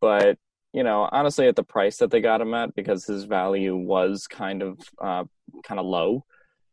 But 0.00 0.38
you 0.72 0.82
know, 0.82 1.08
honestly, 1.10 1.46
at 1.46 1.56
the 1.56 1.62
price 1.62 1.98
that 1.98 2.10
they 2.10 2.20
got 2.20 2.40
him 2.42 2.52
at, 2.52 2.74
because 2.74 3.06
his 3.06 3.24
value 3.24 3.76
was 3.76 4.26
kind 4.26 4.62
of 4.62 4.78
uh, 5.00 5.24
kind 5.64 5.80
of 5.80 5.86
low, 5.86 6.24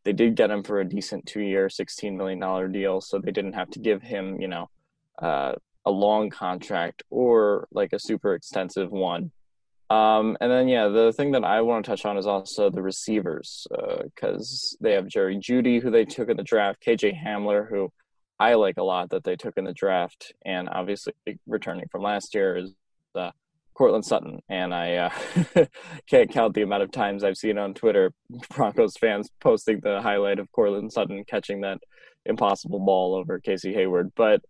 they 0.04 0.14
did 0.14 0.36
get 0.36 0.52
him 0.52 0.64
for 0.64 0.80
a 0.80 0.86
decent 0.88 1.26
two-year, 1.26 1.70
sixteen 1.70 2.18
million 2.18 2.40
dollar 2.40 2.68
deal. 2.68 3.02
So 3.02 3.20
they 3.20 3.32
didn't 3.32 3.54
have 3.54 3.70
to 3.72 3.80
give 3.80 4.02
him, 4.02 4.42
you 4.42 4.48
know, 4.48 4.70
uh, 5.22 5.54
a 5.86 5.92
long 5.92 6.30
contract 6.30 7.04
or 7.10 7.68
like 7.72 7.94
a 7.94 8.00
super 8.00 8.34
extensive 8.36 8.92
one. 8.92 9.32
Um, 9.90 10.38
and 10.42 10.52
then, 10.52 10.68
yeah, 10.68 10.88
the 10.88 11.14
thing 11.14 11.32
that 11.34 11.44
I 11.44 11.62
want 11.62 11.86
to 11.86 11.92
touch 11.92 12.06
on 12.06 12.18
is 12.18 12.26
also 12.26 12.70
the 12.70 12.82
receivers 12.82 13.68
because 13.70 14.76
uh, 14.76 14.84
they 14.84 14.94
have 14.94 15.08
Jerry 15.08 15.38
Jeudy, 15.38 15.82
who 15.82 15.92
they 15.92 16.06
took 16.06 16.30
in 16.30 16.38
the 16.38 16.44
draft, 16.44 16.84
KJ 16.84 17.22
Hamler, 17.22 17.70
who 17.70 17.92
I 18.40 18.56
like 18.56 18.78
a 18.78 18.84
lot 18.84 19.12
that 19.12 19.24
they 19.24 19.36
took 19.36 19.58
in 19.58 19.66
the 19.66 19.74
draft, 19.74 20.34
and 20.46 20.68
obviously 20.70 21.14
returning 21.46 21.88
from 21.92 22.02
last 22.02 22.34
year 22.34 22.58
is 22.58 22.74
uh, 23.14 23.32
Courtland 23.74 24.06
Sutton. 24.06 24.40
And 24.50 24.74
I 24.74 24.96
uh, 24.96 25.10
can't 26.10 26.32
count 26.32 26.54
the 26.54 26.62
amount 26.62 26.84
of 26.84 26.92
times 26.92 27.24
I've 27.24 27.38
seen 27.38 27.58
on 27.58 27.74
Twitter 27.74 28.14
Broncos 28.50 28.98
fans 28.98 29.30
posting 29.40 29.80
the 29.82 30.02
highlight 30.02 30.40
of 30.40 30.52
Courtland 30.52 30.92
Sutton 30.92 31.24
catching 31.26 31.62
that 31.62 31.80
impossible 32.26 32.80
ball 32.80 33.16
over 33.16 33.40
Casey 33.40 33.74
Hayward. 33.74 34.12
But. 34.16 34.42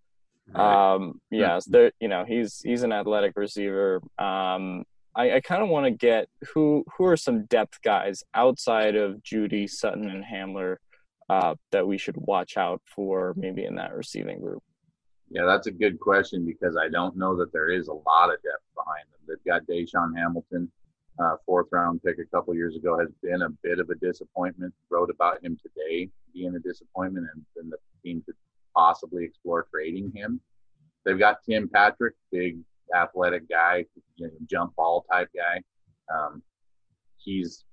Um, 0.55 1.21
yes, 1.31 1.63
there. 1.65 1.93
You 2.01 2.09
know, 2.09 2.25
he's 2.27 2.59
he's 2.61 2.83
an 2.83 2.91
athletic 2.91 3.31
receiver. 3.37 4.01
Um, 4.19 4.83
I, 5.15 5.35
I 5.35 5.39
kind 5.39 5.63
of 5.63 5.69
want 5.69 5.85
to 5.85 5.91
get 5.91 6.27
who 6.53 6.83
who 6.97 7.05
are 7.05 7.17
some 7.17 7.45
depth 7.45 7.81
guys 7.81 8.23
outside 8.33 8.95
of 8.95 9.23
Jeudy 9.23 9.69
Sutton, 9.69 10.09
and 10.09 10.23
Hamler 10.23 10.77
uh, 11.29 11.55
that 11.71 11.87
we 11.87 11.97
should 11.97 12.15
watch 12.17 12.57
out 12.57 12.81
for, 12.85 13.33
maybe 13.37 13.65
in 13.65 13.75
that 13.75 13.93
receiving 13.93 14.39
group. 14.39 14.61
Yeah, 15.33 15.45
that's 15.47 15.65
a 15.65 15.71
good 15.71 15.99
question 15.99 16.45
because 16.45 16.77
I 16.77 16.89
don't 16.89 17.17
know 17.17 17.35
that 17.37 17.51
there 17.51 17.71
is 17.71 17.87
a 17.87 17.93
lot 17.93 18.29
of 18.29 18.35
depth 18.43 18.63
behind 18.75 19.05
them. 19.11 19.19
They've 19.27 19.51
got 19.51 19.65
DaeSean 19.65 20.15
Hamilton, 20.15 20.71
uh, 21.19 21.37
fourth 21.43 21.69
round 21.71 22.03
pick 22.03 22.17
a 22.19 22.25
couple 22.25 22.53
years 22.53 22.75
ago, 22.75 22.99
has 22.99 23.09
been 23.23 23.41
a 23.41 23.49
bit 23.63 23.79
of 23.79 23.89
a 23.89 23.95
disappointment. 23.95 24.75
Wrote 24.91 25.09
about 25.09 25.43
him 25.43 25.57
today 25.57 26.07
being 26.35 26.55
a 26.55 26.59
disappointment, 26.59 27.25
and 27.33 27.43
then 27.55 27.71
the 27.71 27.77
team 28.03 28.21
could 28.23 28.35
possibly 28.75 29.23
explore 29.23 29.65
trading 29.71 30.11
him. 30.15 30.39
They've 31.03 31.17
got 31.17 31.43
Tim 31.43 31.67
Patrick, 31.67 32.13
big 32.31 32.59
athletic 32.95 33.49
guy, 33.49 33.85
you 34.17 34.27
know, 34.27 34.33
jump 34.47 34.75
ball 34.75 35.03
type 35.11 35.29
guy. 35.35 35.63
Um, 36.15 36.43
he's 37.17 37.65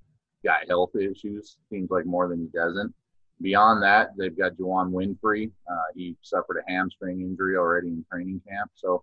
got 0.42 0.66
health 0.66 0.96
issues, 0.96 1.58
seems 1.70 1.90
like 1.90 2.06
more 2.06 2.26
than 2.26 2.40
he 2.40 2.46
doesn't. 2.58 2.94
Beyond 3.42 3.82
that, 3.82 4.16
they've 4.18 4.36
got 4.36 4.56
Juwann 4.56 4.90
Winfree. 4.92 5.50
Uh, 5.70 5.84
he 5.94 6.16
suffered 6.20 6.58
a 6.58 6.70
hamstring 6.70 7.22
injury 7.22 7.56
already 7.56 7.88
in 7.88 8.04
training 8.10 8.40
camp, 8.46 8.70
so 8.74 9.02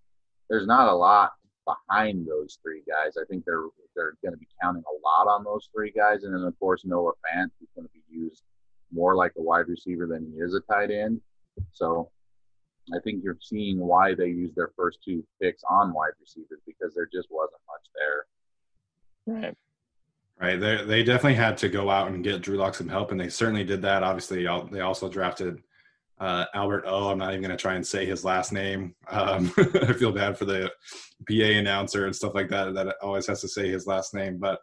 there's 0.49 0.67
not 0.67 0.87
a 0.89 0.95
lot 0.95 1.31
behind 1.65 2.27
those 2.27 2.59
three 2.61 2.81
guys. 2.87 3.17
I 3.17 3.25
think 3.25 3.45
they're 3.45 3.65
they're 3.95 4.13
going 4.21 4.33
to 4.33 4.37
be 4.37 4.47
counting 4.61 4.83
a 4.83 4.95
lot 5.03 5.27
on 5.27 5.43
those 5.43 5.69
three 5.73 5.91
guys, 5.91 6.23
and 6.23 6.33
then 6.33 6.43
of 6.43 6.57
course 6.59 6.85
Noah 6.85 7.13
Fant, 7.13 7.49
who's 7.59 7.69
going 7.75 7.87
to 7.87 7.93
be 7.93 8.03
used 8.09 8.43
more 8.91 9.15
like 9.15 9.33
a 9.37 9.41
wide 9.41 9.67
receiver 9.67 10.05
than 10.05 10.31
he 10.31 10.39
is 10.39 10.53
a 10.53 10.61
tight 10.71 10.91
end. 10.91 11.19
So 11.71 12.11
I 12.93 12.99
think 13.03 13.23
you're 13.23 13.37
seeing 13.41 13.79
why 13.79 14.13
they 14.15 14.27
used 14.27 14.55
their 14.55 14.71
first 14.75 14.99
two 15.03 15.25
picks 15.41 15.63
on 15.69 15.93
wide 15.93 16.13
receivers 16.21 16.59
because 16.65 16.93
there 16.93 17.09
just 17.11 17.27
wasn't 17.29 17.61
much 17.67 17.89
there. 17.95 19.41
Right. 19.41 19.57
Right. 20.39 20.59
They 20.59 20.83
they 20.83 21.03
definitely 21.03 21.35
had 21.35 21.57
to 21.59 21.69
go 21.69 21.89
out 21.89 22.09
and 22.09 22.23
get 22.23 22.41
Drew 22.41 22.57
Lock 22.57 22.75
some 22.75 22.87
help, 22.87 23.11
and 23.11 23.19
they 23.19 23.29
certainly 23.29 23.63
did 23.63 23.81
that. 23.81 24.03
Obviously, 24.03 24.43
they 24.71 24.81
also 24.81 25.09
drafted 25.09 25.63
uh, 26.19 26.45
Albert 26.53 26.83
O. 26.85 27.09
I'm 27.09 27.17
not 27.17 27.31
even 27.31 27.41
going 27.41 27.57
to 27.57 27.61
try 27.61 27.73
and 27.73 27.85
say 27.85 28.05
his 28.05 28.23
last 28.23 28.53
name. 28.53 28.93
Um, 29.09 29.51
I 29.57 29.93
feel 29.93 30.11
bad 30.11 30.37
for 30.37 30.45
the 30.45 30.71
PA 31.27 31.33
announcer 31.57 32.05
and 32.05 32.15
stuff 32.15 32.35
like 32.35 32.49
that 32.49 32.75
that 32.75 32.95
always 33.01 33.25
has 33.25 33.41
to 33.41 33.47
say 33.47 33.69
his 33.69 33.87
last 33.87 34.13
name. 34.13 34.37
But 34.37 34.59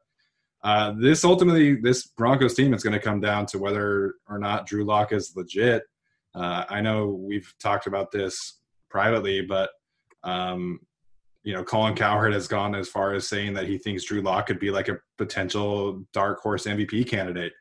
uh, 0.62 0.94
this 0.96 1.24
ultimately, 1.24 1.74
this 1.74 2.06
Broncos 2.06 2.54
team 2.54 2.72
is 2.72 2.84
going 2.84 2.94
to 2.94 3.00
come 3.00 3.20
down 3.20 3.46
to 3.46 3.58
whether 3.58 4.14
or 4.28 4.38
not 4.38 4.66
Drew 4.66 4.84
Lock 4.84 5.12
is 5.12 5.32
legit 5.34 5.82
uh, 6.34 6.64
I 6.68 6.80
know 6.80 7.06
we've 7.06 7.52
talked 7.60 7.86
about 7.86 8.10
this 8.10 8.58
privately, 8.90 9.42
but 9.42 9.70
um, 10.24 10.80
you 11.44 11.52
know, 11.52 11.62
Colin 11.62 11.94
Cowherd 11.94 12.32
has 12.32 12.48
gone 12.48 12.74
as 12.74 12.88
far 12.88 13.14
as 13.14 13.28
saying 13.28 13.54
that 13.54 13.68
he 13.68 13.78
thinks 13.78 14.04
Drew 14.04 14.22
Lock 14.22 14.46
could 14.46 14.58
be 14.58 14.70
like 14.70 14.88
a 14.88 14.98
potential 15.18 16.02
dark 16.12 16.40
horse 16.40 16.64
MVP 16.64 17.06
candidate. 17.06 17.52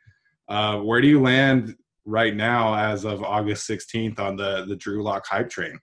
Uh, 0.49 0.79
where 0.79 1.01
do 1.01 1.07
you 1.07 1.21
land 1.21 1.75
right 2.05 2.35
now, 2.35 2.73
as 2.73 3.05
of 3.05 3.23
August 3.23 3.69
16th, 3.69 4.19
on 4.19 4.35
the 4.35 4.65
the 4.65 4.75
Drew 4.75 5.03
Lock 5.03 5.25
hype 5.27 5.49
train? 5.49 5.77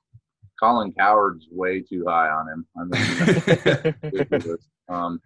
Colin 0.59 0.93
Cowherd's 0.93 1.47
way 1.51 1.81
too 1.81 2.05
high 2.07 2.29
on 2.29 2.49
him. 2.49 2.67
I 2.77 3.95
mean, 4.15 4.57
um, 4.89 5.21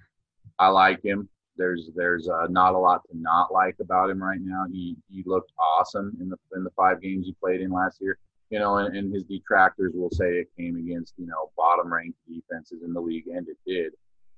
I 0.59 0.69
like 0.69 1.05
him 1.05 1.29
there's 1.57 1.91
there's 1.95 2.29
uh, 2.29 2.47
not 2.49 2.75
a 2.75 2.79
lot 2.79 3.03
to 3.11 3.17
not 3.19 3.53
like 3.53 3.77
about 3.81 4.11
him 4.11 4.23
right 4.23 4.41
now. 4.41 4.65
He 4.71 4.97
he 5.11 5.23
looked 5.27 5.53
awesome 5.59 6.17
in 6.21 6.29
the 6.29 6.37
in 6.57 6.65
the 6.65 6.71
five 6.71 7.01
games 7.01 7.27
he 7.27 7.35
played 7.41 7.61
in 7.61 7.71
last 7.71 7.99
year. 8.01 8.19
You 8.51 8.59
know, 8.59 8.77
and, 8.77 8.97
and 8.97 9.13
his 9.13 9.25
detractors 9.25 9.93
will 9.95 10.11
say 10.11 10.39
it 10.39 10.49
came 10.57 10.77
against 10.77 11.15
you 11.17 11.27
know 11.27 11.51
bottom 11.57 11.93
ranked 11.93 12.19
defenses 12.29 12.83
in 12.85 12.93
the 12.93 13.01
league, 13.01 13.27
and 13.27 13.49
it 13.49 13.57
did. 13.67 13.93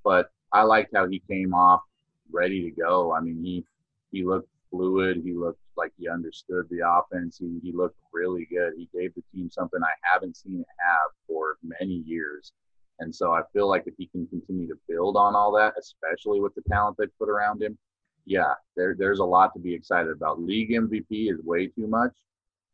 But 0.05 0.31
I 0.53 0.63
liked 0.63 0.95
how 0.95 1.09
he 1.09 1.23
came 1.29 1.53
off 1.53 1.83
ready 2.31 2.63
to 2.63 2.71
go. 2.71 3.13
I 3.13 3.21
mean, 3.21 3.43
he 3.43 3.65
he 4.13 4.25
looked 4.25 4.49
fluid. 4.71 5.23
He 5.25 5.33
looked 5.33 5.61
like 5.77 5.93
he 5.99 6.09
understood 6.09 6.67
the 6.71 6.81
offense. 6.87 7.39
He, 7.39 7.59
he 7.63 7.73
looked 7.73 7.99
really 8.13 8.47
good. 8.51 8.73
He 8.77 8.89
gave 8.95 9.15
the 9.15 9.23
team 9.35 9.51
something 9.51 9.81
I 9.83 9.93
haven't 10.03 10.37
seen 10.37 10.61
it 10.61 10.67
have 10.79 11.11
for 11.27 11.59
many 11.63 12.03
years. 12.07 12.53
And 12.99 13.15
so 13.15 13.33
I 13.33 13.43
feel 13.53 13.69
like 13.69 13.85
if 13.87 13.95
he 13.99 14.07
can 14.07 14.27
continue 14.27 14.69
to 14.69 14.79
build 14.89 15.17
on 15.17 15.35
all 15.35 15.53
that, 15.53 15.75
especially 15.79 16.41
with 16.41 16.55
the 16.55 16.63
talent 16.63 16.97
they 16.99 17.07
put 17.19 17.29
around 17.29 17.63
him, 17.63 17.77
yeah, 18.25 18.55
there, 18.75 18.97
there's 18.99 19.19
a 19.19 19.25
lot 19.25 19.53
to 19.55 19.61
be 19.61 19.75
excited 19.75 20.11
about. 20.11 20.43
League 20.43 20.71
MVP 20.71 21.31
is 21.31 21.39
way 21.45 21.67
too 21.67 21.87
much, 21.87 22.13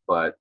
but 0.06 0.36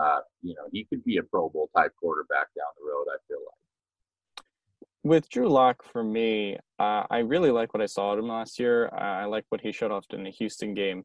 uh, 0.00 0.20
you 0.42 0.54
know 0.54 0.68
he 0.72 0.84
could 0.84 1.04
be 1.04 1.18
a 1.18 1.22
Pro 1.22 1.48
Bowl 1.48 1.70
type 1.76 1.92
quarterback 2.00 2.48
down 2.56 2.66
the 2.78 2.88
road. 2.88 3.06
I 3.10 3.16
feel 3.28 3.38
like. 3.38 4.44
With 5.04 5.28
Drew 5.30 5.48
Lock, 5.48 5.84
for 5.84 6.02
me, 6.02 6.56
uh, 6.78 7.04
I 7.10 7.18
really 7.18 7.50
like 7.50 7.72
what 7.72 7.82
I 7.82 7.86
saw 7.86 8.12
of 8.12 8.18
him 8.18 8.28
last 8.28 8.58
year. 8.58 8.88
Uh, 8.88 9.22
I 9.22 9.24
like 9.24 9.44
what 9.48 9.60
he 9.60 9.72
showed 9.72 9.90
off 9.90 10.04
in 10.10 10.24
the 10.24 10.30
Houston 10.30 10.74
game, 10.74 11.04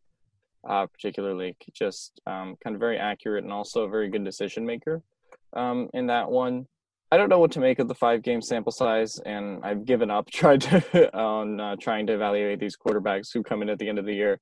uh, 0.68 0.88
particularly. 0.88 1.56
Just 1.74 2.20
um, 2.26 2.58
kind 2.64 2.76
of 2.76 2.80
very 2.80 2.98
accurate 2.98 3.44
and 3.44 3.54
also 3.54 3.84
a 3.84 3.90
very 3.90 4.10
good 4.10 4.26
decision 4.26 4.66
maker 4.66 5.02
um, 5.54 5.90
in 5.94 6.08
that 6.08 6.30
one. 6.30 6.68
I 7.12 7.18
don't 7.18 7.30
know 7.30 7.38
what 7.38 7.52
to 7.52 7.60
make 7.60 7.78
of 7.78 7.88
the 7.88 7.94
five 7.94 8.24
game 8.24 8.42
sample 8.42 8.72
size, 8.72 9.20
and 9.20 9.64
I've 9.64 9.86
given 9.86 10.10
up 10.10 10.30
trying 10.32 10.60
to 10.62 11.16
on 11.18 11.60
uh, 11.60 11.76
trying 11.80 12.08
to 12.08 12.14
evaluate 12.14 12.60
these 12.60 12.76
quarterbacks 12.76 13.32
who 13.32 13.44
come 13.44 13.62
in 13.62 13.70
at 13.70 13.78
the 13.78 13.88
end 13.88 14.00
of 14.00 14.06
the 14.06 14.16
year. 14.16 14.40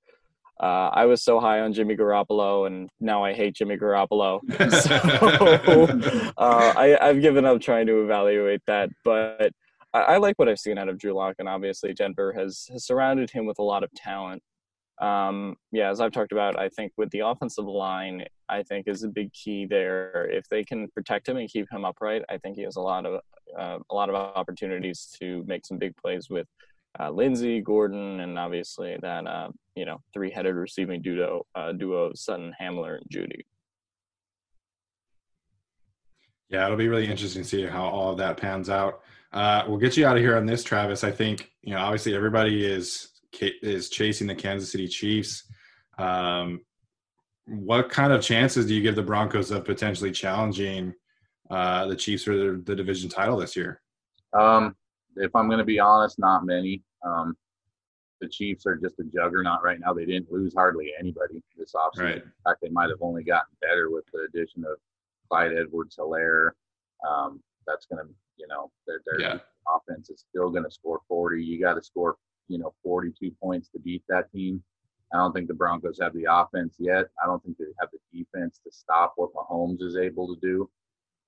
Uh, 0.60 0.90
I 0.94 1.06
was 1.06 1.24
so 1.24 1.40
high 1.40 1.62
on 1.62 1.74
Jimmy 1.74 1.96
Garoppolo, 1.96 2.68
and 2.68 2.90
now 3.00 3.24
I 3.24 3.34
hate 3.34 3.56
Jimmy 3.56 3.78
Garoppolo. 3.78 4.42
so 4.72 6.32
uh, 6.38 6.74
I, 6.78 6.98
have 7.02 7.22
given 7.22 7.46
up 7.46 7.62
trying 7.62 7.88
to 7.88 8.04
evaluate 8.04 8.62
that. 8.68 8.90
But 9.04 9.54
I, 9.94 10.00
I, 10.00 10.18
like 10.18 10.38
what 10.38 10.48
I've 10.48 10.60
seen 10.60 10.78
out 10.78 10.88
of 10.88 11.00
Drew 11.00 11.14
Lock, 11.14 11.36
and 11.40 11.50
obviously 11.50 11.94
Denver 11.94 12.32
has, 12.34 12.68
has 12.72 12.86
surrounded 12.86 13.32
him 13.32 13.48
with 13.48 13.58
a 13.58 13.64
lot 13.64 13.84
of 13.84 13.92
talent. 13.94 14.44
Um, 15.02 15.56
yeah, 15.72 15.90
as 15.90 16.00
I've 16.00 16.12
talked 16.12 16.32
about, 16.32 16.60
I 16.60 16.70
think 16.70 16.92
with 16.96 17.10
the 17.10 17.22
offensive 17.22 17.66
line, 17.66 18.24
I 18.48 18.62
think 18.62 18.88
is 18.88 19.02
a 19.02 19.08
big 19.08 19.34
key 19.34 19.66
there. 19.66 20.30
If 20.30 20.48
they 20.50 20.64
can 20.64 20.88
protect 20.90 21.28
him 21.28 21.38
and 21.38 21.50
keep 21.50 21.72
him 21.72 21.86
upright, 21.86 22.22
I 22.30 22.38
think 22.38 22.56
he 22.56 22.62
has 22.64 22.76
a 22.76 22.82
lot 22.82 23.08
of 23.08 23.20
uh, 23.58 23.80
a 23.90 23.96
lot 23.96 24.10
of 24.10 24.16
opportunities 24.16 25.14
to 25.20 25.44
make 25.48 25.66
some 25.66 25.78
big 25.78 25.98
plays 25.98 26.30
with 26.30 26.48
uh, 27.00 27.10
Lindsay, 27.10 27.62
Gordon, 27.62 28.20
and 28.20 28.38
obviously 28.38 28.98
that 29.02 29.28
uh, 29.28 29.50
you 29.76 29.86
know 29.86 30.02
three-headed 30.14 30.56
receiving 30.56 31.02
duo 31.02 31.46
uh, 31.56 31.72
duo 31.72 32.12
Sutton, 32.14 32.54
Hamler, 32.60 32.98
and 32.98 33.06
Jeudy. 33.12 33.42
Yeah, 36.50 36.66
it'll 36.66 36.78
be 36.78 36.90
really 36.90 37.08
interesting 37.08 37.44
to 37.44 37.48
see 37.48 37.66
how 37.66 37.86
all 37.86 38.12
of 38.12 38.18
that 38.18 38.38
pans 38.38 38.70
out. 38.70 39.02
Uh, 39.32 39.64
we'll 39.68 39.78
get 39.78 39.96
you 39.96 40.06
out 40.06 40.18
of 40.18 40.24
here 40.24 40.36
on 40.36 40.46
this, 40.46 40.64
Travis. 40.64 41.04
I 41.04 41.12
think 41.12 41.52
you 41.62 41.74
know 41.74 41.80
obviously 41.80 42.16
everybody 42.16 42.66
is 42.66 43.12
is 43.40 43.90
chasing 43.90 44.28
the 44.28 44.36
Kansas 44.36 44.72
City 44.72 44.88
Chiefs. 44.88 45.44
Um, 45.98 46.62
what 47.46 47.90
kind 47.90 48.14
of 48.14 48.22
chances 48.22 48.66
do 48.66 48.74
you 48.74 48.82
give 48.82 48.96
the 48.96 49.04
Broncos 49.04 49.52
of 49.52 49.66
potentially 49.66 50.12
challenging 50.12 50.94
uh, 51.50 51.88
the 51.88 51.96
Chiefs 51.96 52.24
for 52.24 52.36
the, 52.36 52.62
the, 52.66 52.76
division 52.76 53.10
title 53.10 53.38
this 53.38 53.56
year? 53.56 53.82
Um, 54.34 54.76
if 55.18 55.36
I'm 55.36 55.48
going 55.48 55.60
to 55.60 55.66
be 55.66 55.80
honest, 55.80 56.20
not 56.20 56.46
many. 56.46 56.82
Um, 57.06 57.36
the 58.20 58.28
Chiefs 58.28 58.66
are 58.66 58.76
just 58.76 59.00
a 59.00 59.04
juggernaut 59.04 59.64
right 59.64 59.80
now. 59.80 59.94
They 59.94 60.06
didn't 60.06 60.32
lose 60.32 60.54
hardly 60.54 60.92
anybody 61.00 61.42
this 61.58 61.74
offseason. 61.74 62.04
Right. 62.04 62.16
In 62.18 62.32
fact, 62.46 62.60
they 62.62 62.70
might 62.70 62.90
have 62.90 63.02
only 63.02 63.24
gotten 63.24 63.56
better 63.62 63.90
with 63.90 64.06
the 64.14 64.28
addition 64.30 64.64
of 64.64 64.78
Clyde 65.28 65.54
Edwards-Helaire. 65.54 66.52
Um, 67.08 67.42
that's 67.66 67.88
going 67.88 68.06
to, 68.06 68.14
you 68.38 68.48
know, 68.48 68.72
their, 68.86 69.02
their 69.06 69.20
yeah. 69.20 69.38
offense 69.76 70.10
is 70.10 70.24
still 70.30 70.52
going 70.52 70.64
to 70.64 70.72
score 70.72 71.00
40. 71.08 71.44
You 71.44 71.60
got 71.60 71.74
to 71.74 71.84
score, 71.84 72.18
you 72.48 72.60
know, 72.60 72.74
42 72.84 73.32
points 73.42 73.70
to 73.70 73.80
beat 73.80 74.04
that 74.08 74.32
team. 74.32 74.64
I 75.14 75.18
don't 75.18 75.34
think 75.34 75.48
the 75.48 75.54
Broncos 75.54 76.00
have 76.02 76.14
the 76.14 76.28
offense 76.30 76.76
yet. 76.80 77.08
I 77.22 77.26
don't 77.26 77.44
think 77.44 77.58
they 77.58 77.66
have 77.80 77.90
the 77.92 78.00
defense 78.18 78.62
to 78.64 78.72
stop 78.72 79.14
what 79.18 79.34
Mahomes 79.34 79.82
is 79.82 79.98
able 79.98 80.34
to 80.34 80.40
do. 80.42 80.70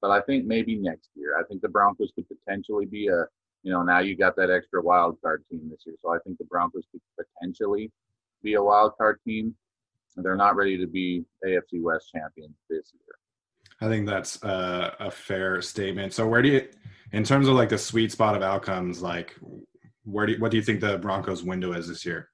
But 0.02 0.12
I 0.12 0.22
think 0.22 0.46
maybe 0.46 0.76
next 0.76 1.10
year. 1.16 1.38
I 1.40 1.44
think 1.44 1.62
the 1.62 1.70
Broncos 1.70 2.12
could 2.16 2.26
potentially 2.28 2.86
be 2.86 3.08
a, 3.08 3.26
you 3.64 3.72
know, 3.72 3.82
now 3.82 4.00
you 4.00 4.16
got 4.16 4.36
that 4.36 4.52
extra 4.52 4.82
wild 4.82 5.18
card 5.22 5.44
team 5.50 5.70
this 5.70 5.84
year. 5.86 5.96
So 6.02 6.14
I 6.14 6.20
think 6.20 6.38
the 6.38 6.46
Broncos 6.46 6.84
could 6.92 7.02
potentially 7.18 7.92
be 8.44 8.56
a 8.56 8.62
wild 8.62 8.98
card 8.98 9.20
team. 9.26 9.56
They're 10.18 10.36
not 10.36 10.56
ready 10.56 10.78
to 10.78 10.86
be 10.86 11.26
AFC 11.46 11.82
West 11.82 12.12
champions 12.14 12.56
this 12.70 12.92
year. 12.94 13.16
I 13.82 13.88
think 13.88 14.06
that's 14.06 14.42
a, 14.44 14.96
a 15.00 15.12
fair 15.12 15.62
statement. 15.62 16.14
So 16.14 16.28
where 16.28 16.42
do 16.42 16.50
you, 16.50 16.68
in 17.14 17.24
terms 17.24 17.48
of 17.48 17.56
like 17.56 17.70
the 17.70 17.78
sweet 17.78 18.12
spot 18.12 18.36
of 18.36 18.44
outcomes, 18.44 19.02
like 19.02 19.36
where 20.04 20.26
do 20.26 20.34
you, 20.34 20.40
what 20.40 20.52
do 20.52 20.58
you 20.58 20.64
think 20.64 20.82
the 20.82 20.98
Broncos 20.98 21.42
window 21.42 21.74
is 21.74 21.88
this 21.88 22.06
year? 22.06 22.30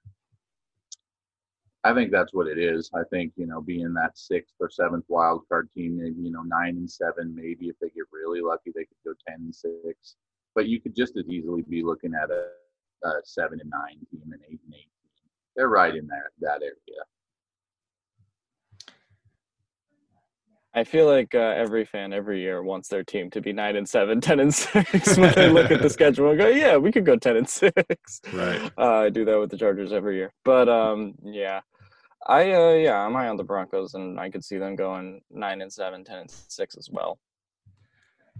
I 1.83 1.93
think 1.93 2.11
that's 2.11 2.33
what 2.33 2.47
it 2.47 2.57
is. 2.57 2.89
I 2.93 3.03
think 3.09 3.31
you 3.37 3.45
know, 3.47 3.61
being 3.61 3.93
that 3.93 4.17
sixth 4.17 4.55
or 4.59 4.69
seventh 4.69 5.05
wild 5.07 5.43
card 5.47 5.69
team, 5.71 5.97
maybe 5.97 6.21
you 6.21 6.31
know, 6.31 6.41
nine 6.41 6.75
and 6.75 6.89
seven, 6.89 7.33
maybe 7.33 7.67
if 7.67 7.77
they 7.79 7.87
get 7.89 8.03
really 8.11 8.41
lucky, 8.41 8.71
they 8.75 8.83
could 8.83 8.97
go 9.05 9.13
ten 9.25 9.37
and 9.39 9.55
six. 9.55 10.15
But 10.55 10.67
you 10.67 10.81
could 10.81 10.95
just 10.95 11.15
as 11.17 11.27
easily 11.27 11.63
be 11.63 11.83
looking 11.83 12.13
at 12.13 12.29
a, 12.29 13.07
a 13.07 13.11
seven 13.23 13.59
and 13.61 13.69
nine 13.69 13.99
team, 14.11 14.31
an 14.31 14.39
eight 14.49 14.59
and 14.65 14.73
eight 14.73 14.89
team. 14.89 15.29
They're 15.55 15.69
right 15.69 15.95
in 15.95 16.07
that 16.07 16.29
that 16.41 16.61
area. 16.61 17.03
I 20.73 20.83
feel 20.83 21.07
like 21.07 21.33
uh, 21.33 21.39
every 21.39 21.83
fan 21.83 22.13
every 22.13 22.41
year 22.41 22.61
wants 22.61 22.89
their 22.89 23.03
team 23.03 23.31
to 23.31 23.41
be 23.41 23.51
nine 23.51 23.75
and 23.75 23.89
seven, 23.89 24.21
10 24.21 24.39
and 24.39 24.53
six 24.53 25.17
when 25.17 25.33
they 25.33 25.49
look 25.49 25.71
at 25.71 25.81
the 25.81 25.89
schedule 25.89 26.29
and 26.29 26.39
go, 26.39 26.47
yeah, 26.49 26.77
we 26.77 26.91
could 26.91 27.05
go 27.05 27.15
ten 27.15 27.37
and 27.37 27.49
six. 27.49 28.21
Right. 28.31 28.71
Uh, 28.77 28.99
I 28.99 29.09
do 29.09 29.25
that 29.25 29.39
with 29.39 29.49
the 29.49 29.57
Chargers 29.57 29.91
every 29.91 30.17
year, 30.17 30.31
but 30.45 30.69
um, 30.69 31.15
yeah, 31.23 31.61
I 32.27 32.51
uh, 32.51 32.73
yeah, 32.73 32.99
I'm 32.99 33.13
high 33.13 33.27
on 33.27 33.37
the 33.37 33.43
Broncos, 33.43 33.95
and 33.95 34.19
I 34.19 34.29
could 34.29 34.43
see 34.43 34.57
them 34.57 34.75
going 34.75 35.21
nine 35.31 35.61
and 35.61 35.71
seven, 35.71 36.03
10 36.03 36.17
and 36.19 36.31
six 36.31 36.77
as 36.77 36.89
well. 36.91 37.17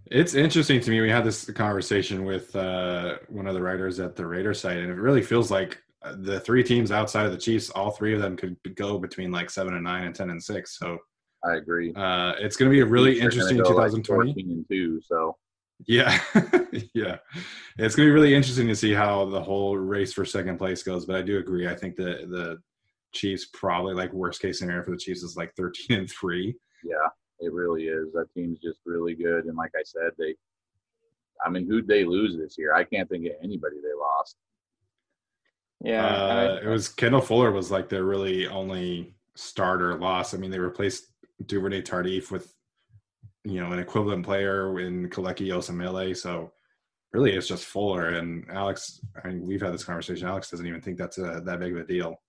It's 0.10 0.34
interesting 0.34 0.82
to 0.82 0.90
me. 0.90 1.02
We 1.02 1.10
had 1.10 1.24
this 1.24 1.50
conversation 1.52 2.26
with 2.26 2.56
uh, 2.56 3.18
one 3.28 3.46
of 3.46 3.54
the 3.54 3.62
writers 3.62 4.00
at 4.00 4.16
the 4.16 4.26
Raider 4.26 4.54
site, 4.54 4.78
and 4.78 4.90
it 4.90 4.96
really 4.96 5.22
feels 5.22 5.52
like 5.52 5.82
uh, 6.02 6.16
the 6.18 6.40
three 6.40 6.64
teams 6.64 6.92
outside 6.92 7.26
of 7.26 7.32
the 7.32 7.38
Chiefs, 7.38 7.70
all 7.70 7.92
three 7.92 8.16
of 8.16 8.22
them 8.22 8.36
could 8.36 8.58
go 8.76 8.98
between 8.98 9.32
like 9.32 9.50
seven 9.50 9.76
and 9.76 9.84
nine 9.84 10.06
and 10.06 10.16
ten 10.16 10.32
and 10.32 10.42
six. 10.42 10.80
So 10.80 10.98
I 11.44 11.58
agree. 11.58 11.94
Uh, 11.94 12.34
it's 12.40 12.56
going 12.56 12.72
to 12.72 12.74
be 12.74 12.82
a 12.82 12.86
really 12.86 13.20
interesting 13.20 13.58
2020. 13.58 14.30
Like 14.30 14.38
and 14.38 14.66
two, 14.68 15.00
so 15.02 15.38
yeah, 15.86 16.20
yeah, 16.94 17.18
it's 17.78 17.96
going 17.96 18.08
to 18.08 18.12
be 18.12 18.12
really 18.12 18.34
interesting 18.34 18.68
to 18.68 18.76
see 18.76 18.94
how 18.94 19.26
the 19.26 19.42
whole 19.42 19.78
race 19.78 20.12
for 20.12 20.26
second 20.26 20.58
place 20.58 20.82
goes. 20.82 21.06
But 21.06 21.18
I 21.18 21.22
do 21.22 21.38
agree. 21.38 21.68
I 21.68 21.76
think 21.76 21.96
the 21.96 22.26
the 22.30 22.58
Chiefs 23.14 23.48
probably 23.54 23.94
like 23.94 24.12
worst 24.12 24.42
case 24.42 24.60
scenario 24.60 24.84
for 24.84 24.92
the 24.92 24.98
Chiefs 24.98 25.24
is 25.24 25.38
like 25.38 25.54
13 25.56 26.00
and 26.00 26.10
three. 26.10 26.56
Yeah, 26.84 27.10
it 27.40 27.54
really 27.54 27.84
is. 27.84 28.12
That 28.14 28.34
team's 28.34 28.60
just 28.60 28.80
really 28.86 29.16
good, 29.16 29.46
and 29.46 29.58
like 29.58 29.72
I 29.76 29.84
said, 29.84 30.12
they. 30.18 30.36
I 31.46 31.50
mean, 31.50 31.66
who'd 31.68 31.88
they 31.88 32.04
lose 32.04 32.38
this 32.38 32.58
year? 32.58 32.74
I 32.74 32.84
can't 32.84 33.08
think 33.10 33.26
of 33.26 33.32
anybody 33.42 33.78
they 33.78 33.98
lost. 33.98 34.36
Yeah, 35.82 36.06
uh, 36.06 36.60
it 36.62 36.68
was 36.68 36.90
Kendall 36.90 37.22
Fuller 37.22 37.52
was 37.52 37.72
like 37.72 37.88
their 37.88 38.04
really 38.04 38.48
only 38.48 39.14
starter 39.36 39.98
loss. 39.98 40.34
I 40.34 40.38
mean, 40.38 40.52
they 40.52 40.60
replaced 40.60 41.06
Duvernay 41.46 41.84
Tardif 41.84 42.32
with 42.32 42.54
you 43.46 43.62
know 43.62 43.72
an 43.72 43.80
equivalent 43.80 44.26
player 44.26 44.80
in 44.80 45.10
Kelechi 45.10 45.48
Osemele. 45.48 46.16
So 46.18 46.52
really, 47.14 47.32
it's 47.32 47.48
just 47.48 47.66
Fuller 47.66 48.10
and 48.10 48.46
Alex. 48.52 49.00
I 49.24 49.30
mean, 49.30 49.48
we've 49.48 49.62
had 49.62 49.74
this 49.74 49.86
conversation. 49.86 50.28
Alex 50.28 50.52
doesn't 50.52 50.68
even 50.68 50.82
think 50.82 50.98
that's 50.98 51.18
a, 51.18 51.42
that 51.46 51.60
big 51.60 51.74
of 51.74 51.80
a 51.80 51.88
deal. 51.88 52.22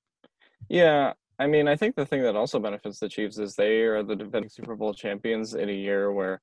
Yeah, 0.68 1.14
I 1.40 1.46
mean, 1.46 1.68
I 1.68 1.74
think 1.74 1.96
the 1.96 2.04
thing 2.04 2.20
that 2.22 2.36
also 2.36 2.58
benefits 2.58 2.98
the 2.98 3.08
Chiefs 3.08 3.38
is 3.38 3.54
they 3.54 3.80
are 3.80 4.02
the 4.02 4.14
defending 4.14 4.50
Super 4.50 4.76
Bowl 4.76 4.92
champions 4.92 5.54
in 5.54 5.70
a 5.70 5.72
year 5.72 6.12
where 6.12 6.42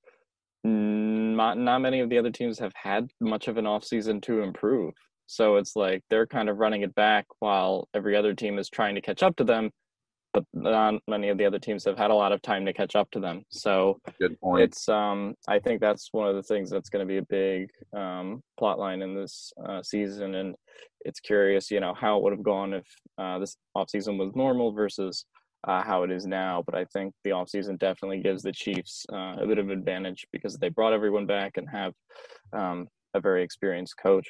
not 0.64 1.60
not 1.60 1.82
many 1.82 2.00
of 2.00 2.10
the 2.10 2.18
other 2.18 2.32
teams 2.32 2.58
have 2.58 2.74
had 2.74 3.12
much 3.22 3.48
of 3.48 3.58
an 3.58 3.66
offseason 3.66 4.20
to 4.24 4.42
improve. 4.42 4.96
So 5.28 5.58
it's 5.58 5.76
like 5.76 6.04
they're 6.10 6.26
kind 6.26 6.50
of 6.50 6.58
running 6.58 6.82
it 6.82 6.96
back 6.96 7.28
while 7.40 7.88
every 7.94 8.16
other 8.16 8.34
team 8.34 8.58
is 8.58 8.70
trying 8.70 8.96
to 8.96 9.02
catch 9.02 9.22
up 9.22 9.36
to 9.36 9.44
them 9.44 9.70
but 10.34 10.44
not 10.54 10.96
many 11.08 11.30
of 11.30 11.38
the 11.38 11.46
other 11.46 11.60
teams 11.60 11.84
have 11.86 11.98
had 11.98 12.12
a 12.12 12.16
lot 12.16 12.32
of 12.32 12.42
time 12.42 12.66
to 12.66 12.74
catch 12.74 12.96
up 12.96 13.10
to 13.12 13.20
them. 13.20 13.44
So 13.50 14.00
good 14.20 14.40
point. 14.40 14.64
It's 14.64 14.88
um, 14.90 15.36
I 15.48 15.60
think 15.60 15.82
that's 15.82 16.10
one 16.12 16.28
of 16.28 16.36
the 16.36 16.44
things 16.44 16.70
that's 16.70 16.90
going 16.90 17.06
to 17.06 17.12
be 17.12 17.18
a 17.18 17.24
big 17.24 17.70
um, 17.96 18.42
plot 18.58 18.80
line 18.80 19.02
in 19.02 19.16
this 19.16 19.52
uh, 19.68 19.82
season, 19.82 20.36
and 20.36 20.56
it's 21.02 21.20
curious, 21.20 21.72
you 21.72 21.80
know, 21.80 21.94
how 21.94 22.18
it 22.18 22.24
would 22.24 22.34
have 22.34 22.44
gone 22.44 22.74
if 22.74 22.86
uh, 23.18 23.40
this 23.40 23.58
offseason 23.76 24.18
was 24.18 24.36
normal 24.36 24.72
versus 24.72 25.26
uh, 25.68 25.84
how 25.84 26.04
it 26.04 26.12
is 26.12 26.26
now. 26.26 26.64
But 26.66 26.76
I 26.76 26.86
think 26.86 27.14
the 27.24 27.32
offseason 27.32 27.80
definitely 27.80 28.22
gives 28.22 28.44
the 28.44 28.52
Chiefs 28.52 29.06
uh, 29.12 29.36
a 29.40 29.48
bit 29.48 29.58
of 29.58 29.70
advantage 29.70 30.28
because 30.32 30.58
they 30.58 30.70
brought 30.70 30.94
everyone 30.94 31.26
back 31.26 31.58
and 31.58 31.68
have 31.70 31.94
um, 32.54 32.88
a 33.14 33.20
very 33.20 33.44
experienced 33.44 33.96
coach. 34.02 34.28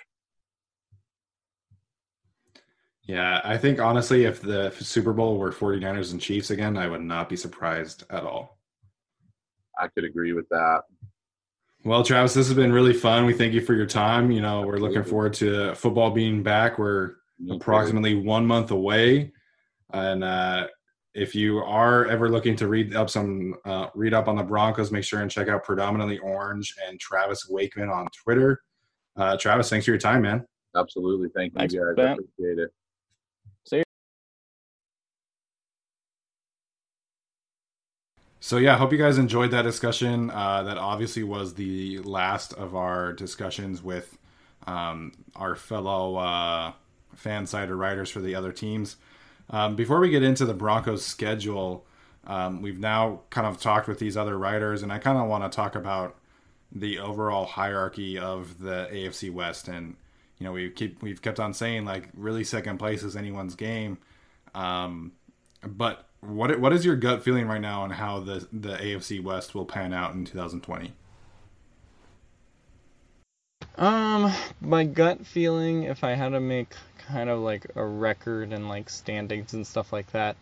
Yeah, 3.07 3.39
I 3.43 3.57
think 3.57 3.79
honestly, 3.79 4.25
if 4.25 4.41
the 4.41 4.71
Super 4.71 5.13
Bowl 5.13 5.37
were 5.37 5.51
49ers 5.51 6.11
and 6.11 6.19
Chiefs 6.19 6.49
again, 6.49 6.77
I 6.77 6.87
would 6.87 7.01
not 7.01 7.29
be 7.29 7.37
surprised 7.37 8.03
at 8.09 8.23
all. 8.23 8.59
I 9.79 9.87
could 9.87 10.03
agree 10.03 10.33
with 10.33 10.47
that. 10.49 10.81
Well, 11.85 12.03
Travis, 12.03 12.33
this 12.33 12.47
has 12.47 12.55
been 12.55 12.73
really 12.73 12.93
fun. 12.93 13.25
We 13.25 13.33
thank 13.33 13.53
you 13.53 13.61
for 13.61 13.73
your 13.73 13.85
time. 13.85 14.29
You 14.29 14.41
know, 14.41 14.61
we're 14.61 14.77
looking 14.77 15.03
forward 15.03 15.33
to 15.35 15.73
football 15.75 16.11
being 16.11 16.43
back. 16.43 16.77
We're 16.77 17.13
approximately 17.49 18.15
one 18.15 18.45
month 18.45 18.71
away, 18.71 19.31
and 19.93 20.23
uh, 20.23 20.67
if 21.13 21.33
you 21.33 21.59
are 21.59 22.07
ever 22.07 22.29
looking 22.29 22.57
to 22.57 22.67
read 22.67 22.93
up 22.93 23.09
some 23.09 23.55
uh, 23.63 23.87
read 23.95 24.13
up 24.13 24.27
on 24.27 24.35
the 24.35 24.43
Broncos, 24.43 24.91
make 24.91 25.05
sure 25.05 25.21
and 25.21 25.31
check 25.31 25.47
out 25.47 25.63
Predominantly 25.63 26.17
Orange 26.17 26.75
and 26.87 26.99
Travis 26.99 27.47
Wakeman 27.47 27.89
on 27.89 28.07
Twitter. 28.07 28.61
Uh, 29.15 29.37
Travis, 29.37 29.69
thanks 29.69 29.85
for 29.85 29.91
your 29.91 29.99
time, 29.99 30.23
man. 30.23 30.45
Absolutely, 30.75 31.29
thank 31.35 31.53
you 31.53 31.59
thanks, 31.59 31.73
guys. 31.73 31.95
I 31.97 32.11
appreciate 32.11 32.59
it. 32.59 32.71
So 38.39 38.57
yeah, 38.57 38.75
I 38.75 38.77
hope 38.77 38.91
you 38.91 38.97
guys 38.97 39.17
enjoyed 39.17 39.51
that 39.51 39.63
discussion. 39.63 40.29
Uh, 40.29 40.63
that 40.63 40.77
obviously 40.77 41.23
was 41.23 41.55
the 41.55 41.99
last 41.99 42.53
of 42.53 42.75
our 42.75 43.11
discussions 43.13 43.81
with 43.81 44.17
um, 44.67 45.13
our 45.35 45.55
fellow 45.55 46.17
uh, 46.17 46.73
FanSided 47.15 47.77
writers 47.77 48.09
for 48.09 48.19
the 48.19 48.35
other 48.35 48.51
teams. 48.51 48.97
Um, 49.49 49.75
before 49.75 49.99
we 49.99 50.09
get 50.09 50.23
into 50.23 50.45
the 50.45 50.53
Broncos 50.53 51.03
schedule, 51.05 51.85
um, 52.27 52.61
we've 52.61 52.79
now 52.79 53.21
kind 53.29 53.47
of 53.47 53.59
talked 53.59 53.87
with 53.87 53.97
these 53.99 54.17
other 54.17 54.37
writers, 54.37 54.83
and 54.83 54.91
I 54.91 54.99
kind 54.99 55.17
of 55.17 55.27
want 55.27 55.49
to 55.49 55.55
talk 55.55 55.75
about 55.75 56.15
the 56.71 56.99
overall 56.99 57.45
hierarchy 57.45 58.19
of 58.19 58.59
the 58.59 58.89
AFC 58.91 59.31
West. 59.31 59.67
And 59.67 59.95
you 60.37 60.43
know, 60.43 60.51
we 60.51 60.69
keep 60.69 61.01
we've 61.01 61.21
kept 61.21 61.39
on 61.39 61.53
saying 61.53 61.85
like 61.85 62.09
really 62.13 62.43
second 62.43 62.77
place 62.77 63.01
is 63.03 63.15
anyone's 63.15 63.55
game, 63.55 63.97
um, 64.53 65.13
but 65.65 66.05
what 66.27 66.59
what 66.59 66.73
is 66.73 66.83
your 66.83 66.95
gut 66.95 67.23
feeling 67.23 67.47
right 67.47 67.61
now 67.61 67.81
on 67.81 67.91
how 67.91 68.19
the 68.19 68.47
the 68.51 68.75
AFC 68.75 69.23
West 69.23 69.55
will 69.55 69.65
pan 69.65 69.93
out 69.93 70.13
in 70.13 70.25
2020? 70.25 70.93
Um, 73.77 74.33
my 74.59 74.83
gut 74.83 75.25
feeling, 75.25 75.83
if 75.83 76.03
I 76.03 76.15
had 76.15 76.29
to 76.29 76.39
make 76.39 76.69
kind 77.07 77.29
of 77.29 77.39
like 77.39 77.67
a 77.75 77.85
record 77.85 78.51
and 78.51 78.67
like 78.67 78.89
standings 78.89 79.53
and 79.53 79.65
stuff 79.65 79.93
like 79.93 80.11
that, 80.11 80.35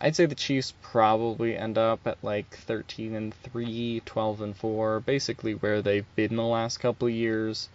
I'd 0.00 0.14
say 0.14 0.26
the 0.26 0.34
Chiefs 0.34 0.72
probably 0.80 1.56
end 1.56 1.76
up 1.76 2.06
at 2.06 2.22
like 2.22 2.56
13 2.56 3.14
and 3.14 3.34
3, 3.34 4.00
12 4.04 4.40
and 4.40 4.56
4, 4.56 5.00
basically 5.00 5.54
where 5.54 5.82
they've 5.82 6.06
been 6.14 6.36
the 6.36 6.44
last 6.44 6.78
couple 6.78 7.08
of 7.08 7.14
years. 7.14 7.68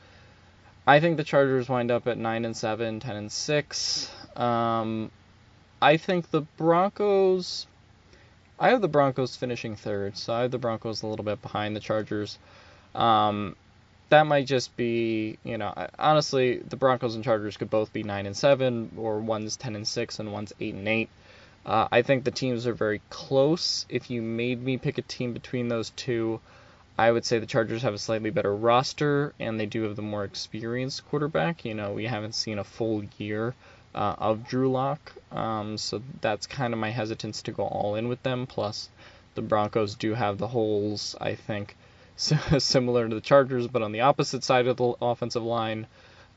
I 0.88 0.99
think 0.99 1.17
the 1.17 1.24
Chargers 1.24 1.67
wind 1.67 1.91
up 1.91 2.07
at 2.07 2.17
9 2.17 2.45
and 2.45 2.55
7, 2.55 2.99
10 3.01 3.15
and 3.15 3.32
6. 3.32 4.11
Um, 4.36 5.11
I 5.82 5.97
think 5.97 6.29
the 6.29 6.41
Broncos. 6.41 7.65
I 8.59 8.69
have 8.69 8.82
the 8.82 8.88
Broncos 8.88 9.36
finishing 9.36 9.75
third, 9.75 10.15
so 10.15 10.34
I 10.34 10.41
have 10.41 10.51
the 10.51 10.59
Broncos 10.59 11.01
a 11.01 11.07
little 11.07 11.25
bit 11.25 11.41
behind 11.41 11.75
the 11.75 11.79
Chargers. 11.79 12.38
Um, 12.93 13.55
that 14.09 14.27
might 14.27 14.45
just 14.45 14.75
be, 14.77 15.39
you 15.43 15.57
know, 15.57 15.73
honestly, 15.97 16.57
the 16.57 16.75
Broncos 16.75 17.15
and 17.15 17.23
Chargers 17.23 17.57
could 17.57 17.71
both 17.71 17.91
be 17.91 18.03
nine 18.03 18.27
and 18.27 18.38
seven, 18.38 18.91
or 18.97 19.19
one's 19.19 19.57
ten 19.57 19.75
and 19.75 19.88
six 19.88 20.19
and 20.19 20.32
one's 20.32 20.53
eight 20.59 20.75
and 20.75 20.88
eight. 20.88 21.09
Uh, 21.65 21.88
I 21.91 22.03
think 22.03 22.23
the 22.23 22.32
teams 22.32 22.67
are 22.67 22.73
very 22.73 23.01
close. 23.09 23.88
If 23.89 24.11
you 24.11 24.21
made 24.21 24.61
me 24.61 24.77
pick 24.77 24.99
a 24.99 25.03
team 25.03 25.34
between 25.34 25.67
those 25.67 25.89
two, 25.91 26.39
I 26.97 27.11
would 27.11 27.25
say 27.25 27.39
the 27.39 27.47
Chargers 27.47 27.82
have 27.82 27.95
a 27.95 27.99
slightly 27.99 28.29
better 28.29 28.55
roster, 28.55 29.34
and 29.39 29.59
they 29.59 29.65
do 29.65 29.84
have 29.84 29.95
the 29.95 30.03
more 30.03 30.25
experienced 30.25 31.07
quarterback. 31.09 31.65
You 31.65 31.73
know, 31.73 31.93
we 31.93 32.05
haven't 32.05 32.36
seen 32.36 32.59
a 32.59 32.63
full 32.63 33.03
year 33.17 33.55
uh, 33.94 34.16
of 34.18 34.48
Drew 34.48 34.72
Lock, 34.72 35.14
um, 35.32 35.78
so 35.78 36.02
that's 36.22 36.48
kind 36.48 36.74
of 36.74 36.80
my 36.80 36.89
hesitance 36.89 37.42
to 37.44 37.52
go 37.52 37.64
all 37.64 37.96
in 37.96 38.08
with 38.08 38.24
them. 38.24 38.48
Plus, 38.48 38.89
the 39.36 39.42
Broncos 39.42 39.96
do 39.96 40.14
have 40.14 40.38
the 40.38 40.48
holes, 40.48 41.16
I 41.20 41.36
think, 41.36 41.76
similar 42.16 43.08
to 43.08 43.16
the 43.16 43.22
Chargers, 43.22 43.68
but 43.68 43.82
on 43.82 43.92
the 43.92 44.02
opposite 44.02 44.44
side 44.44 44.68
of 44.68 44.78
the 44.78 44.94
offensive 45.02 45.44
line, 45.44 45.88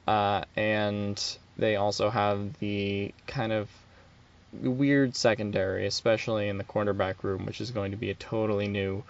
uh, 0.06 0.42
and 0.56 1.22
they 1.56 1.76
also 1.76 2.10
have 2.10 2.58
the 2.58 3.12
kind 3.26 3.52
of 3.52 3.68
weird 4.52 5.16
secondary, 5.16 5.86
especially 5.86 6.48
in 6.48 6.58
the 6.58 6.64
cornerback 6.64 7.22
room, 7.22 7.46
which 7.46 7.60
is 7.60 7.70
going 7.70 7.90
to 7.90 7.96
be 7.96 8.10
a 8.10 8.14
totally 8.14 8.68
new 8.68 9.02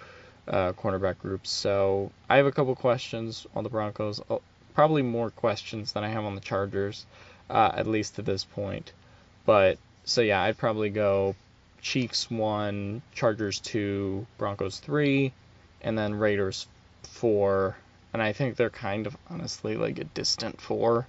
uh, 0.49 0.73
cornerback 0.73 1.19
group. 1.19 1.47
So 1.47 2.11
I 2.29 2.37
have 2.37 2.47
a 2.47 2.53
couple 2.53 2.75
questions 2.75 3.47
on 3.55 3.65
the 3.65 3.71
Broncos, 3.71 4.21
uh, 4.31 4.39
probably 4.75 5.03
more 5.03 5.31
questions 5.31 5.93
than 5.93 6.05
I 6.05 6.09
have 6.09 6.25
on 6.25 6.35
the 6.35 6.41
Chargers, 6.41 7.07
uh, 7.51 7.73
at 7.75 7.87
least 7.87 8.17
to 8.17 8.23
this 8.23 8.45
point. 8.45 8.93
But 9.47 9.79
so 10.05 10.21
yeah, 10.21 10.43
I'd 10.43 10.59
probably 10.59 10.91
go 10.91 11.35
Chiefs 11.81 12.31
one, 12.31 13.03
Chargers 13.15 13.61
two, 13.61 14.27
Broncos 14.39 14.79
three, 14.79 15.33
and 15.83 15.97
then 15.99 16.15
Raiders 16.15 16.67
four. 17.03 17.77
And 18.13 18.23
I 18.23 18.33
think 18.33 18.57
they're 18.57 18.71
kind 18.71 19.07
of 19.07 19.17
honestly 19.29 19.77
like 19.77 19.99
a 19.99 20.05
distant 20.05 20.61
four. 20.61 21.07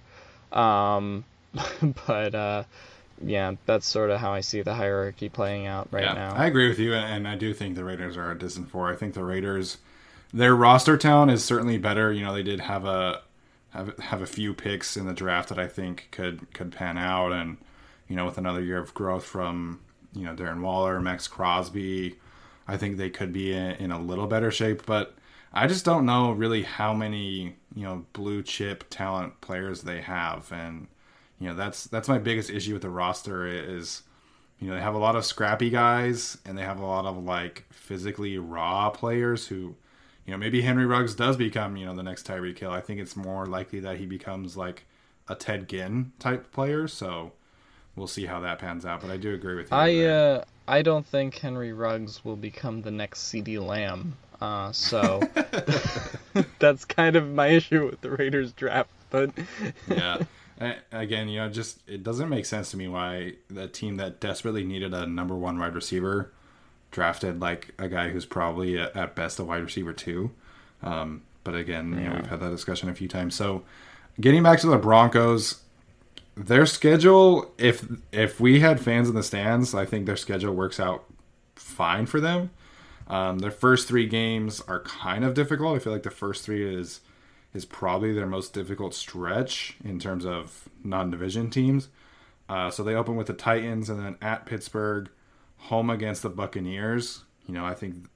Um, 0.51 1.23
but 2.07 2.35
uh, 2.35 2.63
yeah, 3.23 3.53
that's 3.65 3.87
sort 3.87 4.09
of 4.09 4.19
how 4.19 4.33
I 4.33 4.41
see 4.41 4.61
the 4.61 4.73
hierarchy 4.73 5.29
playing 5.29 5.67
out 5.67 5.87
right 5.91 6.03
yeah, 6.03 6.13
now. 6.13 6.35
I 6.35 6.47
agree 6.47 6.67
with 6.67 6.79
you, 6.79 6.93
and 6.93 7.27
I 7.27 7.35
do 7.35 7.53
think 7.53 7.75
the 7.75 7.83
Raiders 7.83 8.17
are 8.17 8.31
a 8.31 8.37
distant 8.37 8.69
four. 8.69 8.91
I 8.91 8.95
think 8.95 9.13
the 9.13 9.23
Raiders, 9.23 9.77
their 10.33 10.55
roster 10.55 10.97
town 10.97 11.29
is 11.29 11.43
certainly 11.43 11.77
better. 11.77 12.11
You 12.11 12.25
know, 12.25 12.33
they 12.33 12.43
did 12.43 12.59
have 12.61 12.85
a 12.85 13.21
have 13.75 13.97
have 13.99 14.21
a 14.21 14.27
few 14.27 14.53
picks 14.53 14.97
in 14.97 15.05
the 15.05 15.13
draft 15.13 15.49
that 15.49 15.59
I 15.59 15.67
think 15.67 16.09
could 16.11 16.53
could 16.53 16.71
pan 16.71 16.97
out, 16.97 17.31
and 17.31 17.57
you 18.07 18.15
know, 18.15 18.25
with 18.25 18.37
another 18.37 18.61
year 18.61 18.79
of 18.79 18.93
growth 18.93 19.23
from 19.23 19.81
you 20.13 20.23
know 20.23 20.33
Darren 20.33 20.61
Waller, 20.61 20.99
Maxx 20.99 21.27
Crosby, 21.27 22.17
I 22.67 22.77
think 22.77 22.97
they 22.97 23.09
could 23.09 23.33
be 23.33 23.53
in, 23.53 23.71
in 23.71 23.91
a 23.91 23.99
little 23.99 24.27
better 24.27 24.51
shape. 24.51 24.85
But 24.85 25.15
I 25.53 25.67
just 25.67 25.85
don't 25.85 26.05
know 26.05 26.31
really 26.31 26.63
how 26.63 26.93
many 26.93 27.55
you 27.75 27.83
know 27.83 28.05
blue 28.13 28.43
chip 28.43 28.85
talent 28.89 29.41
players 29.41 29.81
they 29.81 30.01
have, 30.01 30.51
and 30.51 30.87
you 31.39 31.47
know 31.47 31.55
that's 31.55 31.85
that's 31.85 32.07
my 32.07 32.17
biggest 32.17 32.49
issue 32.49 32.73
with 32.73 32.81
the 32.81 32.89
roster 32.89 33.45
is 33.47 34.03
you 34.59 34.67
know 34.67 34.75
they 34.75 34.81
have 34.81 34.95
a 34.95 34.99
lot 34.99 35.15
of 35.15 35.25
scrappy 35.25 35.69
guys 35.69 36.37
and 36.45 36.57
they 36.57 36.63
have 36.63 36.79
a 36.79 36.85
lot 36.85 37.05
of 37.05 37.23
like 37.23 37.65
physically 37.71 38.37
raw 38.37 38.89
players 38.89 39.47
who 39.47 39.75
you 40.25 40.31
know 40.31 40.37
maybe 40.37 40.61
Henry 40.61 40.85
Ruggs 40.85 41.15
does 41.15 41.37
become 41.37 41.77
you 41.77 41.85
know 41.85 41.95
the 41.95 42.03
next 42.03 42.27
Tyreek 42.27 42.57
Hill. 42.57 42.71
I 42.71 42.81
think 42.81 42.99
it's 42.99 43.15
more 43.15 43.45
likely 43.45 43.79
that 43.81 43.97
he 43.97 44.05
becomes 44.05 44.57
like 44.57 44.85
a 45.27 45.35
Ted 45.35 45.67
Ginn 45.69 46.11
type 46.19 46.51
player. 46.51 46.87
So 46.87 47.31
we'll 47.95 48.07
see 48.07 48.25
how 48.25 48.39
that 48.41 48.59
pans 48.59 48.85
out. 48.85 49.01
But 49.01 49.11
I 49.11 49.17
do 49.17 49.33
agree 49.33 49.55
with 49.55 49.71
you. 49.71 49.77
I 49.77 49.99
uh, 50.05 50.43
I 50.67 50.81
don't 50.81 51.05
think 51.05 51.37
Henry 51.37 51.73
Ruggs 51.73 52.25
will 52.25 52.35
become 52.35 52.81
the 52.81 52.91
next 52.91 53.31
CeeDee 53.31 53.65
Lamb. 53.65 54.15
Uh, 54.41 54.71
so 54.71 55.21
that's 56.59 56.85
kind 56.85 57.15
of 57.15 57.27
my 57.27 57.47
issue 57.47 57.85
with 57.85 58.01
the 58.01 58.11
Raiders 58.11 58.51
draft. 58.51 58.89
But 59.09 59.31
yeah, 59.87 60.23
again, 60.91 61.29
you 61.29 61.39
know, 61.39 61.49
just 61.49 61.79
it 61.87 62.03
doesn't 62.03 62.29
make 62.29 62.45
sense 62.45 62.71
to 62.71 62.77
me 62.77 62.87
why 62.87 63.33
the 63.49 63.67
team 63.67 63.97
that 63.97 64.19
desperately 64.19 64.63
needed 64.63 64.93
a 64.93 65.05
number 65.05 65.35
one 65.35 65.59
wide 65.59 65.75
receiver 65.75 66.33
drafted 66.95 67.41
like 67.41 67.73
a 67.77 67.89
guy 67.89 68.09
who's 68.09 68.25
probably 68.25 68.77
a, 68.77 68.89
at 68.95 69.15
best 69.15 69.37
a 69.37 69.43
wide 69.43 69.61
receiver 69.61 69.93
too. 69.93 70.31
Um, 70.81 71.23
but 71.43 71.53
again, 71.53 71.91
yeah. 71.91 71.99
you 71.99 72.09
know, 72.09 72.15
we've 72.15 72.27
had 72.27 72.39
that 72.39 72.49
discussion 72.49 72.89
a 72.89 72.95
few 72.95 73.07
times. 73.07 73.35
So, 73.35 73.63
getting 74.19 74.41
back 74.41 74.59
to 74.61 74.67
the 74.67 74.77
Broncos, 74.77 75.61
their 76.35 76.65
schedule, 76.65 77.53
if 77.57 77.85
if 78.11 78.39
we 78.39 78.61
had 78.61 78.79
fans 78.79 79.09
in 79.09 79.15
the 79.15 79.23
stands, 79.23 79.75
I 79.75 79.85
think 79.85 80.05
their 80.05 80.15
schedule 80.15 80.53
works 80.53 80.79
out 80.79 81.03
fine 81.55 82.05
for 82.05 82.19
them. 82.19 82.49
Um, 83.07 83.39
their 83.39 83.51
first 83.51 83.87
three 83.87 84.07
games 84.07 84.61
are 84.61 84.79
kind 84.79 85.23
of 85.23 85.35
difficult. 85.35 85.75
I 85.75 85.79
feel 85.79 85.93
like 85.93 86.03
the 86.03 86.09
first 86.09 86.43
three 86.45 86.65
is 86.75 87.01
is 87.53 87.65
probably 87.65 88.13
their 88.13 88.25
most 88.25 88.53
difficult 88.53 88.93
stretch 88.93 89.75
in 89.83 89.99
terms 89.99 90.25
of 90.25 90.67
non-division 90.83 91.49
teams. 91.49 91.89
Uh, 92.49 92.69
so 92.69 92.83
they 92.83 92.95
open 92.95 93.15
with 93.15 93.27
the 93.27 93.33
Titans 93.33 93.89
and 93.89 93.99
then 93.99 94.17
at 94.21 94.45
Pittsburgh, 94.45 95.09
home 95.65 95.89
against 95.89 96.21
the 96.21 96.29
Buccaneers. 96.29 97.23
You 97.47 97.53
know, 97.53 97.65
I 97.65 97.73
think 97.73 98.07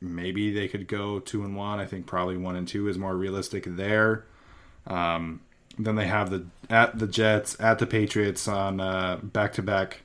maybe 0.00 0.52
they 0.52 0.68
could 0.68 0.88
go 0.88 1.20
two 1.20 1.44
and 1.44 1.56
one. 1.56 1.78
I 1.78 1.86
think 1.86 2.06
probably 2.06 2.36
one 2.36 2.56
and 2.56 2.66
two 2.66 2.88
is 2.88 2.98
more 2.98 3.16
realistic 3.16 3.64
there. 3.66 4.24
Um, 4.86 5.40
then 5.78 5.94
they 5.94 6.06
have 6.06 6.30
the 6.30 6.46
at 6.68 6.98
the 6.98 7.06
Jets, 7.06 7.56
at 7.60 7.78
the 7.78 7.86
Patriots 7.86 8.48
on 8.48 8.78
back 9.28 9.52
to 9.54 9.62
back 9.62 10.02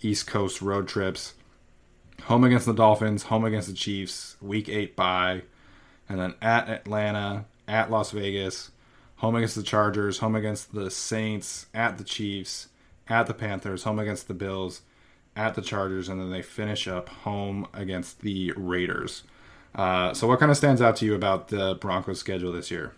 East 0.00 0.26
Coast 0.26 0.62
road 0.62 0.88
trips. 0.88 1.34
Home 2.24 2.44
against 2.44 2.66
the 2.66 2.72
Dolphins, 2.72 3.24
home 3.24 3.44
against 3.44 3.68
the 3.68 3.74
Chiefs, 3.74 4.36
week 4.40 4.68
eight 4.68 4.96
bye, 4.96 5.42
and 6.08 6.18
then 6.18 6.34
at 6.40 6.68
Atlanta, 6.68 7.44
at 7.68 7.90
Las 7.90 8.10
Vegas, 8.10 8.70
home 9.16 9.34
against 9.34 9.54
the 9.54 9.62
Chargers, 9.62 10.18
home 10.18 10.34
against 10.34 10.72
the 10.72 10.90
Saints, 10.90 11.66
at 11.74 11.98
the 11.98 12.04
Chiefs, 12.04 12.68
at 13.08 13.26
the 13.26 13.34
Panthers, 13.34 13.82
home 13.82 13.98
against 13.98 14.28
the 14.28 14.34
Bills, 14.34 14.82
at 15.36 15.54
the 15.54 15.62
Chargers, 15.62 16.08
and 16.08 16.20
then 16.20 16.30
they 16.30 16.42
finish 16.42 16.88
up 16.88 17.08
home 17.08 17.68
against 17.74 18.20
the 18.20 18.52
Raiders. 18.56 19.22
Uh, 19.74 20.14
so, 20.14 20.26
what 20.26 20.40
kind 20.40 20.50
of 20.50 20.56
stands 20.56 20.80
out 20.80 20.96
to 20.96 21.04
you 21.04 21.14
about 21.14 21.48
the 21.48 21.76
Broncos' 21.80 22.18
schedule 22.18 22.50
this 22.52 22.70
year? 22.70 22.94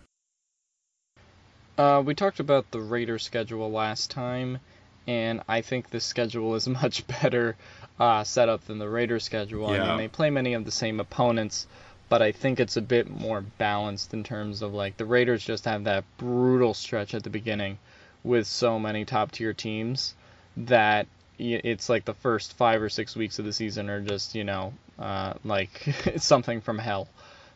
Uh, 1.77 2.01
we 2.05 2.15
talked 2.15 2.39
about 2.39 2.71
the 2.71 2.79
Raiders' 2.79 3.23
schedule 3.23 3.69
last 3.69 4.09
time, 4.11 4.59
and 5.05 5.41
I 5.47 5.61
think 5.61 5.89
the 5.89 5.99
schedule 5.99 6.55
is 6.55 6.67
much 6.81 7.05
better 7.07 7.57
uh, 7.99 8.23
set 8.23 8.47
up 8.47 8.65
than 8.65 8.79
the 8.79 8.89
Raiders' 8.89 9.25
schedule. 9.25 9.73
Yeah. 9.73 9.83
I 9.83 9.87
mean, 9.89 9.97
they 9.97 10.07
play 10.07 10.29
many 10.29 10.53
of 10.53 10.63
the 10.63 10.71
same 10.71 10.99
opponents, 10.99 11.67
but 12.07 12.21
I 12.21 12.31
think 12.31 12.59
it's 12.59 12.77
a 12.77 12.81
bit 12.81 13.09
more 13.09 13.41
balanced 13.41 14.13
in 14.13 14.23
terms 14.23 14.61
of 14.61 14.73
like 14.73 14.97
the 14.97 15.05
Raiders 15.05 15.43
just 15.43 15.65
have 15.65 15.83
that 15.83 16.05
brutal 16.17 16.73
stretch 16.73 17.13
at 17.13 17.23
the 17.23 17.29
beginning 17.29 17.77
with 18.23 18.47
so 18.47 18.79
many 18.79 19.05
top 19.05 19.31
tier 19.31 19.53
teams 19.53 20.15
that 20.55 21.07
it's 21.39 21.89
like 21.89 22.05
the 22.05 22.13
first 22.13 22.53
five 22.53 22.81
or 22.81 22.89
six 22.89 23.15
weeks 23.15 23.39
of 23.39 23.45
the 23.45 23.53
season 23.53 23.89
are 23.89 24.01
just 24.01 24.35
you 24.35 24.43
know 24.43 24.73
uh, 24.97 25.33
like 25.43 25.93
something 26.17 26.61
from 26.61 26.77
hell. 26.77 27.07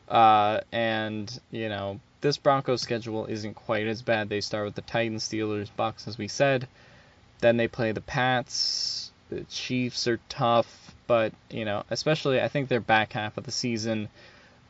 Uh, 0.08 0.62
and 0.72 1.40
you 1.52 1.70
know 1.70 2.00
this 2.22 2.38
Broncos 2.38 2.82
schedule 2.82 3.26
isn't 3.26 3.56
quite 3.56 3.88
as 3.88 4.02
bad. 4.02 4.30
They 4.30 4.42
start 4.42 4.66
with 4.66 4.76
the 4.76 4.82
Titans 4.82 5.28
Steelers 5.28 5.70
Bucs 5.78 6.08
as 6.08 6.18
we 6.18 6.28
said. 6.28 6.68
Then 7.40 7.58
they 7.58 7.68
play 7.68 7.92
the 7.92 8.02
Pats. 8.02 9.12
The 9.30 9.44
Chiefs 9.46 10.08
are 10.08 10.20
tough 10.30 10.94
but 11.08 11.34
you 11.50 11.66
know 11.66 11.84
especially 11.90 12.42
I 12.42 12.48
think 12.48 12.70
their 12.70 12.80
back 12.80 13.14
half 13.14 13.38
of 13.38 13.44
the 13.44 13.52
season 13.52 14.10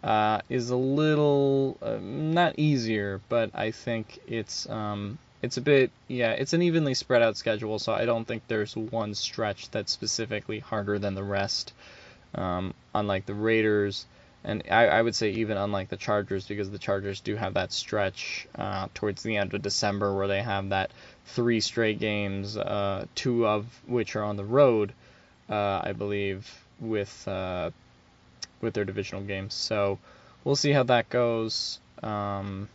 uh, 0.04 0.42
is 0.50 0.70
a 0.70 0.76
little 0.76 1.78
uh, 1.82 1.98
not 2.02 2.56
easier, 2.58 3.22
but 3.30 3.52
I 3.54 3.72
think 3.72 4.20
it's 4.28 4.70
um, 4.70 5.18
it's 5.44 5.58
a 5.58 5.62
bit 5.62 5.92
yeah 6.08 6.32
it's 6.32 6.54
an 6.54 6.62
evenly 6.64 6.96
spread 6.96 7.22
out 7.22 7.38
schedule, 7.38 7.78
so 7.78 7.94
I 7.94 8.06
don't 8.06 8.26
think 8.26 8.44
there's 8.48 8.76
one 8.76 9.14
stretch 9.14 9.70
that's 9.70 9.92
specifically 9.92 10.60
harder 10.60 10.98
than 10.98 11.14
the 11.14 11.24
rest. 11.24 11.74
Um, 12.34 12.74
unlike 12.96 13.28
the 13.28 13.36
Raiders, 13.36 14.08
and 14.44 14.64
I, 14.72 14.88
I, 14.88 15.02
would 15.04 15.14
say 15.14 15.30
even 15.30 15.56
unlike 15.56 15.90
the 15.90 15.98
Chargers, 15.98 16.48
because 16.48 16.72
the 16.72 16.80
Chargers 16.80 17.20
do 17.20 17.36
have 17.36 17.54
that 17.54 17.72
stretch 17.72 18.48
uh, 18.56 18.88
towards 18.96 19.22
the 19.22 19.38
end 19.38 19.54
of 19.54 19.62
December 19.62 20.16
where 20.16 20.28
they 20.28 20.42
have 20.42 20.70
that 20.70 20.90
three 21.28 21.60
straight 21.60 22.00
games, 22.00 22.58
uh, 22.58 23.06
two 23.14 23.46
of 23.46 23.66
which 23.86 24.16
are 24.16 24.24
on 24.24 24.36
the 24.36 24.44
road, 24.44 24.94
uh, 25.48 25.82
I 25.84 25.94
believe, 25.94 26.52
with 26.80 27.28
uh, 27.28 27.70
with 28.62 28.74
their 28.74 28.86
divisional 28.86 29.22
games. 29.24 29.54
So 29.54 30.00
we'll 30.44 30.56
see 30.56 30.72
how 30.72 30.84
that 30.84 31.10
goes. 31.10 31.80
Um, 32.02 32.68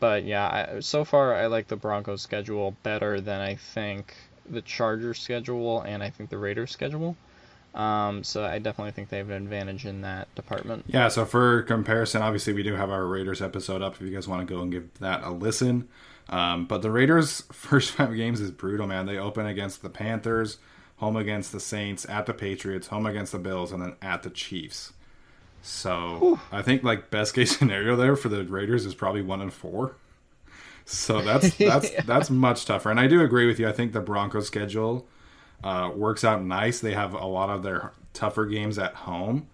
but 0.00 0.24
yeah, 0.24 0.74
I, 0.76 0.80
so 0.80 1.04
far 1.04 1.34
I 1.34 1.46
like 1.46 1.68
the 1.68 1.76
Broncos 1.76 2.22
schedule 2.22 2.76
better 2.82 3.20
than 3.20 3.40
I 3.40 3.54
think 3.56 4.14
the 4.48 4.62
Chargers 4.62 5.18
schedule 5.18 5.82
and 5.82 6.02
I 6.02 6.10
think 6.10 6.30
the 6.30 6.38
Raiders 6.38 6.70
schedule. 6.70 7.16
Um, 7.74 8.24
so 8.24 8.44
I 8.44 8.58
definitely 8.58 8.92
think 8.92 9.08
they 9.08 9.18
have 9.18 9.30
an 9.30 9.42
advantage 9.42 9.84
in 9.86 10.00
that 10.02 10.34
department. 10.34 10.84
Yeah. 10.88 11.08
So 11.08 11.24
for 11.24 11.62
comparison, 11.62 12.22
obviously 12.22 12.52
we 12.52 12.62
do 12.62 12.74
have 12.74 12.90
our 12.90 13.04
Raiders 13.06 13.42
episode 13.42 13.82
up 13.82 13.94
if 13.94 14.00
you 14.00 14.10
guys 14.10 14.26
want 14.26 14.46
to 14.46 14.52
go 14.52 14.62
and 14.62 14.72
give 14.72 14.92
that 15.00 15.22
a 15.22 15.30
listen. 15.30 15.88
Um, 16.28 16.66
but 16.66 16.82
the 16.82 16.90
Raiders' 16.90 17.42
first 17.52 17.92
five 17.92 18.14
games 18.14 18.40
is 18.40 18.50
brutal, 18.50 18.86
man. 18.86 19.06
They 19.06 19.18
open 19.18 19.46
against 19.46 19.82
the 19.82 19.90
Panthers, 19.90 20.58
home 20.96 21.16
against 21.16 21.52
the 21.52 21.60
Saints, 21.60 22.06
at 22.08 22.26
the 22.26 22.34
Patriots, 22.34 22.88
home 22.88 23.06
against 23.06 23.32
the 23.32 23.38
Bills, 23.38 23.72
and 23.72 23.82
then 23.82 23.96
at 24.02 24.22
the 24.22 24.30
Chiefs. 24.30 24.92
So 25.62 26.18
Whew. 26.18 26.40
I 26.52 26.62
think 26.62 26.82
like 26.82 27.10
best 27.10 27.34
case 27.34 27.56
scenario 27.58 27.96
there 27.96 28.16
for 28.16 28.28
the 28.28 28.44
Raiders 28.44 28.86
is 28.86 28.94
probably 28.94 29.22
one 29.22 29.40
and 29.40 29.52
four. 29.52 29.96
So 30.84 31.20
that's 31.20 31.54
that's 31.56 31.92
yeah. 31.92 32.02
that's 32.02 32.30
much 32.30 32.64
tougher. 32.64 32.90
And 32.90 32.98
I 32.98 33.06
do 33.06 33.22
agree 33.22 33.46
with 33.46 33.58
you. 33.58 33.68
I 33.68 33.72
think 33.72 33.92
the 33.92 34.00
Broncos 34.00 34.46
schedule 34.46 35.06
uh, 35.62 35.90
works 35.94 36.24
out 36.24 36.42
nice. 36.42 36.80
They 36.80 36.94
have 36.94 37.14
a 37.14 37.26
lot 37.26 37.50
of 37.50 37.62
their 37.62 37.92
tougher 38.14 38.46
games 38.46 38.78
at 38.78 38.94
home. 38.94 39.48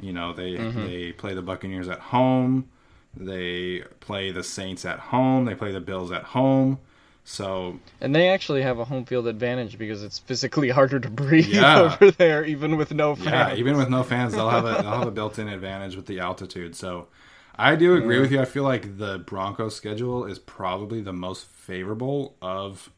You 0.00 0.12
know, 0.12 0.32
they 0.32 0.52
mm-hmm. 0.52 0.86
they 0.86 1.12
play 1.12 1.34
the 1.34 1.42
Buccaneers 1.42 1.88
at 1.88 2.00
home. 2.00 2.68
They 3.16 3.84
play 4.00 4.30
the 4.30 4.42
Saints 4.42 4.84
at 4.84 4.98
home. 4.98 5.44
They 5.44 5.54
play 5.54 5.72
the 5.72 5.80
Bills 5.80 6.12
at 6.12 6.22
home. 6.22 6.78
So 7.24 7.78
and 8.00 8.14
they 8.14 8.28
actually 8.28 8.62
have 8.62 8.78
a 8.78 8.84
home 8.84 9.04
field 9.04 9.26
advantage 9.26 9.78
because 9.78 10.02
it's 10.02 10.18
physically 10.18 10.70
harder 10.70 10.98
to 10.98 11.10
breathe 11.10 11.46
yeah. 11.46 11.80
over 12.00 12.10
there, 12.10 12.44
even 12.44 12.76
with 12.76 12.92
no 12.92 13.14
fans. 13.14 13.26
Yeah, 13.26 13.54
even 13.54 13.76
with 13.76 13.88
no 13.88 14.02
fans, 14.02 14.32
they'll 14.34 14.50
have 14.50 14.64
a 14.64 14.82
they'll 14.82 14.98
have 14.98 15.08
a 15.08 15.12
built-in 15.12 15.48
advantage 15.48 15.96
with 15.96 16.06
the 16.06 16.20
altitude. 16.20 16.74
So 16.74 17.08
I 17.56 17.76
do 17.76 17.94
agree 17.94 18.16
yeah. 18.16 18.22
with 18.22 18.32
you. 18.32 18.40
I 18.40 18.46
feel 18.46 18.62
like 18.62 18.98
the 18.98 19.18
Broncos 19.18 19.76
schedule 19.76 20.24
is 20.24 20.38
probably 20.38 21.02
the 21.02 21.12
most 21.12 21.46
favorable 21.46 22.36
of 22.40 22.90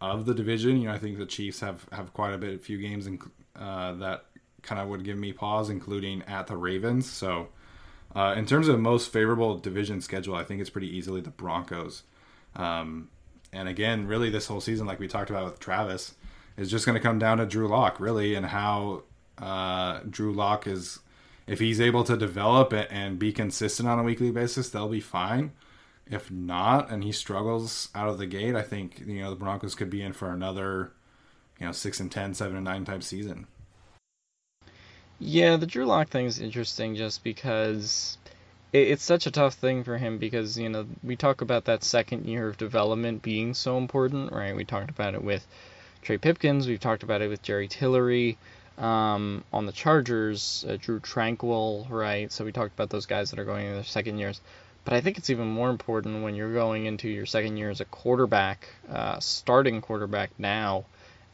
of 0.00 0.26
the 0.26 0.34
division. 0.34 0.76
You 0.76 0.88
know, 0.88 0.94
I 0.94 0.98
think 0.98 1.18
the 1.18 1.26
Chiefs 1.26 1.60
have 1.60 1.86
have 1.92 2.12
quite 2.12 2.34
a 2.34 2.38
bit, 2.38 2.54
a 2.54 2.58
few 2.58 2.78
games 2.78 3.06
in, 3.06 3.20
uh, 3.56 3.94
that 3.94 4.26
kind 4.62 4.80
of 4.80 4.88
would 4.88 5.04
give 5.04 5.16
me 5.16 5.32
pause, 5.32 5.70
including 5.70 6.22
at 6.22 6.48
the 6.48 6.56
Ravens. 6.56 7.08
So, 7.08 7.48
uh, 8.14 8.34
in 8.36 8.46
terms 8.46 8.68
of 8.68 8.80
most 8.80 9.12
favorable 9.12 9.58
division 9.58 10.00
schedule, 10.00 10.34
I 10.34 10.42
think 10.42 10.60
it's 10.60 10.70
pretty 10.70 10.94
easily 10.94 11.20
the 11.20 11.30
Broncos. 11.30 12.02
Um, 12.56 13.10
and 13.54 13.68
again, 13.68 14.06
really, 14.06 14.30
this 14.30 14.46
whole 14.46 14.60
season, 14.60 14.86
like 14.86 14.98
we 14.98 15.08
talked 15.08 15.30
about 15.30 15.44
with 15.44 15.60
Travis, 15.60 16.14
is 16.56 16.70
just 16.70 16.84
going 16.84 16.96
to 16.96 17.02
come 17.02 17.18
down 17.18 17.38
to 17.38 17.46
Drew 17.46 17.68
Lock, 17.68 18.00
really, 18.00 18.34
and 18.34 18.46
how 18.46 19.04
uh, 19.38 20.00
Drew 20.08 20.32
Lock 20.32 20.66
is. 20.66 20.98
If 21.46 21.60
he's 21.60 21.80
able 21.80 22.04
to 22.04 22.16
develop 22.16 22.72
and 22.72 23.18
be 23.18 23.30
consistent 23.30 23.86
on 23.86 23.98
a 23.98 24.02
weekly 24.02 24.30
basis, 24.30 24.70
they'll 24.70 24.88
be 24.88 25.00
fine. 25.00 25.52
If 26.10 26.30
not, 26.30 26.90
and 26.90 27.04
he 27.04 27.12
struggles 27.12 27.90
out 27.94 28.08
of 28.08 28.18
the 28.18 28.26
gate, 28.26 28.54
I 28.54 28.62
think 28.62 29.02
you 29.06 29.20
know 29.20 29.30
the 29.30 29.36
Broncos 29.36 29.74
could 29.74 29.90
be 29.90 30.02
in 30.02 30.14
for 30.14 30.30
another, 30.30 30.92
you 31.60 31.66
know, 31.66 31.72
six 31.72 32.00
and 32.00 32.10
10, 32.10 32.34
7 32.34 32.56
and 32.56 32.64
nine 32.64 32.84
type 32.84 33.02
season. 33.02 33.46
Yeah, 35.18 35.56
the 35.56 35.66
Drew 35.66 35.86
Lock 35.86 36.08
thing 36.08 36.26
is 36.26 36.40
interesting 36.40 36.94
just 36.96 37.22
because 37.24 38.18
it, 38.74 38.88
it's 38.88 39.04
such 39.04 39.26
a 39.26 39.30
tough 39.30 39.54
thing 39.54 39.84
for 39.84 39.96
him 39.96 40.18
because 40.18 40.58
you 40.58 40.68
know 40.68 40.86
we 41.02 41.16
talk 41.16 41.40
about 41.40 41.64
that 41.66 41.84
second 41.84 42.26
year 42.26 42.48
of 42.48 42.58
development 42.58 43.22
being 43.22 43.54
so 43.54 43.78
important, 43.78 44.32
right? 44.32 44.54
We 44.54 44.64
talked 44.64 44.90
about 44.90 45.14
it 45.14 45.24
with 45.24 45.46
Trey 46.02 46.18
Pipkins, 46.18 46.66
we've 46.66 46.80
talked 46.80 47.02
about 47.02 47.22
it 47.22 47.28
with 47.28 47.40
Jerry 47.42 47.68
Tillery. 47.68 48.36
Um, 48.76 49.44
on 49.52 49.66
the 49.66 49.72
Chargers, 49.72 50.64
uh, 50.68 50.76
Drue 50.80 50.98
Tranquill, 50.98 51.88
right? 51.88 52.32
So 52.32 52.44
we 52.44 52.50
talked 52.50 52.74
about 52.74 52.90
those 52.90 53.06
guys 53.06 53.30
that 53.30 53.38
are 53.38 53.44
going 53.44 53.66
into 53.66 53.76
their 53.76 53.84
second 53.84 54.18
years. 54.18 54.40
But 54.84 54.94
I 54.94 55.00
think 55.00 55.16
it's 55.16 55.30
even 55.30 55.46
more 55.46 55.70
important 55.70 56.24
when 56.24 56.34
you're 56.34 56.52
going 56.52 56.86
into 56.86 57.08
your 57.08 57.24
second 57.24 57.56
year 57.56 57.70
as 57.70 57.80
a 57.80 57.84
quarterback, 57.84 58.68
uh, 58.90 59.20
starting 59.20 59.80
quarterback 59.80 60.30
now, 60.38 60.86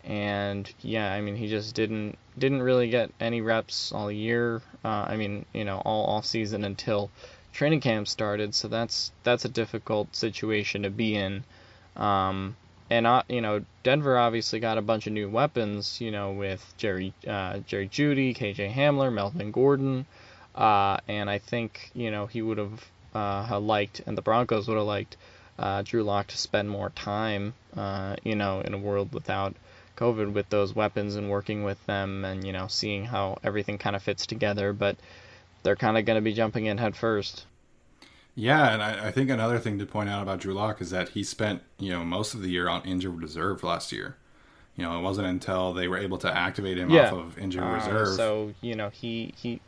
and 0.05 0.73
yeah, 0.81 1.13
I 1.13 1.21
mean 1.21 1.37
he 1.37 1.49
just 1.49 1.75
didn't 1.75 2.19
didn't 2.39 2.63
really 2.63 2.89
get 2.89 3.11
any 3.21 3.41
reps 3.41 3.93
all 3.93 4.11
year. 4.11 4.63
Uh, 4.85 5.07
I 5.09 5.17
mean 5.17 5.45
you 5.53 5.65
know 5.65 5.79
all 5.79 6.07
off 6.07 6.27
season 6.27 6.65
until 6.65 7.11
training 7.53 7.81
camp 7.81 8.09
started, 8.09 8.55
so 8.55 8.69
that's 8.69 9.13
that's 9.23 9.45
a 9.45 9.49
difficult 9.49 10.15
situation 10.15 10.83
to 10.83 10.91
be 10.91 11.15
in. 11.15 11.45
Um, 11.97 12.57
and 12.89 13.07
uh, 13.07 13.23
you 13.29 13.41
know 13.41 13.65
Denver 13.83 14.19
obviously 14.19 14.61
got 14.61 14.79
a 14.79 14.83
bunch 14.83 15.07
of 15.07 15.13
new 15.13 15.29
weapons, 15.29 16.01
you 16.01 16.11
know 16.11 16.33
with 16.33 16.75
Jerry 16.77 17.13
uh, 17.27 17.59
Jerry 17.59 17.89
Jeudy, 17.89 18.35
KJ 18.35 18.73
Hamler, 18.73 19.13
Melvin 19.13 19.51
Gordon, 19.51 20.07
uh, 20.55 20.99
and 21.09 21.29
I 21.29 21.39
think 21.39 21.91
you 21.95 22.11
know 22.11 22.27
he 22.27 22.43
would 22.43 22.59
have 22.59 22.91
uh, 23.15 23.61
liked 23.61 24.01
and 24.07 24.17
the 24.17 24.23
Broncos 24.23 24.69
would 24.69 24.77
have 24.77 24.87
liked 24.87 25.17
uh, 25.59 25.83
Drew 25.83 26.03
Lock 26.03 26.29
to 26.29 26.39
spend 26.39 26.71
more 26.71 26.91
time, 26.91 27.55
you 28.25 28.35
know, 28.35 28.61
in 28.61 28.73
a 28.73 28.79
world 28.79 29.13
without 29.13 29.55
COVID 30.01 30.33
with 30.33 30.49
those 30.49 30.75
weapons 30.75 31.17
and 31.17 31.31
working 31.31 31.63
with 31.63 31.85
them 31.87 32.25
and 32.25 32.45
you 32.45 32.53
know 32.53 32.67
seeing 32.67 33.05
how 33.05 33.39
everything 33.45 33.79
kind 33.79 33.95
of 33.95 34.03
fits 34.03 34.27
together. 34.27 34.73
But 34.73 34.97
they're 35.63 35.77
kind 35.77 35.99
of 35.99 36.05
going 36.05 36.17
to 36.17 36.23
be 36.23 36.33
jumping 36.33 36.67
in 36.67 36.79
head 36.79 36.97
first. 36.97 37.45
Yeah, 38.35 38.73
and 38.73 38.83
I, 38.83 39.09
I, 39.09 39.11
think 39.11 39.29
another 39.29 39.59
thing 39.59 39.79
to 39.81 39.87
point 39.87 40.09
out 40.09 40.23
about 40.23 40.39
Drew 40.39 40.55
Lock 40.55 40.81
is 40.81 40.91
that 40.91 41.11
he 41.11 41.23
spent 41.23 41.63
you 41.79 41.91
know 41.91 42.05
most 42.05 42.35
of 42.35 42.43
the 42.43 42.49
year 42.49 42.69
on 42.69 42.83
injured 42.83 43.21
reserve 43.21 43.63
last 43.63 43.93
year. 43.93 44.17
You 44.77 44.85
know, 44.85 44.99
it 44.99 45.03
wasn't 45.03 45.27
until 45.27 45.75
they 45.75 45.89
were 45.89 45.99
able 45.99 46.17
to 46.19 46.35
activate 46.35 46.79
him 46.79 46.89
yeah. 46.89 47.09
off 47.09 47.13
of 47.13 47.39
injured 47.39 47.65
uh, 47.65 47.73
reserve. 47.73 48.17
So 48.17 48.55
you 48.61 48.75
know 48.75 48.89
he 48.89 49.35
he. 49.37 49.61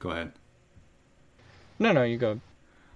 Go 0.00 0.10
ahead. 0.10 0.32
No, 1.78 1.92
no, 1.92 2.02
you 2.02 2.18
go. 2.18 2.40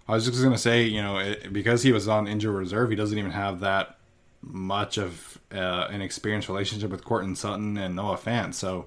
I 0.08 0.14
was 0.14 0.24
just 0.24 0.40
going 0.40 0.52
to 0.52 0.58
say, 0.58 0.84
you 0.84 1.02
know, 1.02 1.18
it, 1.18 1.52
because 1.52 1.82
he 1.82 1.92
was 1.92 2.08
on 2.08 2.26
injured 2.26 2.54
reserve, 2.54 2.88
he 2.88 2.96
doesn't 2.96 3.18
even 3.18 3.30
have 3.30 3.60
that 3.60 3.97
much 4.42 4.98
of 4.98 5.38
uh, 5.52 5.88
an 5.90 6.00
experienced 6.00 6.48
relationship 6.48 6.90
with 6.90 7.04
Courtland 7.04 7.38
Sutton 7.38 7.76
and 7.76 7.96
Noah 7.96 8.16
Fant. 8.16 8.54
So, 8.54 8.86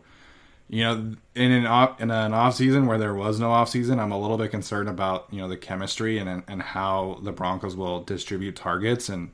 you 0.70 0.84
know, 0.84 1.16
in 1.36 1.52
an 1.52 1.66
off 1.66 2.00
in 2.00 2.12
an 2.12 2.34
off 2.34 2.56
season 2.56 2.86
where 2.86 2.98
there 2.98 3.14
was 3.14 3.40
no 3.40 3.52
off 3.52 3.70
season, 3.70 4.00
I'm 4.00 4.12
a 4.12 4.20
little 4.20 4.38
bit 4.38 4.52
concerned 4.52 4.90
about 4.90 5.28
you 5.32 5.40
know 5.40 5.48
the 5.48 5.58
chemistry 5.58 6.18
and 6.18 6.44
and 6.48 6.62
how 6.62 7.20
the 7.24 7.32
Broncos 7.32 7.76
will 7.76 8.04
distribute 8.04 8.56
targets. 8.56 9.10
And 9.10 9.32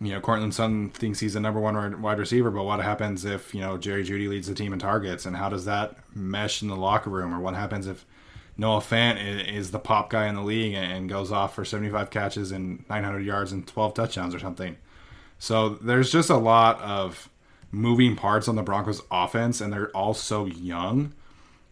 you 0.00 0.12
know, 0.12 0.20
Courtland 0.20 0.54
Sutton 0.54 0.90
thinks 0.90 1.20
he's 1.20 1.34
the 1.34 1.40
number 1.40 1.60
one 1.60 2.02
wide 2.02 2.18
receiver, 2.18 2.50
but 2.50 2.64
what 2.64 2.80
happens 2.80 3.24
if 3.24 3.54
you 3.54 3.60
know 3.60 3.78
Jerry 3.78 4.04
Jeudy 4.04 4.28
leads 4.28 4.48
the 4.48 4.54
team 4.54 4.72
in 4.72 4.78
targets, 4.78 5.24
and 5.24 5.36
how 5.36 5.48
does 5.48 5.64
that 5.64 5.96
mesh 6.14 6.62
in 6.62 6.68
the 6.68 6.76
locker 6.76 7.10
room, 7.10 7.34
or 7.34 7.40
what 7.40 7.54
happens 7.54 7.86
if 7.86 8.04
Noah 8.58 8.80
Fant 8.80 9.48
is 9.50 9.70
the 9.70 9.78
pop 9.78 10.10
guy 10.10 10.26
in 10.26 10.34
the 10.34 10.42
league 10.42 10.74
and 10.74 11.08
goes 11.08 11.32
off 11.32 11.54
for 11.54 11.64
75 11.64 12.10
catches 12.10 12.52
and 12.52 12.84
900 12.90 13.20
yards 13.20 13.52
and 13.52 13.66
12 13.66 13.94
touchdowns 13.94 14.34
or 14.34 14.38
something? 14.38 14.76
So 15.40 15.70
there's 15.70 16.12
just 16.12 16.28
a 16.28 16.36
lot 16.36 16.80
of 16.82 17.30
moving 17.72 18.14
parts 18.14 18.46
on 18.46 18.56
the 18.56 18.62
Broncos 18.62 19.00
offense, 19.10 19.60
and 19.60 19.72
they're 19.72 19.90
all 19.90 20.12
so 20.12 20.44
young 20.44 21.14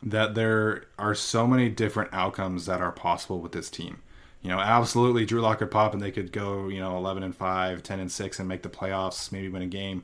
that 0.03 0.35
there 0.35 0.85
are 0.99 1.15
so 1.15 1.47
many 1.47 1.69
different 1.69 2.13
outcomes 2.15 2.65
that 2.65 2.81
are 2.81 2.91
possible 2.91 3.41
with 3.41 3.53
this 3.53 3.69
team. 3.69 3.99
You 4.41 4.49
know, 4.49 4.59
absolutely, 4.59 5.27
Drew 5.27 5.43
Lock 5.43 5.59
could 5.59 5.71
pop 5.71 5.93
and 5.93 6.03
they 6.03 6.11
could 6.11 6.33
go, 6.33 6.69
you 6.69 6.81
know, 6.81 6.97
11 6.97 7.23
and 7.23 7.37
5, 7.37 7.83
10 7.83 8.01
and 8.01 8.11
6, 8.11 8.39
and 8.39 8.49
make 8.49 8.63
the 8.63 8.71
playoffs, 8.71 9.31
maybe 9.31 9.51
win 9.51 9.61
a 9.61 9.67
game. 9.67 10.03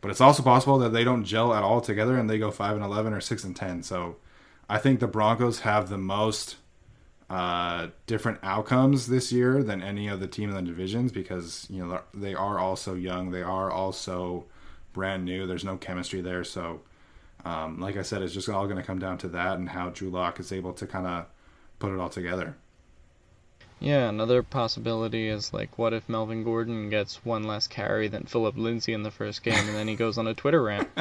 But 0.00 0.10
it's 0.10 0.22
also 0.22 0.42
possible 0.42 0.78
that 0.78 0.94
they 0.94 1.04
don't 1.04 1.24
gel 1.24 1.52
at 1.52 1.62
all 1.62 1.82
together 1.82 2.16
and 2.16 2.30
they 2.30 2.38
go 2.38 2.50
5 2.50 2.76
and 2.76 2.84
11 2.84 3.12
or 3.12 3.20
6 3.20 3.44
and 3.44 3.54
10. 3.54 3.82
So 3.82 4.16
I 4.66 4.78
think 4.78 5.00
the 5.00 5.06
Broncos 5.06 5.60
have 5.60 5.90
the 5.90 5.98
most 5.98 6.56
uh, 7.30 7.88
different 8.06 8.38
outcomes 8.42 9.06
this 9.06 9.32
year 9.32 9.62
than 9.62 9.82
any 9.82 10.08
other 10.08 10.26
team 10.26 10.50
in 10.50 10.54
the 10.54 10.62
divisions 10.62 11.10
because 11.10 11.66
you 11.70 11.84
know 11.84 12.00
they 12.12 12.34
are 12.34 12.58
also 12.58 12.94
young. 12.94 13.30
They 13.30 13.42
are 13.42 13.70
also 13.70 14.44
brand 14.92 15.24
new. 15.24 15.46
There's 15.46 15.64
no 15.64 15.76
chemistry 15.76 16.20
there, 16.20 16.44
so 16.44 16.80
um, 17.44 17.80
like 17.80 17.96
I 17.96 18.02
said, 18.02 18.22
it's 18.22 18.34
just 18.34 18.48
all 18.48 18.64
going 18.64 18.78
to 18.78 18.82
come 18.82 18.98
down 18.98 19.18
to 19.18 19.28
that 19.28 19.58
and 19.58 19.68
how 19.68 19.90
Drew 19.90 20.10
Lock 20.10 20.40
is 20.40 20.52
able 20.52 20.72
to 20.74 20.86
kind 20.86 21.06
of 21.06 21.26
put 21.78 21.92
it 21.92 22.00
all 22.00 22.08
together. 22.08 22.56
Yeah, 23.80 24.08
another 24.08 24.42
possibility 24.42 25.28
is 25.28 25.52
like, 25.52 25.76
what 25.76 25.92
if 25.92 26.08
Melvin 26.08 26.42
Gordon 26.42 26.88
gets 26.88 27.24
one 27.24 27.42
less 27.44 27.66
carry 27.66 28.08
than 28.08 28.24
Philip 28.24 28.56
Lindsay 28.56 28.94
in 28.94 29.02
the 29.02 29.10
first 29.10 29.42
game, 29.42 29.68
and 29.68 29.74
then 29.74 29.88
he 29.88 29.96
goes 29.96 30.16
on 30.16 30.26
a 30.26 30.32
Twitter 30.34 30.62
rant. 30.62 30.88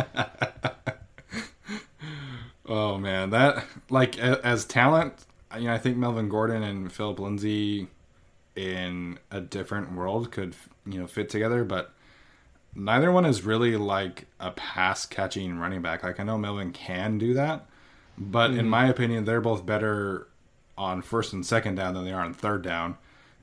oh 2.66 2.98
man, 2.98 3.30
that 3.30 3.64
like 3.90 4.18
as 4.18 4.66
talent 4.66 5.14
you 5.58 5.66
know, 5.66 5.74
I 5.74 5.78
think 5.78 5.98
Melvin 5.98 6.30
Gordon 6.30 6.64
and 6.64 6.92
Philip 6.92 7.20
Lindsay 7.20 7.88
in 8.56 9.20
a 9.32 9.42
different 9.42 9.94
world 9.94 10.32
could, 10.32 10.56
you 10.86 11.00
know, 11.00 11.08
fit 11.08 11.30
together, 11.30 11.64
but 11.64 11.94
neither 12.76 13.12
one 13.12 13.26
is 13.26 13.44
really 13.44 13.76
like 13.78 14.26
a 14.40 14.52
pass 14.52 15.06
catching 15.06 15.58
running 15.58 15.82
back. 15.82 16.04
Like 16.04 16.20
I 16.20 16.24
know 16.24 16.38
Melvin 16.38 16.72
can 16.72 17.18
do 17.18 17.34
that, 17.34 17.66
but 18.18 18.52
mm-hmm. 18.52 18.60
in 18.60 18.70
my 18.70 18.88
opinion, 18.88 19.26
they're 19.26 19.42
both 19.42 19.66
better 19.66 20.28
on 20.78 21.02
first 21.02 21.34
and 21.34 21.46
second 21.46 21.76
down 21.76 21.94
than 21.94 22.06
they 22.06 22.12
are 22.12 22.24
on 22.24 22.34
third 22.34 22.64
down. 22.64 22.98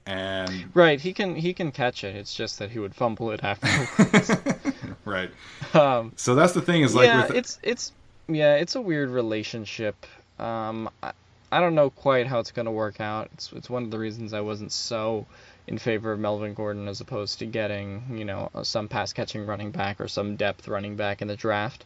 And 0.06 0.70
right, 0.74 1.00
he 1.00 1.12
can 1.12 1.36
he 1.36 1.52
can 1.52 1.70
catch 1.70 2.04
it. 2.04 2.16
It's 2.16 2.34
just 2.34 2.58
that 2.58 2.70
he 2.70 2.78
would 2.78 2.94
fumble 2.94 3.30
it 3.30 3.44
afterwards. 3.44 4.30
right. 5.04 5.30
Um, 5.72 6.12
so 6.16 6.34
that's 6.34 6.52
the 6.52 6.60
thing 6.60 6.82
is 6.82 6.96
like 6.96 7.06
yeah, 7.06 7.28
it's 7.32 7.60
it's 7.62 7.92
yeah, 8.26 8.56
it's 8.56 8.74
a 8.74 8.80
weird 8.80 9.10
relationship. 9.10 10.04
Um, 10.36 10.90
I, 11.00 11.12
I 11.52 11.60
don't 11.60 11.74
know 11.74 11.90
quite 11.90 12.26
how 12.26 12.38
it's 12.38 12.52
going 12.52 12.66
to 12.66 12.72
work 12.72 13.00
out. 13.00 13.30
It's 13.34 13.52
it's 13.52 13.70
one 13.70 13.82
of 13.84 13.90
the 13.90 13.98
reasons 13.98 14.32
I 14.32 14.40
wasn't 14.40 14.72
so 14.72 15.26
in 15.66 15.78
favor 15.78 16.12
of 16.12 16.18
Melvin 16.18 16.54
Gordon 16.54 16.88
as 16.88 17.00
opposed 17.00 17.38
to 17.40 17.46
getting 17.46 18.16
you 18.18 18.24
know 18.24 18.50
some 18.62 18.88
pass 18.88 19.12
catching 19.12 19.46
running 19.46 19.70
back 19.70 20.00
or 20.00 20.08
some 20.08 20.36
depth 20.36 20.68
running 20.68 20.96
back 20.96 21.22
in 21.22 21.28
the 21.28 21.36
draft. 21.36 21.84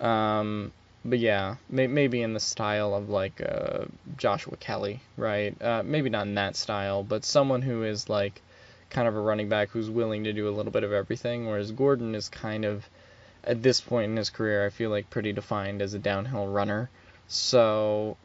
Um, 0.00 0.72
but 1.04 1.18
yeah, 1.18 1.56
may, 1.70 1.86
maybe 1.86 2.22
in 2.22 2.34
the 2.34 2.40
style 2.40 2.94
of 2.94 3.08
like 3.08 3.40
uh, 3.40 3.84
Joshua 4.16 4.56
Kelley, 4.56 5.00
right? 5.16 5.60
Uh, 5.62 5.82
maybe 5.84 6.10
not 6.10 6.26
in 6.26 6.34
that 6.34 6.56
style, 6.56 7.02
but 7.02 7.24
someone 7.24 7.62
who 7.62 7.84
is 7.84 8.08
like 8.08 8.42
kind 8.90 9.06
of 9.06 9.14
a 9.14 9.20
running 9.20 9.48
back 9.48 9.70
who's 9.70 9.90
willing 9.90 10.24
to 10.24 10.32
do 10.32 10.48
a 10.48 10.54
little 10.54 10.72
bit 10.72 10.84
of 10.84 10.92
everything, 10.92 11.46
whereas 11.46 11.70
Gordon 11.72 12.14
is 12.14 12.28
kind 12.28 12.64
of 12.64 12.88
at 13.44 13.62
this 13.62 13.80
point 13.80 14.10
in 14.10 14.16
his 14.16 14.30
career, 14.30 14.66
I 14.66 14.70
feel 14.70 14.90
like 14.90 15.10
pretty 15.10 15.32
defined 15.32 15.82
as 15.82 15.94
a 15.94 15.98
downhill 15.98 16.46
runner. 16.46 16.90
So, 17.28 18.16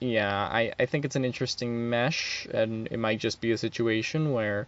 yeah, 0.00 0.34
I, 0.34 0.72
I 0.78 0.86
think 0.86 1.04
it's 1.04 1.16
an 1.16 1.24
interesting 1.24 1.88
mesh, 1.88 2.46
and 2.52 2.88
it 2.90 2.98
might 2.98 3.18
just 3.18 3.40
be 3.40 3.52
a 3.52 3.58
situation 3.58 4.32
where 4.32 4.66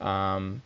um, 0.00 0.62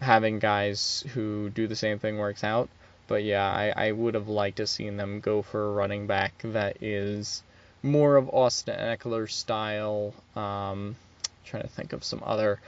having 0.00 0.38
guys 0.38 1.04
who 1.14 1.50
do 1.50 1.66
the 1.66 1.76
same 1.76 1.98
thing 1.98 2.18
works 2.18 2.44
out. 2.44 2.68
But 3.06 3.24
yeah, 3.24 3.46
I, 3.46 3.88
I 3.88 3.92
would 3.92 4.14
have 4.14 4.28
liked 4.28 4.58
to 4.58 4.66
seen 4.66 4.96
them 4.96 5.20
go 5.20 5.42
for 5.42 5.66
a 5.66 5.72
running 5.72 6.06
back 6.06 6.32
that 6.42 6.82
is 6.82 7.42
more 7.82 8.16
of 8.16 8.30
Austin 8.30 8.78
Ekeler 8.78 9.30
style. 9.30 10.14
Um, 10.34 10.96
trying 11.44 11.62
to 11.62 11.68
think 11.68 11.92
of 11.92 12.02
some 12.02 12.22
other, 12.24 12.60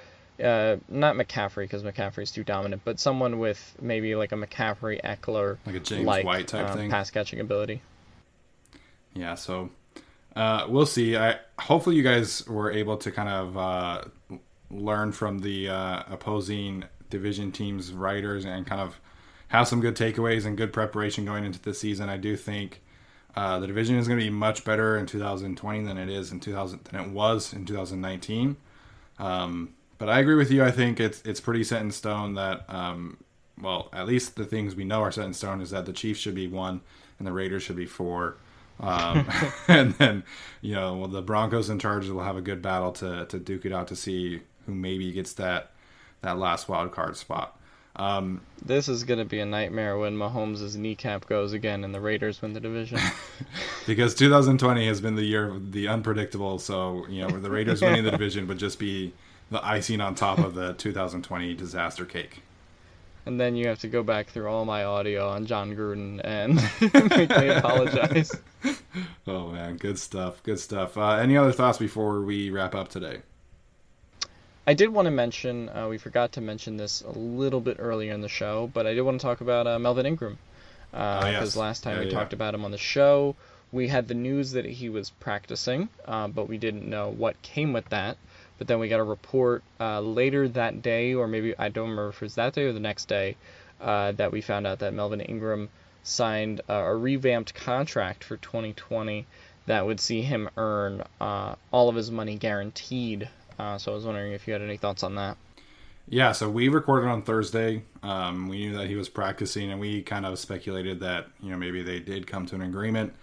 uh, 0.42 0.76
not 0.88 1.16
McCaffrey 1.16 1.64
because 1.64 1.82
McCaffrey's 1.82 2.30
too 2.30 2.44
dominant, 2.44 2.82
but 2.84 3.00
someone 3.00 3.38
with 3.38 3.76
maybe 3.80 4.14
like 4.14 4.32
a 4.32 4.36
McCaffrey 4.36 5.02
Ekeler 5.02 5.56
like 5.66 5.76
a 5.76 5.80
James 5.80 6.06
White 6.06 6.48
type 6.48 6.70
uh, 6.70 6.74
thing, 6.74 6.90
pass 6.90 7.10
catching 7.10 7.40
ability. 7.40 7.80
Yeah, 9.14 9.34
so 9.34 9.70
uh, 10.36 10.66
we'll 10.68 10.86
see. 10.86 11.16
I 11.16 11.38
hopefully 11.58 11.96
you 11.96 12.02
guys 12.02 12.46
were 12.46 12.70
able 12.70 12.98
to 12.98 13.10
kind 13.10 13.28
of 13.28 13.56
uh, 13.56 14.02
learn 14.70 15.10
from 15.12 15.40
the 15.40 15.70
uh, 15.70 16.02
opposing 16.08 16.84
division 17.08 17.50
teams' 17.50 17.92
writers 17.92 18.44
and 18.44 18.66
kind 18.66 18.80
of 18.80 19.00
have 19.48 19.66
some 19.66 19.80
good 19.80 19.96
takeaways 19.96 20.44
and 20.44 20.56
good 20.56 20.72
preparation 20.72 21.24
going 21.24 21.44
into 21.44 21.60
the 21.60 21.72
season. 21.72 22.08
I 22.08 22.18
do 22.18 22.36
think 22.36 22.82
uh, 23.34 23.58
the 23.58 23.66
division 23.66 23.96
is 23.96 24.06
going 24.06 24.18
to 24.18 24.24
be 24.24 24.30
much 24.30 24.64
better 24.64 24.98
in 24.98 25.06
2020 25.06 25.84
than 25.84 25.96
it 25.96 26.10
is 26.10 26.32
in 26.32 26.40
2000 26.40 26.84
than 26.84 27.00
it 27.00 27.10
was 27.10 27.52
in 27.52 27.64
2019. 27.64 28.56
Um, 29.18 29.74
but 29.98 30.10
I 30.10 30.18
agree 30.18 30.34
with 30.34 30.50
you. 30.50 30.62
I 30.62 30.70
think 30.70 31.00
it's 31.00 31.22
it's 31.24 31.40
pretty 31.40 31.64
set 31.64 31.80
in 31.80 31.90
stone 31.90 32.34
that 32.34 32.64
um, 32.68 33.16
well, 33.58 33.88
at 33.92 34.06
least 34.06 34.36
the 34.36 34.44
things 34.44 34.74
we 34.74 34.84
know 34.84 35.00
are 35.00 35.12
set 35.12 35.24
in 35.24 35.32
stone 35.32 35.62
is 35.62 35.70
that 35.70 35.86
the 35.86 35.92
Chiefs 35.92 36.20
should 36.20 36.34
be 36.34 36.46
one 36.46 36.82
and 37.18 37.26
the 37.26 37.32
Raiders 37.32 37.62
should 37.62 37.76
be 37.76 37.86
four. 37.86 38.36
Um, 38.80 39.28
and 39.68 39.94
then, 39.94 40.24
you 40.60 40.74
know, 40.74 40.96
well, 40.96 41.08
the 41.08 41.22
Broncos 41.22 41.68
and 41.68 41.80
Chargers 41.80 42.10
will 42.10 42.24
have 42.24 42.36
a 42.36 42.42
good 42.42 42.62
battle 42.62 42.92
to, 42.92 43.26
to 43.26 43.38
duke 43.38 43.66
it 43.66 43.72
out 43.72 43.88
to 43.88 43.96
see 43.96 44.40
who 44.66 44.74
maybe 44.74 45.12
gets 45.12 45.32
that 45.34 45.70
that 46.22 46.38
last 46.38 46.68
wild 46.68 46.92
card 46.92 47.16
spot. 47.16 47.56
Um, 47.96 48.42
this 48.62 48.88
is 48.88 49.04
going 49.04 49.18
to 49.18 49.24
be 49.24 49.40
a 49.40 49.46
nightmare 49.46 49.96
when 49.96 50.16
Mahomes' 50.16 50.76
kneecap 50.76 51.26
goes 51.26 51.52
again 51.52 51.82
and 51.82 51.94
the 51.94 52.00
Raiders 52.00 52.42
win 52.42 52.52
the 52.52 52.60
division. 52.60 52.98
because 53.86 54.14
2020 54.14 54.86
has 54.86 55.00
been 55.00 55.14
the 55.14 55.24
year 55.24 55.48
of 55.48 55.72
the 55.72 55.88
unpredictable. 55.88 56.58
So, 56.58 57.06
you 57.08 57.22
know, 57.22 57.38
the 57.38 57.50
Raiders 57.50 57.80
winning 57.80 58.04
the 58.04 58.10
division 58.10 58.46
would 58.48 58.58
just 58.58 58.78
be 58.78 59.14
the 59.50 59.64
icing 59.64 60.00
on 60.00 60.14
top 60.14 60.38
of 60.38 60.54
the 60.54 60.74
2020 60.74 61.54
disaster 61.54 62.04
cake. 62.04 62.42
And 63.26 63.40
then 63.40 63.56
you 63.56 63.66
have 63.66 63.80
to 63.80 63.88
go 63.88 64.02
back 64.02 64.28
through 64.28 64.48
all 64.48 64.64
my 64.64 64.84
audio 64.84 65.28
on 65.28 65.46
Jon 65.46 65.74
Gruden 65.74 66.20
and 66.22 66.54
make 67.10 67.30
me 67.30 67.48
apologize. 67.48 68.34
Oh, 69.28 69.48
man. 69.48 69.76
Good 69.76 69.98
stuff. 69.98 70.42
Good 70.42 70.58
stuff. 70.58 70.96
Uh, 70.96 71.16
any 71.16 71.36
other 71.36 71.52
thoughts 71.52 71.78
before 71.78 72.22
we 72.22 72.50
wrap 72.50 72.74
up 72.74 72.88
today? 72.88 73.18
I 74.66 74.74
did 74.74 74.88
want 74.88 75.06
to 75.06 75.10
mention, 75.10 75.68
uh, 75.68 75.86
we 75.88 75.98
forgot 75.98 76.32
to 76.32 76.40
mention 76.40 76.76
this 76.76 77.02
a 77.02 77.10
little 77.10 77.60
bit 77.60 77.76
earlier 77.78 78.12
in 78.14 78.20
the 78.20 78.28
show, 78.28 78.70
but 78.72 78.86
I 78.86 78.94
did 78.94 79.02
want 79.02 79.20
to 79.20 79.26
talk 79.26 79.40
about 79.40 79.66
uh, 79.66 79.78
Melvin 79.78 80.06
Ingram. 80.06 80.38
Because 80.90 81.24
uh, 81.24 81.26
oh, 81.26 81.30
yes. 81.30 81.56
last 81.56 81.82
time 81.82 81.96
yeah, 81.96 82.04
we 82.04 82.06
yeah. 82.06 82.18
talked 82.18 82.32
about 82.32 82.54
him 82.54 82.64
on 82.64 82.70
the 82.70 82.78
show, 82.78 83.36
we 83.70 83.88
had 83.88 84.08
the 84.08 84.14
news 84.14 84.52
that 84.52 84.64
he 84.64 84.88
was 84.88 85.10
practicing, 85.10 85.88
uh, 86.06 86.28
but 86.28 86.48
we 86.48 86.58
didn't 86.58 86.88
know 86.88 87.10
what 87.10 87.40
came 87.42 87.72
with 87.72 87.88
that. 87.90 88.16
But 88.58 88.66
then 88.68 88.78
we 88.78 88.88
got 88.88 89.00
a 89.00 89.04
report 89.04 89.62
uh, 89.78 90.00
later 90.00 90.48
that 90.48 90.82
day, 90.82 91.14
or 91.14 91.26
maybe 91.26 91.56
I 91.58 91.68
don't 91.68 91.90
remember 91.90 92.08
if 92.08 92.16
it 92.16 92.22
was 92.22 92.34
that 92.36 92.54
day 92.54 92.64
or 92.64 92.72
the 92.72 92.80
next 92.80 93.06
day, 93.06 93.36
uh, 93.80 94.12
that 94.12 94.32
we 94.32 94.40
found 94.40 94.66
out 94.66 94.78
that 94.78 94.94
Melvin 94.94 95.20
Ingram 95.20 95.68
signed 96.02 96.60
a 96.68 96.94
revamped 96.94 97.54
contract 97.54 98.24
for 98.24 98.36
2020 98.36 99.26
that 99.66 99.84
would 99.84 100.00
see 100.00 100.22
him 100.22 100.48
earn 100.56 101.02
all 101.20 101.88
of 101.88 101.96
his 101.96 102.10
money 102.10 102.36
guaranteed 102.36 103.28
uh, 103.58 103.78
so 103.78 103.92
I 103.92 103.94
was 103.94 104.04
wondering 104.04 104.32
if 104.32 104.46
you 104.46 104.52
had 104.52 104.62
any 104.62 104.76
thoughts 104.76 105.02
on 105.02 105.14
that. 105.16 105.36
Yeah, 106.08 106.32
so 106.32 106.48
we 106.48 106.68
recorded 106.68 107.08
on 107.08 107.22
Thursday. 107.22 107.82
Um, 108.02 108.48
we 108.48 108.58
knew 108.58 108.76
that 108.76 108.86
he 108.86 108.94
was 108.94 109.08
practicing, 109.08 109.72
and 109.72 109.80
we 109.80 110.02
kind 110.02 110.24
of 110.24 110.38
speculated 110.38 111.00
that 111.00 111.26
you 111.42 111.50
know 111.50 111.56
maybe 111.56 111.82
they 111.82 111.98
did 111.98 112.26
come 112.26 112.46
to 112.46 112.54
an 112.54 112.62
agreement. 112.62 113.14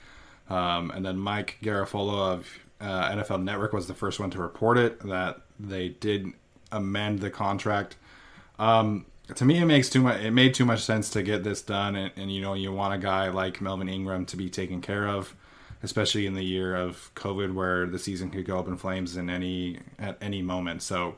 Um, 0.49 0.91
and 0.91 1.05
then 1.05 1.17
Mike 1.17 1.57
Garafolo 1.63 2.33
of 2.33 2.59
uh, 2.83 3.11
NFL 3.11 3.43
Network 3.43 3.73
was 3.73 3.87
the 3.87 3.93
first 3.93 4.19
one 4.19 4.29
to 4.31 4.39
report 4.39 4.77
it 4.77 4.99
that 5.07 5.41
they 5.59 5.89
did 5.89 6.27
amend 6.71 7.19
the 7.19 7.29
contract. 7.29 7.95
Um, 8.59 9.05
to 9.33 9.45
me, 9.45 9.57
it 9.57 9.65
makes 9.65 9.89
too 9.89 10.01
much. 10.01 10.21
It 10.21 10.31
made 10.31 10.53
too 10.53 10.65
much 10.65 10.83
sense 10.83 11.09
to 11.11 11.23
get 11.23 11.43
this 11.43 11.61
done, 11.61 11.95
and, 11.95 12.11
and 12.15 12.31
you 12.31 12.41
know 12.41 12.53
you 12.53 12.71
want 12.71 12.93
a 12.93 12.97
guy 12.97 13.29
like 13.29 13.61
Melvin 13.61 13.89
Ingram 13.89 14.25
to 14.27 14.37
be 14.37 14.49
taken 14.49 14.81
care 14.81 15.07
of 15.07 15.33
especially 15.83 16.25
in 16.25 16.33
the 16.33 16.43
year 16.43 16.75
of 16.75 17.11
COVID 17.15 17.53
where 17.53 17.85
the 17.85 17.99
season 17.99 18.31
could 18.31 18.45
go 18.45 18.57
up 18.57 18.67
in 18.67 18.77
flames 18.77 19.17
in 19.17 19.29
any 19.29 19.79
at 19.99 20.17
any 20.21 20.41
moment. 20.41 20.81
So 20.81 21.17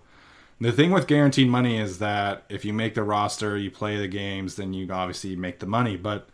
the 0.60 0.72
thing 0.72 0.92
with 0.92 1.08
guaranteed 1.08 1.48
money 1.48 1.78
is 1.78 2.00
that 2.00 2.44
if 2.50 2.66
you 2.66 2.74
make 2.74 2.96
the 2.96 3.04
roster, 3.04 3.56
you 3.56 3.70
play 3.70 3.98
the 3.98 4.08
games, 4.08 4.56
then 4.56 4.74
you 4.74 4.92
obviously 4.92 5.36
make 5.36 5.60
the 5.60 5.68
money. 5.68 5.96
But 5.96 6.28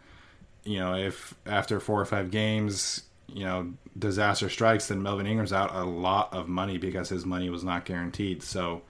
you 0.64 0.80
know, 0.80 0.96
if 0.96 1.36
after 1.46 1.80
four 1.80 2.00
or 2.00 2.06
five 2.06 2.32
games, 2.32 3.04
you 3.34 3.46
know, 3.46 3.74
disaster 3.98 4.50
strikes, 4.50 4.88
then 4.88 5.02
Melvin 5.02 5.28
Ingram's 5.28 5.54
out 5.54 5.74
a 5.74 5.84
lot 5.84 6.34
of 6.34 6.48
money 6.48 6.78
because 6.78 7.10
his 7.10 7.26
money 7.26 7.50
was 7.50 7.64
not 7.64 7.86
guaranteed. 7.86 8.44
So 8.44 8.82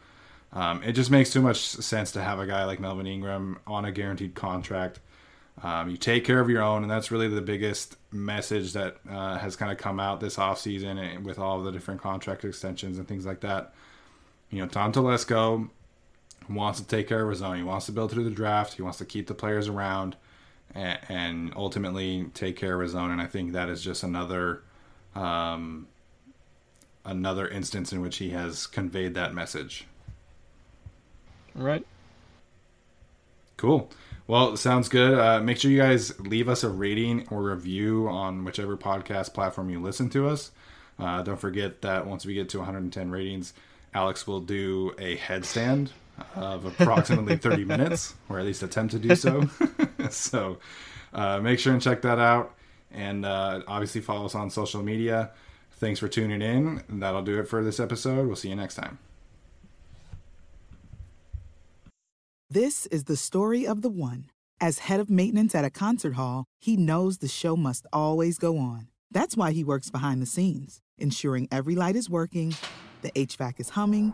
um, 0.54 0.84
it 0.84 0.94
just 0.94 1.12
makes 1.12 1.32
too 1.32 1.42
much 1.42 1.60
sense 1.60 2.12
to 2.14 2.22
have 2.22 2.40
a 2.40 2.46
guy 2.46 2.66
like 2.66 2.80
Melvin 2.80 3.08
Ingram 3.08 3.60
on 3.66 3.86
a 3.86 3.92
guaranteed 3.92 4.36
contract 4.36 5.00
um, 5.64 5.90
you 5.90 5.98
take 5.98 6.26
care 6.26 6.40
of 6.40 6.50
your 6.50 6.62
own, 6.62 6.82
and 6.82 6.92
that's 6.92 7.12
really 7.12 7.28
the 7.28 7.42
biggest 7.42 7.98
message 8.12 8.74
that 8.74 8.98
uh, 9.10 9.38
has 9.38 9.56
kind 9.56 9.72
of 9.72 9.78
come 9.78 10.00
out 10.00 10.20
this 10.20 10.38
offseason 10.38 11.00
eh, 11.00 11.18
with 11.20 11.38
all 11.38 11.62
the 11.62 11.72
different 11.72 12.02
contract 12.02 12.44
extensions 12.46 12.98
and 12.98 13.08
things 13.08 13.26
like 13.26 13.42
that. 13.42 13.74
You 14.50 14.60
know, 14.60 14.68
Tom 14.68 14.92
Telesco 14.92 15.70
wants 16.50 16.80
to 16.80 16.88
take 16.88 17.08
care 17.08 17.24
of 17.24 17.30
his 17.30 17.42
own. 17.42 17.58
He 17.58 17.64
wants 17.64 17.86
to 17.86 17.92
build 17.92 18.12
through 18.12 18.24
the 18.24 18.32
draft. 18.32 18.74
He 18.74 18.82
wants 18.82 18.98
to 19.00 19.06
keep 19.06 19.28
the 19.28 19.36
players 19.36 19.68
around 19.68 20.16
and, 20.76 21.00
and 21.10 21.54
ultimately 21.56 22.26
take 22.34 22.56
care 22.56 22.76
of 22.76 22.82
his 22.82 22.96
own. 22.96 23.12
And 23.12 23.22
I 23.22 23.28
think 23.28 23.54
that 23.54 23.70
is 23.70 23.84
just 23.84 24.04
another 24.04 24.64
um, 25.16 25.88
another 27.06 27.48
instance 27.48 27.92
in 27.92 28.02
which 28.02 28.18
he 28.18 28.30
has 28.30 28.68
conveyed 28.68 29.14
that 29.16 29.34
message. 29.34 29.86
Right. 31.56 31.86
Cool. 33.58 33.90
Well, 34.28 34.56
sounds 34.56 34.88
good. 34.88 35.20
Uh, 35.20 35.42
make 35.42 35.58
sure 35.58 35.70
you 35.70 35.78
guys 35.78 36.18
leave 36.20 36.48
us 36.48 36.64
a 36.64 36.70
rating 36.70 37.28
or 37.30 37.44
review 37.44 38.08
on 38.08 38.46
whichever 38.46 38.78
podcast 38.78 39.34
platform 39.34 39.70
you 39.70 39.82
listen 39.82 40.10
to 40.12 40.28
us. 40.28 40.52
Uh, 40.98 41.22
don't 41.22 41.40
forget 41.40 41.82
that 41.82 42.06
once 42.06 42.26
we 42.26 42.34
get 42.34 42.48
to 42.50 42.60
110 42.60 43.12
ratings, 43.12 43.54
Alex 43.94 44.26
will 44.26 44.40
do 44.40 44.94
a 44.98 45.18
headstand 45.18 45.90
of 46.36 46.66
approximately 46.66 47.38
30 47.38 47.66
minutes, 47.66 48.16
or 48.30 48.40
at 48.40 48.46
least 48.46 48.64
attempt 48.64 48.94
to 48.94 49.00
do 49.00 49.16
so. 49.16 49.50
so 50.10 50.58
uh, 51.14 51.40
make 51.40 51.60
sure 51.60 51.74
and 51.74 51.82
check 51.82 52.02
that 52.02 52.20
out. 52.20 52.56
And 52.92 53.26
uh, 53.26 53.62
obviously, 53.68 54.02
follow 54.02 54.26
us 54.26 54.36
on 54.36 54.50
social 54.50 54.84
media. 54.84 55.32
Thanks 55.72 56.00
for 56.00 56.08
tuning 56.08 56.42
in. 56.42 56.84
That'll 56.90 57.24
do 57.24 57.40
it 57.40 57.48
for 57.48 57.64
this 57.64 57.80
episode. 57.80 58.28
We'll 58.28 58.36
see 58.36 58.50
you 58.50 58.56
next 58.56 58.76
time. 58.76 59.00
This 62.50 62.86
is 62.88 63.06
the 63.06 63.16
story 63.16 63.66
of 63.66 63.82
the 63.82 63.90
one. 63.90 64.26
As 64.60 64.80
head 64.80 65.00
of 65.00 65.10
maintenance 65.10 65.56
at 65.56 65.66
a 65.66 65.70
concert 65.70 66.14
hall, 66.14 66.46
he 66.60 66.76
knows 66.76 67.18
the 67.18 67.28
show 67.28 67.56
must 67.56 67.88
always 67.94 68.38
go 68.38 68.58
on. 68.58 68.90
That's 69.10 69.36
why 69.36 69.54
he 69.54 69.64
works 69.64 69.90
behind 69.90 70.22
the 70.22 70.26
scenes, 70.26 70.82
ensuring 70.98 71.48
every 71.52 71.76
light 71.76 71.96
is 71.96 72.10
working, 72.10 72.54
the 73.02 73.12
HVAC 73.12 73.60
is 73.60 73.70
humming, 73.70 74.14